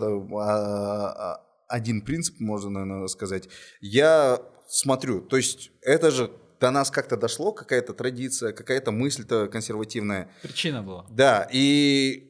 [1.67, 3.47] один принцип, можно, наверное, сказать.
[3.81, 6.29] Я смотрю, то есть это же
[6.59, 10.29] до нас как-то дошло, какая-то традиция, какая-то мысль-то консервативная.
[10.41, 11.05] Причина была.
[11.09, 12.29] Да, и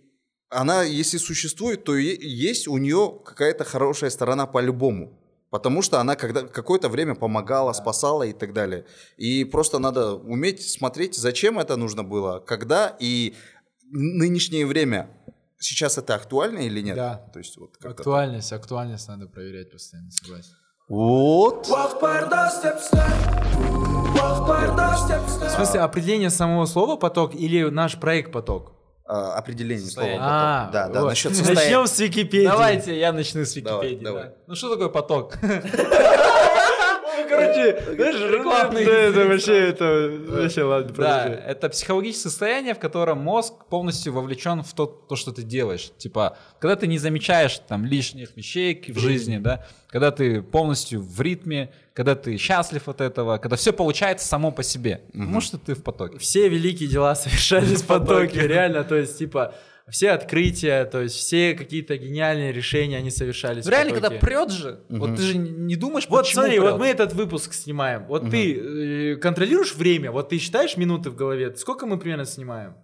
[0.49, 5.15] она, если существует, то есть у нее какая-то хорошая сторона по-любому.
[5.51, 8.85] Потому что она когда, какое-то время помогала, спасала и так далее.
[9.18, 13.34] И просто надо уметь смотреть, зачем это нужно было, когда и
[13.91, 15.10] нынешнее время.
[15.57, 16.95] Сейчас это актуально или нет?
[16.95, 17.15] Да.
[17.34, 20.53] То есть вот Актуальность, актуальность надо проверять постоянно, согласен.
[20.90, 21.68] Вот.
[21.68, 21.72] В
[25.56, 28.72] смысле, определение самого слова поток или наш проект поток?
[29.06, 30.07] А, определение слова.
[30.07, 30.20] Состояние.
[30.22, 30.74] А, поток.
[30.74, 31.10] да, да, вот.
[31.10, 31.88] насчет Начнем состояния.
[31.88, 32.48] с Википедии.
[32.48, 34.03] Давайте я начну с Давай, Википедии.
[34.03, 34.24] давай.
[34.24, 34.30] да.
[34.48, 35.38] Ну что такое поток?
[37.30, 43.19] Короче, знаешь, Рекламный да, это вообще, это вообще, ладно, Да, это психологическое состояние, в котором
[43.19, 45.91] мозг полностью вовлечен в то, то, что ты делаешь.
[45.97, 51.22] Типа, когда ты не замечаешь там лишних вещей в жизни, да, когда ты полностью в
[51.22, 55.76] ритме, когда ты счастлив от этого, когда все получается само по себе, потому что ты
[55.76, 56.18] в потоке.
[56.18, 59.53] Все великие дела совершались в потоке, реально, то есть, типа,
[59.91, 64.80] все открытия, то есть, все какие-то гениальные решения, они совершались в Реально, когда прет же,
[64.90, 66.72] вот ты же не думаешь, Вот почему смотри, прет.
[66.72, 68.06] вот мы этот выпуск снимаем.
[68.06, 70.11] Вот ты э, контролируешь время?
[70.11, 71.56] Вот ты считаешь минуты в голове?
[71.56, 72.76] Сколько мы примерно снимаем?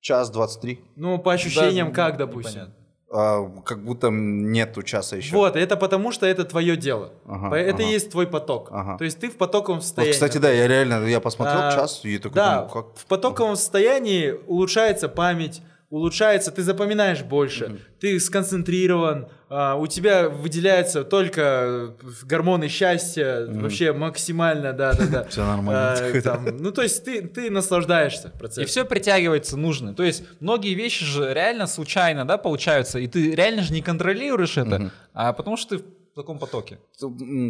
[0.00, 0.80] Час двадцать три.
[0.96, 2.52] Ну, по ощущениям, Да, как, ну, допустим?
[2.62, 2.74] непонятно.
[3.14, 5.34] А, как будто нету часа еще.
[5.36, 7.12] Вот, это потому что это твое дело.
[7.26, 7.82] Ага, это ага.
[7.82, 8.68] и есть твой поток.
[8.70, 8.96] Ага.
[8.96, 10.12] То есть ты в потоковом Вот, состоянии.
[10.12, 12.96] кстати, да, я реально, я посмотрел А, час и такой Да, думаю, как...
[12.96, 15.60] в потоковом состоянии улучшается память,
[15.92, 21.88] улучшается, ты запоминаешь больше, ты сконцентрирован, а, у тебя выделяются только э,
[22.22, 25.24] гормоны счастья, вообще максимально, да-да-да.
[25.28, 25.92] Всё нормально.
[25.92, 28.64] А, там, ну, то есть ты, ты наслаждаешься И процессом.
[28.64, 29.92] все притягивается нужно.
[29.92, 34.56] То есть многие вещи же реально случайно, да, получаются, и ты реально же не контролируешь
[34.56, 36.78] это, а потому что ты в таком потоке.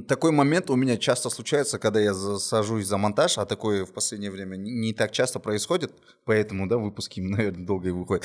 [0.06, 4.30] Такой момент у меня часто случается, когда я сажусь за монтаж, а такое в последнее
[4.30, 5.92] время не так часто происходит,
[6.24, 8.24] поэтому, да, выпуски, наверное, долго и выходят.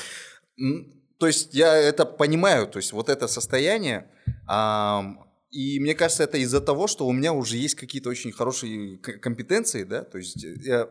[1.17, 4.07] То есть я это понимаю, то есть вот это состояние,
[5.49, 9.83] и мне кажется, это из-за того, что у меня уже есть какие-то очень хорошие компетенции,
[9.83, 10.87] да, то есть я,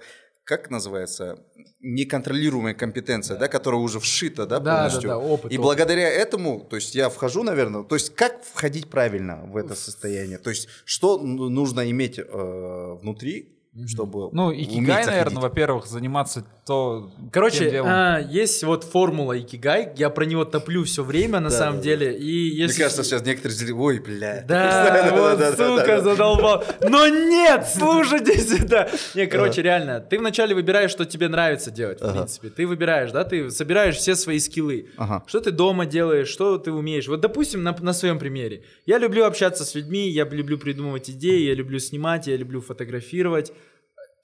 [0.46, 1.40] как называется,
[1.80, 5.02] неконтролируемая компетенция, да, которая уже вшита, да, Да, полностью.
[5.02, 5.60] да, да, опыт, И опыт.
[5.64, 10.38] благодаря этому, то есть я вхожу, наверное, то есть как входить правильно в это состояние,
[10.38, 13.58] то есть что ну- нужно иметь э, внутри,
[13.88, 20.10] чтобы Ну, уметь икигай, наверное, во-первых, заниматься то Короче, а, есть вот формула Икигай, я
[20.10, 22.82] про него топлю все время на Да, самом да, деле, и Мне если...
[22.82, 24.44] кажется, сейчас некоторые зрители, ой, бля.
[24.48, 26.64] Да, вот, сука, задолбал.
[26.80, 28.88] Но нет, слушайте сюда.
[29.14, 32.48] Не, короче, реально, ты вначале выбираешь, что тебе нравится делать, в принципе.
[32.48, 34.88] Ты выбираешь, да, ты собираешь все свои скиллы.
[35.28, 37.06] Что ты дома делаешь, что ты умеешь.
[37.06, 38.64] Вот, допустим, на, своем примере.
[38.86, 43.52] Я люблю общаться с людьми, я люблю придумывать идеи, я люблю снимать, я люблю фотографировать,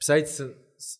[0.01, 0.29] писать,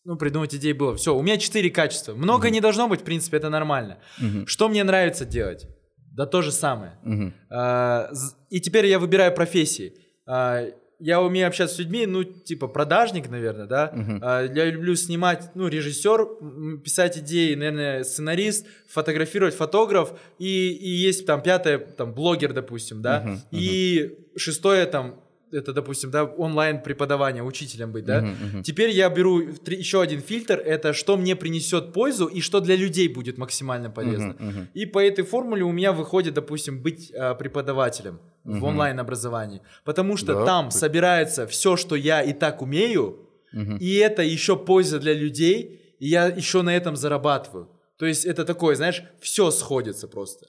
[0.05, 0.95] ну, придумать идеи было.
[0.97, 2.15] Все, у меня четыре качества.
[2.15, 3.99] Много не должно быть, в принципе, это нормально.
[4.47, 5.67] Что мне нравится делать?
[6.15, 6.93] Да то же самое.
[7.05, 7.35] Мгм.
[7.51, 8.11] А,
[8.51, 9.95] И теперь я выбираю профессии.
[10.27, 10.67] А,
[11.05, 13.93] Я умею общаться с людьми, ну, типа продажник, наверное, да.
[14.23, 20.13] А, Я люблю снимать, ну, режиссер, писать идеи, наверное, сценарист, фотографировать, фотограф.
[20.39, 23.41] И, и есть там пятое, там, блогер, допустим, да.
[23.51, 25.19] И шестое, там,
[25.53, 28.21] это, допустим, да, онлайн преподавание, учителем быть, да.
[28.63, 32.77] Теперь я беру три- еще один фильтр, это что мне принесет пользу и что для
[32.77, 34.35] людей будет максимально полезно.
[34.75, 40.17] И по этой формуле у меня выходит, допустим, быть а, преподавателем в онлайн образовании, потому
[40.17, 43.29] что Да, там ты- собирается все, что я и так умею,
[43.81, 47.69] и это еще польза для людей, и я еще на этом зарабатываю.
[47.99, 50.47] То есть это такое, знаешь, все сходится просто.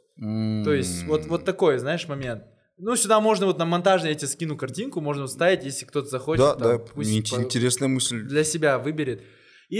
[0.64, 2.44] То есть вот, вот такой, знаешь, момент.
[2.84, 6.42] Ну, сюда можно вот на монтаже, я тебе скину картинку, можно вставить, если кто-то захочет.
[6.44, 8.24] Да, там, да, пусть по- интересная мысль.
[8.24, 9.22] для себя выберет.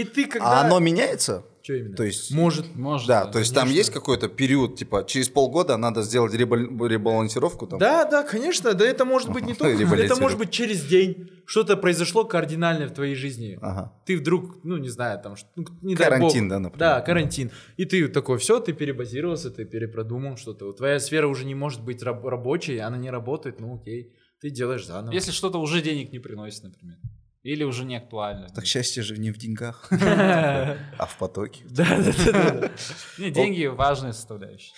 [0.00, 0.60] И ты когда...
[0.62, 1.44] А оно меняется?
[1.62, 1.96] Что именно?
[1.96, 2.30] То есть...
[2.34, 2.74] Может.
[2.74, 7.66] Может, Да, то есть там есть какой-то период, типа, через полгода надо сделать ребал- ребалансировку
[7.66, 7.78] там?
[7.78, 11.30] Да, да, конечно, да это может быть не только, это может быть через день.
[11.46, 13.56] Что-то произошло кардинальное в твоей жизни.
[13.62, 13.92] Ага.
[14.04, 16.78] Ты вдруг, ну не знаю, там, что- ну, не Карантин, да, например.
[16.78, 17.50] Да, карантин.
[17.76, 20.72] И ты такой, все, ты перебазировался, ты перепродумал что-то.
[20.72, 24.12] Твоя сфера уже не может быть раб- рабочей, она не работает, ну окей.
[24.40, 25.14] Ты делаешь заново.
[25.14, 26.96] Если что-то уже денег не приносит, например.
[27.44, 28.48] Или уже не актуально?
[28.48, 31.62] Так счастье же не в деньгах, а в потоке.
[31.68, 32.70] Да, да, да,
[33.30, 34.72] деньги важная составляющая.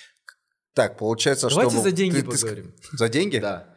[0.74, 1.60] Так, получается, что...
[1.60, 2.74] Давайте за деньги поговорим.
[2.92, 3.38] За деньги?
[3.38, 3.68] Да.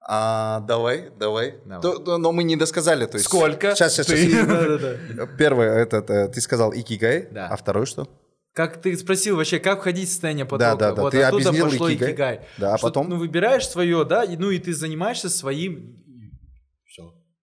[0.00, 1.58] А, давай, давай.
[1.66, 1.82] Давай.
[1.82, 3.04] То- то- но мы не досказали.
[3.04, 3.26] То есть...
[3.26, 3.74] Сколько?
[3.76, 4.46] Сейчас, сейчас, Ты- сейчас.
[4.48, 5.26] Да, да, да.
[5.36, 7.48] Первый, этот, э, ты сказал икигай, Да.
[7.48, 8.08] а второй что?
[8.54, 10.70] Как ты спросил вообще, как входить в состояние потока?
[10.70, 11.02] Да, да, да.
[11.02, 12.10] Вот Ты оттуда пошло икигай.
[12.10, 12.40] икигай.
[12.58, 13.10] Да, а Что, потом?
[13.10, 16.02] Ну, выбираешь свое, да, и, ну и ты занимаешься своим...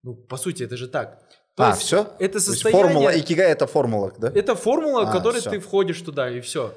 [0.04, 0.10] Все.
[0.10, 1.20] Ну, по сути, это же так.
[1.56, 2.08] То а, есть все?
[2.20, 2.84] Это состояние...
[2.84, 4.32] формула, икигай это формула, да?
[4.34, 5.50] Это формула, в А, которой всё.
[5.50, 6.74] ты входишь туда, и все.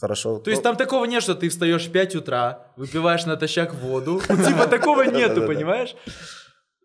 [0.00, 0.38] Хорошо.
[0.38, 4.22] То есть Ну, там такого нет, что ты встаешь в 5 утра, выпиваешь натощак воду.
[4.28, 5.96] Ну, Типа такого нету, понимаешь?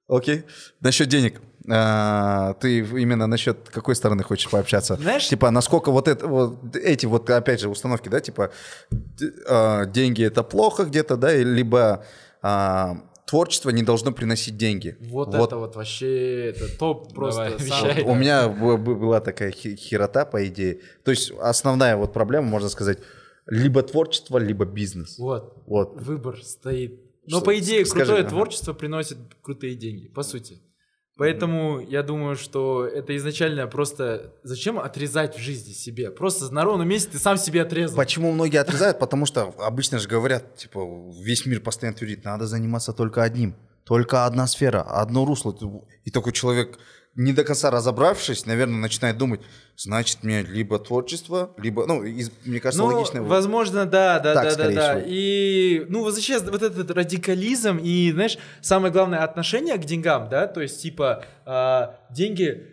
[0.08, 0.44] Окей.
[0.82, 1.40] Насчет денег.
[1.72, 4.96] А, ты именно насчет какой стороны хочешь пообщаться?
[4.96, 8.50] Знаешь- Типа, насколько вот, это, вот эти вот, опять же, установки, да, типа,
[9.48, 12.04] а, деньги это плохо где-то, да, либо
[12.41, 12.98] а,
[13.30, 14.97] творчество не должно приносить деньги.
[14.99, 17.43] Вот, это вот вообще, это топ просто.
[17.43, 18.03] Давай, самый- вещай.
[18.03, 20.80] У меня была такая херота, по идее.
[21.03, 22.97] То есть основная вот проблема, можно сказать,
[23.45, 25.19] либо творчество, либо бизнес.
[25.19, 25.61] Вот.
[25.68, 26.01] Вот.
[26.01, 26.99] Выбор стоит.
[27.27, 27.45] Но Что?
[27.45, 28.30] по идее Скажи, крутое ага.
[28.30, 30.60] творчество приносит крутые деньги, по сути.
[31.20, 36.12] Поэтому я думаю, что это изначально просто зачем отрезать в жизни себе?
[36.12, 37.98] Просто на ровном месте ты сам себе отрезал.
[37.98, 39.00] Почему многие отрезают?
[39.00, 40.80] Потому что обычно же говорят, типа,
[41.22, 43.58] весь мир постоянно твердит, надо заниматься только одним.
[43.84, 45.54] Только одна сфера, одно русло.
[46.06, 46.80] И такой человек,
[47.20, 49.41] не до конца разобравшись, наверное, начинает думать,
[49.76, 53.22] значит, мне либо творчество, либо, ну, из- мне кажется, Ну, логично.
[53.22, 54.96] возможно, да, да, Так, да, да, да.
[55.00, 55.04] всего.
[55.06, 60.62] И, ну, сейчас вот этот радикализм и, знаешь, самое главное отношение к деньгам, да, то
[60.62, 62.68] есть, типа, а, деньги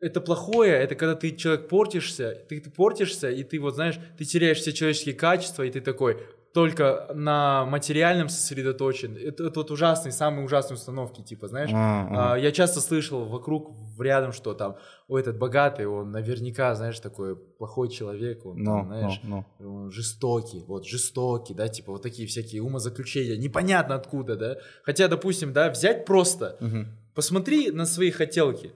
[0.00, 4.24] это плохое, это когда ты человек портишься, ты, ты портишься, и ты вот, знаешь, ты
[4.24, 6.18] теряешь все человеческие качества, и ты такой
[6.52, 9.16] только на материальном сосредоточен.
[9.16, 11.70] Это, это вот ужасные, самые ужасные установки, типа, знаешь.
[11.72, 14.76] А, А, я часто слышал вокруг, рядом, что там,
[15.08, 19.90] о, этот богатый, он наверняка, знаешь, такой плохой человек, он, Ну, там, знаешь, ну, он
[19.90, 24.56] жестокий, вот жестокий, да, типа вот такие всякие умозаключения, непонятно откуда, да.
[24.82, 26.86] Хотя, допустим, да, взять просто, Мгм.
[27.14, 28.72] посмотри на свои хотелки.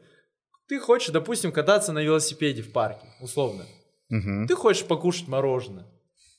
[0.68, 3.64] Ты хочешь, допустим, кататься на велосипеде в парке, условно.
[4.08, 4.46] Мгм.
[4.46, 5.86] Ты хочешь покушать мороженое.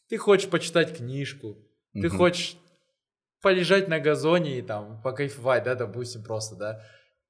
[0.10, 1.58] Ты хочешь почитать книжку.
[1.94, 2.18] Ты Мгм.
[2.18, 2.58] хочешь
[3.42, 6.82] полежать на газоне и там покайфовать, да, допустим, просто, да.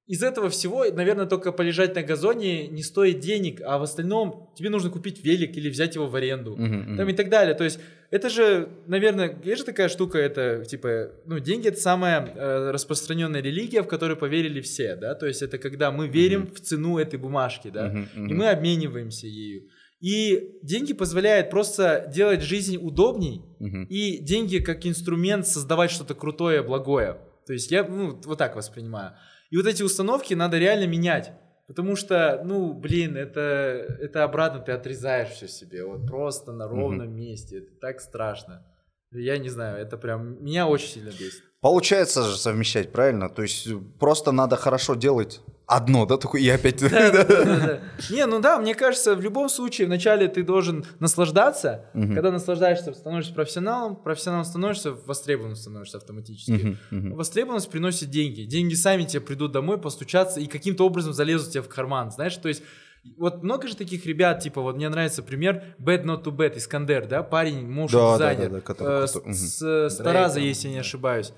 [0.06, 4.70] Из этого всего, наверное, только полежать на газоне не стоит денег, а в остальном тебе
[4.70, 6.56] нужно купить велик или взять его в аренду.
[6.56, 7.54] Мгм, Там и так далее.
[7.54, 7.78] То есть
[8.10, 13.42] это же, наверное, есть же такая штука, это типа, ну, деньги это самая э, распространенная
[13.42, 15.14] религия, в которую поверили все, да.
[15.14, 19.26] То есть это когда мы верим в цену этой бумажки, да, Мгм, и мы обмениваемся
[19.26, 19.68] ею.
[20.00, 23.84] И деньги позволяют просто делать жизнь удобней, Мгм.
[23.84, 27.18] и деньги как инструмент создавать что-то крутое, благое.
[27.46, 29.14] То есть я ну, вот так воспринимаю.
[29.50, 31.32] И вот эти установки надо реально менять.
[31.66, 33.40] Потому что, ну, блин, это,
[34.00, 35.84] это обратно ты отрезаешь все себе.
[35.84, 37.58] Вот просто на ровном месте.
[37.58, 38.64] Это так страшно.
[39.12, 41.42] Я не знаю, это прям меня очень сильно бесит.
[41.60, 43.28] Получается же совмещать, правильно?
[43.28, 43.68] То есть
[43.98, 46.80] просто надо хорошо делать одно, да, такое, и опять...
[46.90, 47.80] Да, да, да, да.
[48.10, 51.84] Не, ну да, мне кажется, в любом случае вначале ты должен наслаждаться.
[51.94, 52.14] Мгм.
[52.14, 56.50] Когда наслаждаешься, становишься профессионалом, профессионалом становишься, востребованным становишься автоматически.
[56.52, 57.14] Мгм, мгм.
[57.14, 58.42] Востребованность приносит деньги.
[58.42, 62.10] Деньги сами тебе придут домой, постучаться и каким-то образом залезут тебе в карман.
[62.10, 62.62] Знаешь, то есть
[63.16, 67.06] вот много же таких ребят, типа, вот мне нравится пример Bad Not To Bad, Искандер,
[67.06, 69.34] да, парень, motion Да, да, дизайнер, да, да, который э, крутой.
[69.34, 71.32] с, с- Тараза, если не ошибаюсь.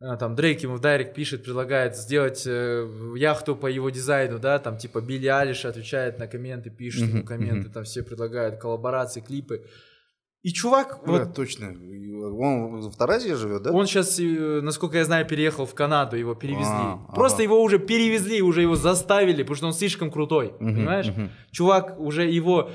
[0.00, 2.86] А, Там Дрейк ему в дайрект пишет, предлагает сделать э,
[3.16, 7.70] яхту по его дизайну, да, там типа Билли Алиш отвечает на комменты, пишет ему комменты,
[7.70, 9.64] там все предлагают коллаборации, клипы.
[10.42, 11.68] И чувак, Да, вот точно.
[11.68, 13.72] Он в Таразе живет, да?
[13.72, 14.18] он сейчас,
[14.62, 16.66] насколько я знаю, переехал в Канаду, его перевезли.
[16.72, 17.44] А, Просто ага.
[17.44, 21.06] его уже перевезли, уже его заставили, потому что он слишком крутой, Мгм, понимаешь?
[21.08, 21.30] мгм.
[21.52, 22.70] Чувак уже его...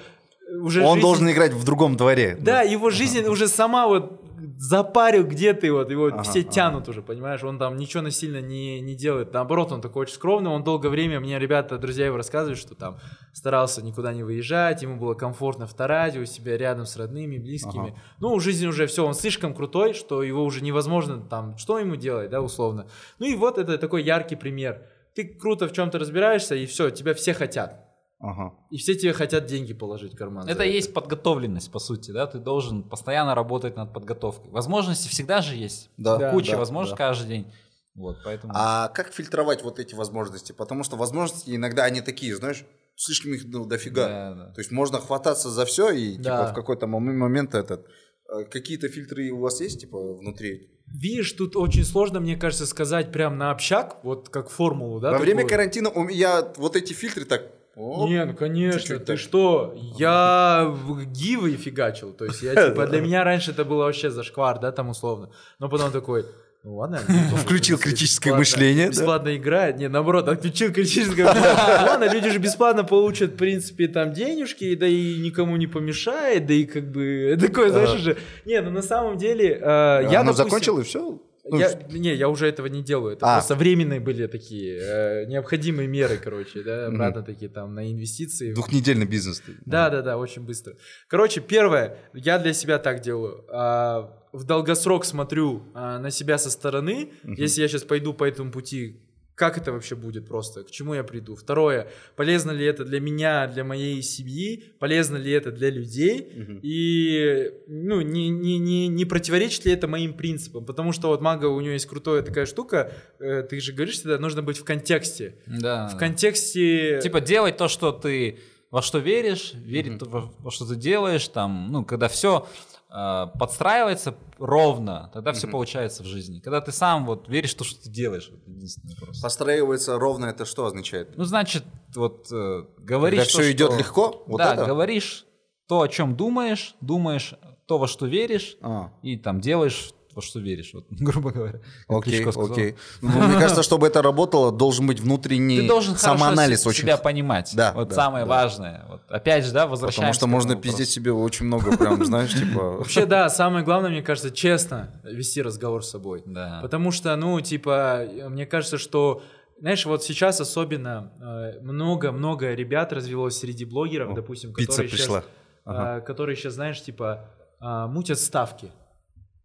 [0.49, 2.35] э, Уже Он жизнь- должен играть в другом дворе.
[2.41, 4.19] Да, его жизнь уже сама вот
[4.57, 6.49] запарил где-то, вот его Ага, все ага.
[6.49, 7.43] тянут уже, понимаешь?
[7.43, 9.33] Он там ничего насильно не, не делает.
[9.33, 12.97] Наоборот, он такой очень скромный, он долгое время, мне ребята, друзья его рассказывали, что там
[13.33, 17.89] старался никуда не выезжать, ему было комфортно в Тараде, у себя рядом с родными, близкими.
[17.89, 17.99] Ага.
[18.19, 22.29] Ну, жизнь уже все, он слишком крутой, что его уже невозможно там, что ему делать,
[22.29, 22.87] да, условно.
[23.19, 24.83] Ну и вот это такой яркий пример.
[25.13, 27.90] Ты круто в чем-то разбираешься, и все, тебя все хотят.
[28.21, 28.53] Ага.
[28.69, 30.47] И все тебе хотят деньги положить в карман.
[30.47, 32.27] Это и есть подготовленность, по сути, да?
[32.27, 34.51] Ты должен постоянно работать над подготовкой.
[34.51, 35.89] Возможности всегда же есть.
[35.97, 36.31] Да, Да.
[36.31, 37.07] Куча да, возможностей да.
[37.07, 37.53] каждый день.
[37.95, 38.53] Вот, поэтому...
[38.55, 40.51] А как фильтровать вот эти возможности?
[40.51, 42.63] Потому что возможности иногда они такие, знаешь,
[42.95, 44.07] слишком их ну, дофига.
[44.07, 44.51] Да, да.
[44.53, 46.23] То есть можно хвататься за все и Да.
[46.23, 47.85] типа в какой-то мом- момент этот
[48.29, 50.69] А Какие-то фильтры у вас есть, типа, внутри?
[50.85, 55.11] Видишь, тут очень сложно, мне кажется, сказать прям на общак, вот как формулу, да?
[55.11, 55.49] Во время такую.
[55.49, 57.43] карантина у меня вот эти фильтры так...
[57.75, 59.75] оп, Не, ну конечно, ты что?
[59.97, 60.75] Я
[61.13, 62.13] гивы фигачил.
[62.13, 65.29] То есть я типа для меня раньше это было вообще зашквар, да, там условно.
[65.59, 66.25] Но потом такой.
[66.63, 66.99] Ну ладно.
[67.37, 68.91] Включил критическое бесплатно- мышление, да?
[68.91, 69.77] Бесплатно играет.
[69.77, 71.87] Не, наоборот, отключил критическое мышление.
[71.87, 76.53] Ладно, люди же бесплатно получат, в принципе, там денежки, да и никому не помешает, да
[76.53, 78.17] и как бы такое, знаешь, уже.
[78.45, 81.19] Не, ну на самом деле, э, я, Я допустим, закончил и все.
[81.43, 83.13] Я, не, я уже этого не делаю.
[83.15, 83.35] Это А.
[83.37, 88.53] просто временные были такие э, необходимые меры, короче, да, обратно такие там на инвестиции.
[88.53, 89.41] Двухнедельный бизнес.
[89.65, 90.75] Да, да, да, очень быстро.
[91.07, 93.45] Короче, первое, я для себя так делаю.
[93.49, 97.11] а, в долгосрок смотрю а, на себя со стороны.
[97.23, 99.01] Если я сейчас пойду по этому пути,
[99.41, 100.63] как это вообще будет просто?
[100.63, 101.35] К чему я приду?
[101.35, 104.65] Второе, полезно ли это для меня, для моей семьи?
[104.77, 106.31] Полезно ли это для людей?
[106.61, 110.63] И ну, не, не, не, не противоречит ли это моим принципам?
[110.63, 114.19] Потому что вот Мага, у нее есть крутая такая штука, э, ты же говоришь всегда,
[114.19, 115.33] нужно быть в контексте.
[115.47, 115.87] Да.
[115.87, 116.99] В контексте...
[117.01, 118.37] Типа делать то, что ты
[118.69, 122.47] во что веришь, верить то, во, во что ты делаешь, там, ну, когда все
[122.91, 126.39] подстраивается ровно, тогда все получается в жизни.
[126.39, 129.21] Когда ты сам вот веришь в то, что ты делаешь, вот единственный вопрос.
[129.21, 131.17] Постраивается ровно, это что означает?
[131.17, 131.63] Ну, значит,
[131.95, 134.23] вот э, говоришь Когда то, все идет что- легко?
[134.27, 134.65] Вот да, это?
[134.65, 135.25] говоришь
[135.67, 137.33] то, о чем думаешь, думаешь
[137.65, 138.91] то, во что веришь, А.
[139.01, 141.59] и там делаешь во что веришь, вот, грубо говоря.
[141.87, 142.75] Окей, окей.
[143.01, 146.81] Ну, мне кажется, чтобы это работало, должен быть внутренний Ты должен хорошо самоанализ очень.
[146.81, 147.51] себя понимать.
[147.55, 148.29] Да, Вот да, самое да.
[148.29, 148.85] важное.
[148.89, 150.91] Вот, опять же, да, Потому возвращаемся что к можно этому пиздеть вопросу.
[150.91, 152.77] себе очень много, прям, знаешь, типа...
[152.77, 156.23] Вообще, да, самое главное, мне кажется, честно вести разговор с собой.
[156.25, 156.59] Да.
[156.61, 159.21] Потому что, ну, типа, мне кажется, что,
[159.59, 165.21] знаешь, вот сейчас особенно э, много-много ребят развелось среди блогеров, О, допустим, пицца которые пришла.
[165.21, 167.25] сейчас, э, которые сейчас, знаешь, типа,
[167.61, 168.71] э, мутят ставки.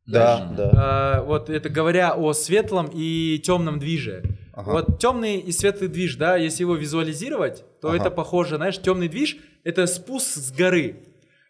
[0.06, 1.18] Да, да.
[1.18, 4.22] Э, вот это говоря о светлом и темном движе.
[4.54, 4.72] Ага.
[4.72, 7.96] Вот темный и светлый движ, да, если его визуализировать, то Ага.
[7.98, 10.96] это похоже, знаешь, темный движ это спуск с горы.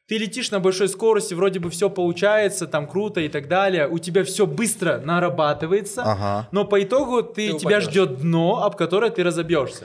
[0.08, 3.98] Ты летишь на большой скорости, вроде бы все получается, там круто и так далее, у
[3.98, 6.48] тебя все быстро нарабатывается, Ага.
[6.52, 7.84] но по итогу ты, Ты тебя упадешь.
[7.90, 9.84] ждет дно, об которое ты разобьешься.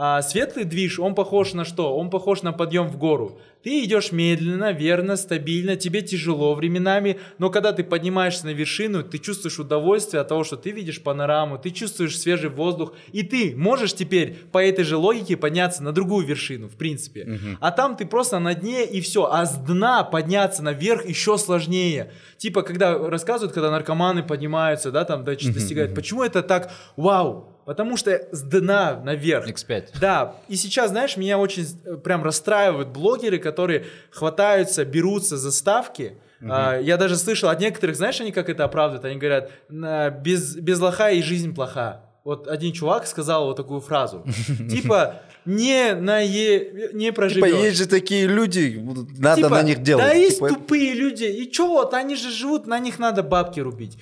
[0.00, 1.96] А светлый движ, он похож на что?
[1.96, 3.40] Он похож на подъем в гору.
[3.64, 9.18] Ты идешь медленно, верно, стабильно, тебе тяжело временами, но когда ты поднимаешься на вершину, ты
[9.18, 13.92] чувствуешь удовольствие от того, что ты видишь панораму, ты чувствуешь свежий воздух, и ты можешь
[13.92, 17.40] теперь по этой же логике подняться на другую вершину, в принципе.
[17.58, 19.24] А там ты просто на дне и все.
[19.24, 22.12] А с дна подняться наверх еще сложнее.
[22.36, 25.92] Типа, когда рассказывают, когда наркоманы поднимаются, да, там дальше достигают.
[25.96, 26.70] Почему это так?
[26.96, 27.57] Вау!
[27.68, 29.46] Потому что с дна наверх.
[29.46, 29.88] X5.
[30.00, 36.14] Да, и сейчас, знаешь, меня очень э, прям расстраивают блогеры, которые хватаются, берутся за ставки.
[36.40, 39.04] А, я даже слышал от некоторых, знаешь, они как это оправдывают?
[39.04, 42.06] Они говорят, «На- без, без лоха и жизнь плоха.
[42.24, 44.24] Вот один чувак сказал вот такую фразу.
[44.70, 47.54] Типа, не, на е, не Типа, проживешь.
[47.54, 48.82] есть же такие люди,
[49.18, 50.06] надо Типа, на них делать.
[50.06, 51.24] Да есть Типа, тупые люди.
[51.24, 53.98] И чё вот, они же живут, на них надо бабки рубить.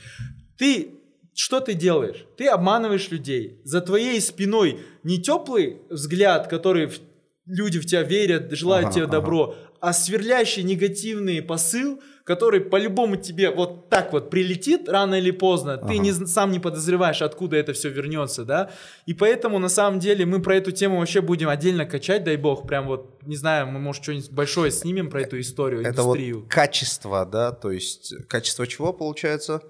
[0.56, 0.95] Ты
[1.37, 2.25] что ты делаешь?
[2.37, 3.61] Ты обманываешь людей.
[3.65, 6.99] За твоей спиной не теплый взгляд, который в-
[7.47, 9.13] люди в тебя верят, желают Ага, тебе ага.
[9.13, 15.77] добро, а сверлящий негативный посыл, который по-любому тебе вот так вот прилетит рано или поздно.
[15.77, 15.97] Ты Ага.
[15.99, 18.71] не, з- сам не подозреваешь, откуда это все вернется, да?
[19.05, 22.67] И поэтому, на самом деле, мы про эту тему вообще будем отдельно качать, дай бог.
[22.67, 26.47] Прям вот, не знаю, мы, может, что-нибудь большое снимем про эту историю, Это вот индустрию.
[26.49, 29.61] качество, да, то есть качество чего получается?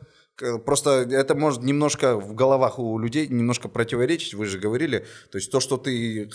[0.65, 5.51] Просто это может немножко в головах у людей немножко противоречить, вы же говорили, то есть
[5.51, 6.29] то, что ты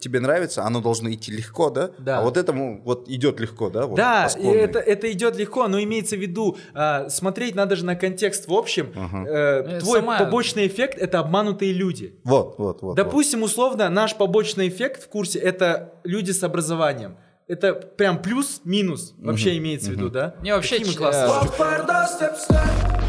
[0.00, 1.90] тебе нравится, оно должно идти легко, да?
[1.98, 2.20] Да.
[2.20, 3.86] А вот этому вот идет легко, да?
[3.86, 7.94] Вот, Да, это, это идет легко, но имеется в виду, а, смотреть надо же на
[7.94, 8.92] контекст в общем.
[9.26, 12.18] Э, Э, твой сама- побочный эффект это обманутые люди.
[12.24, 12.96] Вот, вот, вот.
[12.96, 17.16] Допустим, условно, наш побочный эффект в курсе это люди с образованием.
[17.48, 20.34] Это прям плюс-минус вообще имеется в виду, да?
[20.42, 23.05] Не, вообще, Какие мы классные.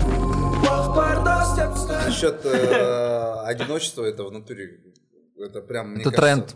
[2.06, 4.80] Насчет э, одиночества, это в натуре,
[5.40, 6.56] это прям, мне Это кажется, тренд.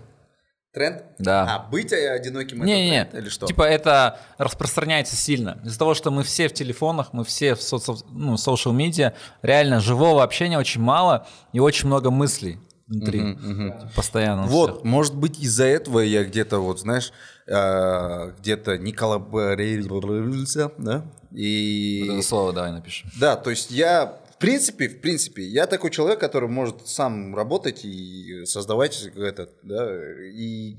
[0.74, 1.04] Тренд?
[1.20, 1.56] Да.
[1.56, 3.46] А, быть одиноким это Не-не-не, тренд или что?
[3.46, 5.60] типа это распространяется сильно.
[5.66, 9.80] Из-за того, что мы все в телефонах, мы все в соцсов- ну, social медиа, реально
[9.82, 13.36] живого общения очень мало и очень много мыслей внутри.
[13.36, 14.44] Типа, Постоянно.
[14.44, 14.84] у Вот, всех.
[14.86, 17.12] может быть, из-за этого я где-то, вот, знаешь,
[17.52, 21.06] э, где-то не коллаборировался, да?
[21.32, 22.04] И...
[22.08, 23.10] Вот это слово давай напишем.
[23.20, 27.86] Да, то есть я, в принципе, в принципе, я такой человек, который может сам работать
[27.86, 29.88] и создавать этот, да,
[30.24, 30.78] и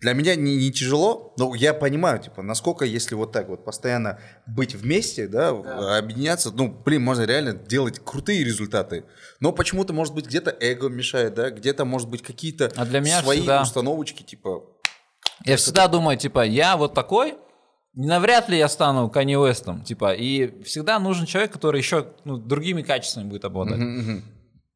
[0.00, 4.20] Для меня не, не тяжело, но я понимаю, типа, насколько, если вот так вот постоянно
[4.46, 5.48] быть вместе, да,
[5.98, 9.04] объединяться, ну, блин, можно реально делать крутые результаты.
[9.40, 13.20] Но почему-то, может быть, где-то эго мешает, да, где-то, может быть, какие-то А для меня
[13.22, 14.62] свои всегда- установочки, типа,
[15.44, 17.36] Я всегда думаю, типа, я вот такой,
[17.94, 22.82] навряд ли я стану Канье Уэстом, типа, и всегда нужен человек, который еще ну, другими
[22.82, 23.80] качествами будет обладать.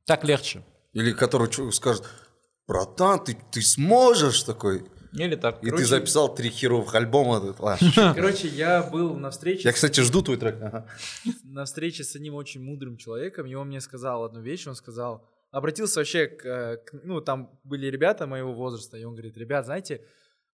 [0.06, 0.62] Так легче.
[0.92, 2.04] или который чё- скажет,
[2.66, 4.84] братан, ты, ты сможешь такой.
[5.12, 5.62] Или так.
[5.62, 7.54] И ты записал три херовых альбома.
[7.58, 7.92] Ладно.
[8.16, 9.62] Короче, я был на встрече.
[9.64, 10.56] Я, кстати, жду твой трек.
[10.62, 10.86] Ага.
[11.44, 15.28] на встрече с одним очень мудрым человеком, и он мне сказал одну вещь, он сказал,
[15.50, 19.66] обратился вообще к, э, к- ну, там были ребята моего возраста, и он говорит, ребят,
[19.66, 20.00] знаете,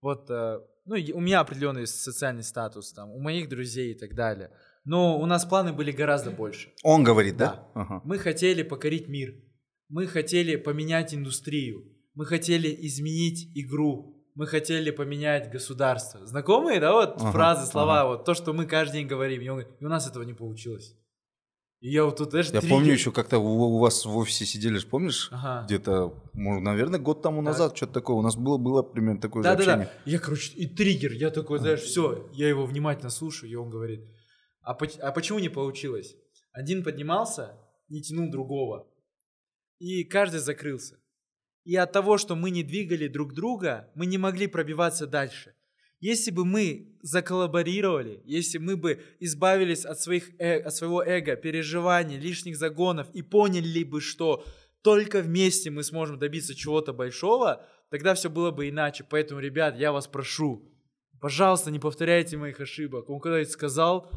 [0.02, 4.52] вот, э, ну, у меня определенный социальный статус, там, у моих друзей и так далее,
[4.86, 6.72] но у нас планы были гораздо больше.
[6.84, 7.68] Он говорит, да?
[7.74, 7.82] Да.
[7.82, 8.02] Ага.
[8.06, 9.36] Мы хотели покорить мир,
[9.90, 11.84] мы хотели поменять индустрию,
[12.14, 16.26] мы хотели изменить игру, мы хотели поменять государство.
[16.28, 19.41] Знакомые, да, вот Ага, фразы, слова, вот то, что мы каждый день говорим.
[19.41, 20.95] И он и у нас этого не получилось.
[21.80, 24.45] И я вот тут, знаешь, Я триггер- помню еще, как-то у, у вас в офисе
[24.45, 25.30] сидели, помнишь?
[25.32, 25.66] Ага.
[25.66, 27.52] Где-то, может, наверное, год тому Да.
[27.52, 28.16] назад что-то такое.
[28.18, 29.74] У нас было, было примерно такое же Да, да, да.
[29.74, 30.02] общение.
[30.06, 34.02] Я, короче, и триггер, я такой, знаешь, все, я его внимательно слушаю, и он говорит,
[34.62, 36.16] а, поч- а почему не получилось?
[36.52, 37.56] Один поднимался,
[37.90, 38.88] не тянул другого,
[39.78, 40.98] и каждый закрылся.
[41.64, 45.54] И от того, что мы не двигали друг друга, мы не могли пробиваться дальше.
[45.99, 52.18] Если бы мы заколлаборировали, если мы бы избавились от, своих, э- от своего эго, переживаний,
[52.18, 54.45] лишних загонов и поняли бы, что
[54.84, 59.03] только вместе мы сможем добиться чего-то большого, тогда все было бы иначе.
[59.10, 60.72] Поэтому, ребят, я вас прошу,
[61.19, 63.10] пожалуйста, не повторяйте моих ошибок.
[63.10, 64.11] Он когда это сказал,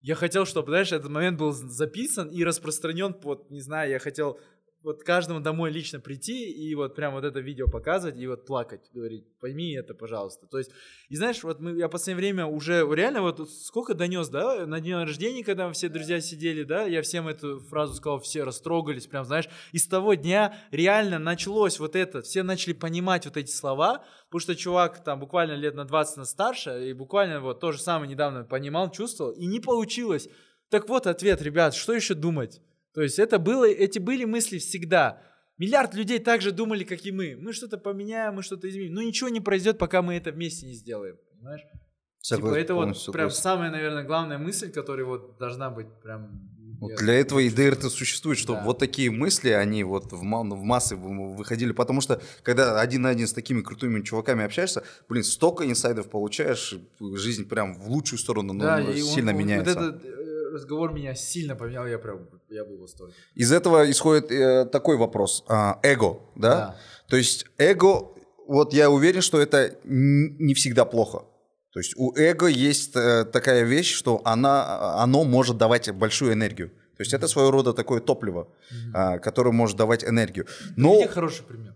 [0.00, 4.38] я хотел, чтобы, знаешь, этот момент был записан и распространен, вот, не знаю, я хотел
[4.84, 8.82] вот каждому домой лично прийти и вот прям вот это видео показывать и вот плакать,
[8.92, 10.46] говорить, пойми это, пожалуйста.
[10.46, 10.70] То есть,
[11.08, 14.80] и знаешь, вот мы, я в последнее время уже реально вот сколько донес, да, на
[14.80, 19.24] день рождения, когда все друзья сидели, да, я всем эту фразу сказал, все растрогались, прям,
[19.24, 24.04] знаешь, и с того дня реально началось вот это, все начали понимать вот эти слова,
[24.26, 27.80] потому что чувак там буквально лет на 20 на старше, и буквально вот то же
[27.80, 30.28] самое недавно понимал, чувствовал, и не получилось.
[30.68, 32.60] Так вот ответ, ребят, что еще думать?
[32.94, 35.20] То есть это было, эти были мысли всегда.
[35.58, 37.36] Миллиард людей также думали, как и мы.
[37.40, 38.94] Мы что-то поменяем, мы что-то изменим.
[38.94, 41.16] Но ничего не произойдет, пока мы это вместе не сделаем.
[41.36, 41.60] Понимаешь?
[41.62, 43.42] типа, Согласен, это вот прям согласен.
[43.42, 46.50] самая, наверное, главная мысль, которая вот должна быть прям...
[46.80, 48.64] Вот для этого и ДРТ существует, чтобы Да.
[48.64, 51.72] вот такие мысли, они вот в, ма- в массы выходили.
[51.72, 56.74] Потому что, когда один на один с такими крутыми чуваками общаешься, блин, столько инсайдов получаешь,
[56.98, 59.74] жизнь прям в лучшую сторону ну, Да, сильно он- меняется.
[59.74, 63.14] Вот этот э, разговор меня сильно поменял, я прям, я был в восторге.
[63.34, 65.44] Из этого исходит э, такой вопрос.
[65.48, 66.54] А, эго, да?
[66.56, 66.76] Да.
[67.08, 68.08] То есть эго,
[68.46, 71.24] вот я уверен, что это не всегда плохо.
[71.72, 76.68] То есть у эго есть э, такая вещь, что она, оно может давать большую энергию.
[76.96, 78.46] То есть это своего рода такое топливо,
[78.94, 80.46] а, которое может давать энергию.
[80.76, 81.74] Но, Приведи хороший пример.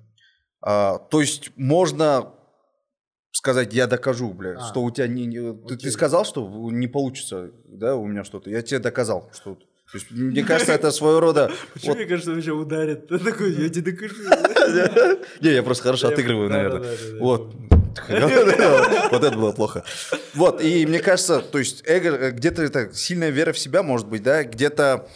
[0.63, 2.33] а, то есть можно
[3.33, 4.69] сказать, я докажу, бля, А.
[4.69, 8.49] что у тебя не, не- ты, ты сказал, что не получится, да, у меня что-то.
[8.51, 9.59] Я тебе доказал, что.
[9.95, 11.51] Есть, мне кажется, это своего рода.
[11.73, 13.07] Почему вот- мне кажется, он сейчас ударит?
[13.09, 14.15] Ты такой, я тебе докажу.
[15.41, 16.97] Не, я просто хорошо отыгрываю, наверное.
[17.21, 17.55] Вот.
[18.09, 19.83] Вот это было плохо.
[20.35, 24.07] Вот, и мне кажется, то есть эго, э, где-то это сильная вера в себя, может
[24.07, 25.09] быть, да, где-то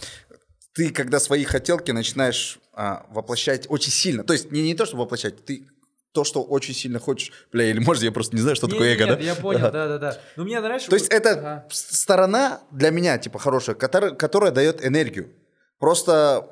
[0.75, 4.97] ты, когда свои хотелки начинаешь а, воплощать очень сильно, то есть не, не то, что
[4.97, 5.67] воплощать, ты
[6.13, 8.89] то, что очень сильно хочешь, бля, или может я просто не знаю, что Не, такое
[8.89, 9.25] не, эго, нет, да?
[9.25, 10.19] я понял, да-да-да.
[10.37, 10.89] Но мне нравится...
[10.91, 11.67] То есть это Ага.
[11.71, 15.31] сторона для меня, типа, хорошая, которая, которая дает энергию.
[15.79, 16.49] Просто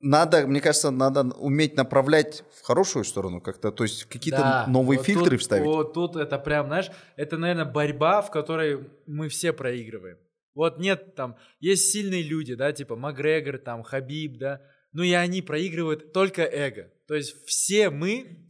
[0.00, 4.98] надо, мне кажется, надо уметь направлять в хорошую сторону как-то, то есть какие-то Да, новые
[4.98, 5.64] вот фильтры тут- вставить.
[5.64, 10.18] Вот тут это прям, знаешь, это, наверное, борьба, в которой мы все проигрываем.
[10.54, 14.60] Вот нет там, есть сильные люди, да, типа Макгрегор, там, Хабиб, да,
[14.92, 16.90] но и они проигрывают только эго.
[17.06, 18.45] То есть все мы,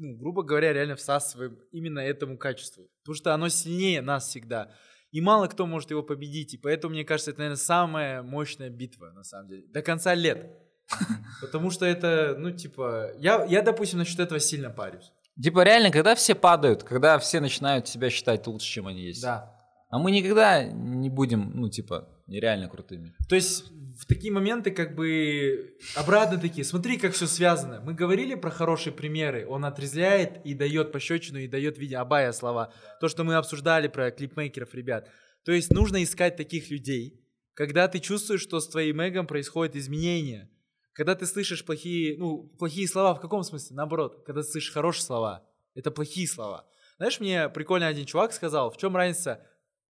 [0.00, 2.88] ну, грубо говоря, реально всасываем именно этому качеству.
[3.02, 4.72] Потому что оно сильнее нас всегда.
[5.12, 6.54] И мало кто может его победить.
[6.54, 9.66] И поэтому, мне кажется, это, наверное, самая мощная битва, на самом деле.
[9.68, 10.50] До конца лет.
[11.40, 15.12] Потому что это, ну, типа, я, я, допустим, насчет этого сильно парюсь.
[15.40, 19.22] Типа реально, когда все падают, когда все начинают себя считать лучше, чем они есть.
[19.22, 19.54] Да.
[19.90, 23.12] А мы никогда не будем, ну, типа, нереально крутыми.
[23.28, 27.82] То есть в такие моменты как бы обратно такие, смотри, как все связано.
[27.82, 32.32] Мы говорили про хорошие примеры, он отрезляет и дает пощечину, и дает в виде Абая
[32.32, 32.72] слова.
[33.00, 35.10] То, что мы обсуждали про клипмейкеров, ребят.
[35.44, 37.20] То есть нужно искать таких людей,
[37.54, 40.48] когда ты чувствуешь, что с твоим эгом происходит изменение.
[40.92, 43.76] Когда ты слышишь плохие, ну, плохие слова, в каком смысле?
[43.76, 45.44] Наоборот, когда ты слышишь хорошие слова,
[45.74, 46.66] это плохие слова.
[46.96, 49.46] Знаешь, мне прикольно один чувак сказал, в чем разница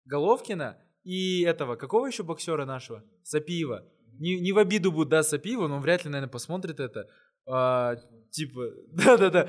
[0.05, 3.05] Головкина и этого, какого еще боксера нашего?
[3.23, 3.85] Сапиева.
[4.19, 7.07] Не, не в обиду будет, да, Сапиева, но он вряд ли, наверное, посмотрит это.
[7.47, 7.95] А,
[8.33, 9.49] типа, да-да-да,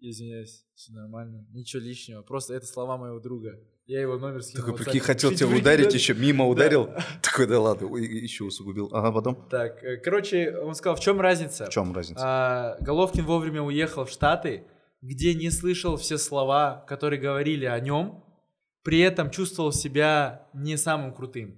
[0.00, 3.58] извиняюсь, все нормально, ничего лишнего, просто это слова моего друга.
[3.86, 4.66] Я его номер скинул.
[4.66, 5.94] Такой, прикинь, хотел тебя ударить, да?
[5.94, 6.90] еще мимо ударил.
[7.22, 8.90] Такой, да ладно, ой, еще усугубил.
[8.92, 9.48] Ага, потом.
[9.48, 11.64] Так, э, короче, он сказал, в чем разница?
[11.66, 12.22] В чем разница?
[12.22, 14.66] А, Головкин вовремя уехал в Штаты,
[15.00, 18.22] где не слышал все слова, которые говорили о нем,
[18.82, 21.56] при этом чувствовал себя не самым крутым.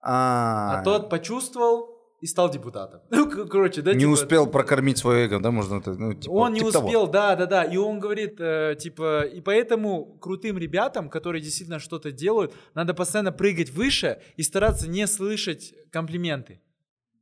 [0.00, 3.00] А, А тот почувствовал и стал депутатом.
[3.10, 6.52] Ну, короче, да, не типа, успел прокормить свое эго, да, можно это, ну, типа, Он
[6.52, 6.86] не типа того.
[6.86, 7.64] успел, да, да, да.
[7.64, 13.32] И он говорит, э, типа, и поэтому крутым ребятам, которые действительно что-то делают, надо постоянно
[13.32, 16.60] прыгать выше и стараться не слышать комплименты.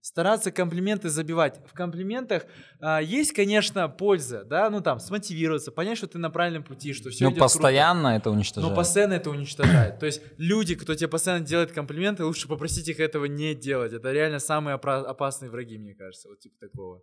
[0.07, 1.61] Стараться комплименты забивать.
[1.67, 2.45] В комплиментах
[2.79, 7.11] а, есть, конечно, польза, да, ну там, смотивироваться, понять, что ты на правильном пути, что
[7.11, 8.77] все Ну, постоянно это но уничтожает.
[8.77, 9.99] постоянно это уничтожает.
[9.99, 13.93] То есть люди, кто тебе постоянно делает комплименты, лучше попросить их этого не делать.
[13.93, 17.03] Это реально самые опра- опасные враги, мне кажется, вот типа такого.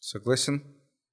[0.00, 0.64] Согласен.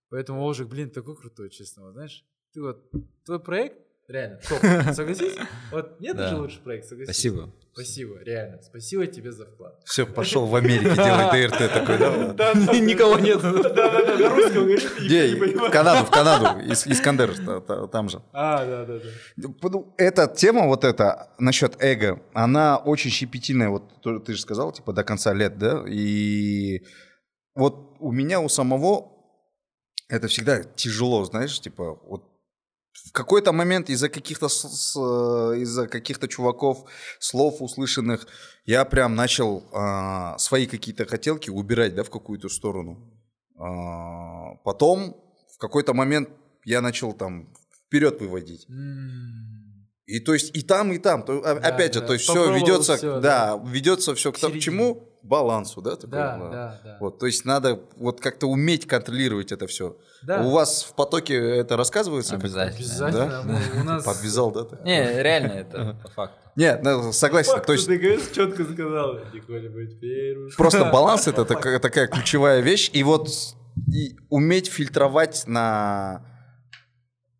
[0.09, 2.25] Поэтому Ожик, блин, такой крутой, честно, вот, знаешь.
[2.55, 2.89] Ты вот,
[3.23, 3.77] твой проект
[4.07, 4.59] реально топ,
[4.95, 5.35] согласись?
[5.71, 6.23] Вот нет Да.
[6.23, 7.13] даже лучше проект, согласись?
[7.13, 7.53] Спасибо.
[7.83, 8.61] Спасибо, реально.
[8.61, 9.79] Спасибо тебе за вклад.
[9.85, 12.53] Все, пошел в Америке делать ДРТ такой, да?
[12.79, 13.41] Никого нет.
[13.41, 14.67] Да-да-да, на русском
[15.07, 15.69] В.
[15.71, 16.59] Канаду, в Канаду.
[16.61, 18.21] Ис- Искандер, та- та- там же.
[18.33, 19.05] А, да-да-да.
[19.37, 19.53] Ну,
[19.97, 24.91] Эта тема вот эта насчет эго, она очень щепетильная, вот то- ты же сказал, типа
[24.91, 26.81] до конца лет, да, и
[27.55, 29.13] вот у меня у самого
[30.09, 32.28] это всегда тяжело, знаешь, типа вот
[32.93, 36.85] в какой-то момент из-за каких-то э, из-за каких-то чуваков
[37.19, 38.27] слов услышанных
[38.65, 43.11] я прям начал а, свои какие-то хотелки убирать, да, в какую-то сторону.
[43.57, 45.17] А, потом
[45.55, 46.29] в какой-то момент
[46.65, 47.51] я начал там
[47.85, 48.67] вперед выводить.
[48.69, 49.58] М,
[50.09, 51.23] И то есть и там, и там.
[51.23, 52.07] То, а- Да, опять же, да.
[52.07, 55.05] то есть все ведется, всё, да, ведется все к, К чему?
[55.21, 55.97] Балансу, да?
[55.97, 56.97] такому, Да, да, да.
[57.01, 59.97] Вот, то есть надо вот как-то уметь контролировать это все.
[60.23, 60.41] Да.
[60.41, 62.35] У вас в потоке это рассказывается?
[62.35, 62.77] Обязательно.
[62.77, 63.41] Обязательно.
[63.43, 64.03] мы- У нас...
[64.05, 64.63] Подвязал, да?
[64.63, 64.77] ты?
[64.83, 66.37] Не, реально, это по факту.
[66.55, 67.51] Нет, ну, согласен.
[67.51, 69.15] Факт, то есть ты говоришь, четко сказал.
[69.33, 70.49] Николя быть первым.
[70.57, 71.43] просто баланс это
[71.79, 72.89] такая, ключевая вещь.
[72.93, 73.29] И вот
[74.29, 76.25] уметь фильтровать на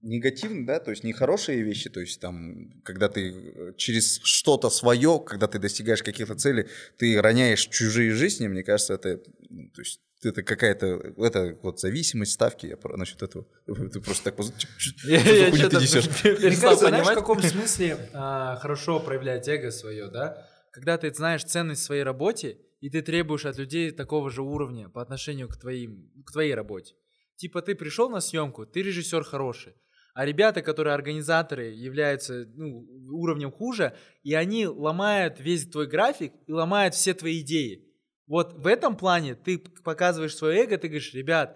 [0.02, 4.70] негативные, да, то есть не хорошие вещи, то есть там, когда ты э, через что-то
[4.70, 6.68] свое, когда ты достигаешь каких-то целей,
[6.98, 12.34] ты роняешь чужие жизни, мне кажется, это, ну, то есть это какая-то, это вот зависимость
[12.34, 14.54] ставки, я про, насчет этого, ты просто так вот,
[15.04, 16.06] Я- что за я хуйню ты чё-то несешь?
[16.24, 20.46] Мне перестал кажется, знаешь, в каком смысле а, хорошо проявлять эго свое, да?
[20.72, 25.02] Когда ты знаешь ценность своей работе, и ты требуешь от людей такого же уровня по
[25.02, 26.96] отношению к, твоим, к твоей работе.
[27.36, 29.74] Типа ты пришел на съемку, ты режиссер хороший,
[30.20, 36.52] а ребята, которые организаторы, являются ну, уровнем хуже, и они ломают весь твой график и
[36.52, 37.88] ломают все твои идеи.
[38.28, 41.56] Вот в этом плане ты показываешь свое эго, ты говоришь, ребят,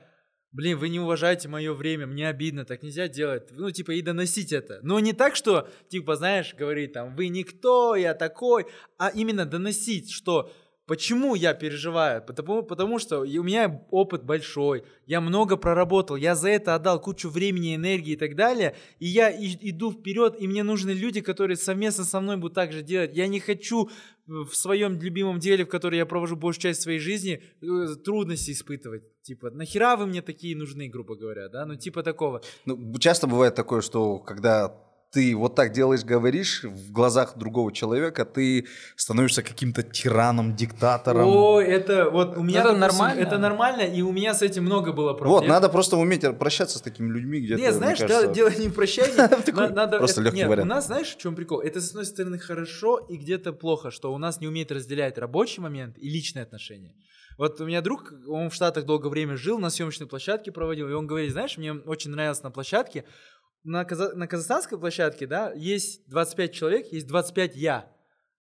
[0.54, 3.50] блин, вы не уважаете мое время, мне обидно, так нельзя делать.
[3.52, 4.80] Ну, типа, и доносить это.
[4.82, 8.68] Но не так, что, типа, знаешь, говорить там, вы никто, я такой,
[8.98, 10.54] а именно доносить, что
[10.86, 12.22] Почему я переживаю?
[12.22, 17.30] Потому, потому что у меня опыт большой, я много проработал, я за это отдал кучу
[17.30, 21.56] времени, энергии и так далее, и я и- иду вперед, и мне нужны люди, которые
[21.56, 23.16] совместно со мной будут так же делать.
[23.16, 23.90] Я не хочу
[24.28, 29.04] в своем любимом деле, в котором я провожу большую часть своей жизни, э, трудности испытывать.
[29.22, 31.66] Типа, нахера вы мне такие нужны, грубо говоря, да?
[31.66, 32.42] Ну, типа такого.
[32.66, 34.76] Ну, часто бывает такое, что когда
[35.14, 38.66] ты вот так делаешь, говоришь, в глазах другого человека ты
[38.96, 41.28] становишься каким-то тираном, диктатором.
[41.28, 43.20] О, это вот у меня это допустим, нормально.
[43.22, 45.34] Это нормально, и у меня с этим много было проблем.
[45.34, 47.62] Вот, надо просто уметь прощаться с такими людьми где-то.
[47.62, 48.34] Нет, знаешь, мне да, кажется.
[48.34, 49.52] дело не в прощании.
[49.52, 50.72] на- надо, просто это- легкий нет, вариант.
[50.72, 51.62] У нас, знаешь, в чем прикол?
[51.62, 55.62] Это, с одной стороны, хорошо и где-то плохо, что у нас не умеет разделять рабочий
[55.62, 56.96] момент и личные отношения.
[57.38, 60.94] Вот у меня друг, он в Штатах долгое время жил, на съемочной площадке проводил, и
[60.94, 63.06] он говорит, знаешь, мне очень нравилось на площадке,
[63.64, 67.92] на, каза- на казахстанской площадке, да, есть 25 человек, есть 25 я,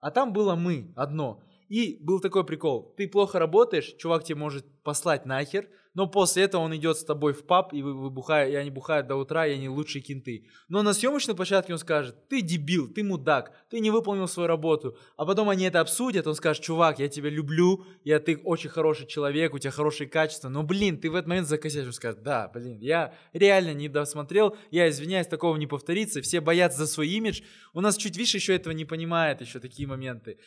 [0.01, 1.43] а там было мы, одно.
[1.69, 5.69] И был такой прикол, ты плохо работаешь, чувак тебе может послать нахер,
[5.99, 8.71] но после этого он идет с тобой в паб, и вы, вы бухаете, и они
[8.71, 10.47] бухают до утра, и они лучшие кенты.
[10.69, 14.97] Но на съемочной площадке он скажет, ты дебил, ты мудак, ты не выполнил свою работу.
[15.17, 19.09] А потом они это обсудят, он скажет, чувак, я тебя люблю, я ты очень хороший
[19.09, 22.49] человек, у тебя хорошие качества, но, блин, ты в этот момент закосячишь, он скажет, да,
[22.55, 27.43] блин, я реально не досмотрел, я извиняюсь, такого не повторится, все боятся за свой имидж.
[27.73, 30.39] У нас чуть выше еще этого не понимает, еще такие моменты.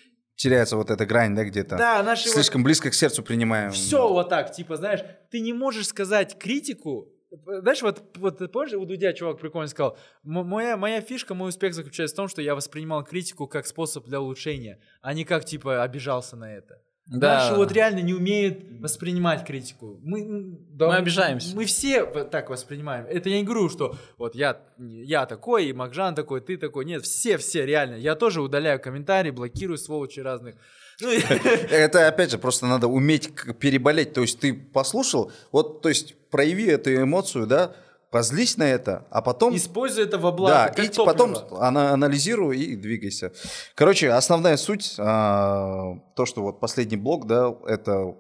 [0.42, 1.78] Теряется вот эта грань, да, где-то.
[1.78, 3.72] Да, наши вот- Слишком близко к сердцу принимаем.
[3.72, 7.08] все вот так, типа, знаешь, ты не можешь сказать критику
[7.46, 11.74] Знаешь, вот, вот помнишь, у Дудя чувак прикольно сказал, «М- моя, моя фишка, мой успех
[11.74, 15.82] заключается в том, что я воспринимал критику как способ для улучшения, а не как, типа,
[15.84, 16.82] обижался на это.
[17.12, 17.40] Да.
[17.40, 20.00] Наши вот реально не умеют воспринимать критику.
[20.02, 21.54] Мы, да, Мы обижаемся.
[21.54, 23.06] Мы все так воспринимаем.
[23.06, 26.86] Это я не говорю, что вот я, я такой, и Макжан такой, ты такой.
[26.86, 27.96] Нет, все-все, реально.
[27.96, 30.56] Я тоже удаляю комментарии, блокирую сволочи разных.
[31.02, 31.10] Ну,
[31.70, 33.30] Это, опять же, просто надо уметь
[33.60, 34.14] переболеть.
[34.14, 37.76] То есть ты послушал, вот, то есть прояви эту эмоцию, да,
[38.12, 39.56] позлись на это, а потом...
[39.56, 40.54] Используй это во благо.
[40.54, 41.64] Да, как и т- потом топливо.
[41.66, 43.32] ана- анализируй и двигайся.
[43.74, 48.14] Короче, основная суть, а, то, что вот последний блок, да, это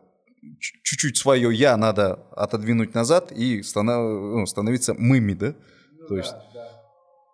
[0.59, 5.53] чуть-чуть свое я надо отодвинуть назад и станов- ну, становиться мыми, да?
[6.07, 6.33] То есть,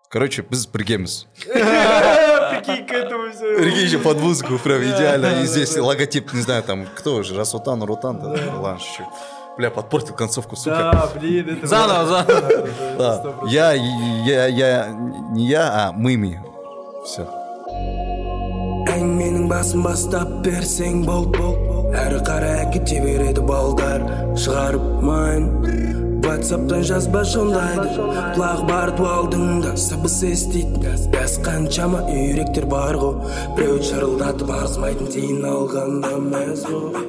[0.09, 1.25] короче, без пригемс.
[1.45, 3.57] Прикинь, к этому все.
[3.57, 5.41] Прикинь, еще под музыку прям идеально.
[5.41, 8.29] И здесь логотип, не знаю, там, кто же, Расутан, Рутан, да,
[8.59, 9.07] ладно, шучу.
[9.57, 10.91] Бля, подпортил концовку, сука.
[10.93, 11.67] Да, блин, это...
[11.67, 12.67] Заново, заново.
[12.97, 13.23] Да.
[13.47, 14.87] Я, я, я,
[15.31, 16.39] не я, а мыми.
[17.05, 17.25] Все.
[18.87, 24.01] Әң менің басым бастап берсең бол бол әрі қарай әкете береді балдар
[24.39, 25.49] шығарып майн
[26.25, 33.21] ватсаптан жазба жондайды құлақ бар дуалдыңда сыбыс естиді газ қаншама үйректер бар ғой
[33.59, 37.07] біреу шырылдатып арзымайтын тиын алғанда мәз ғой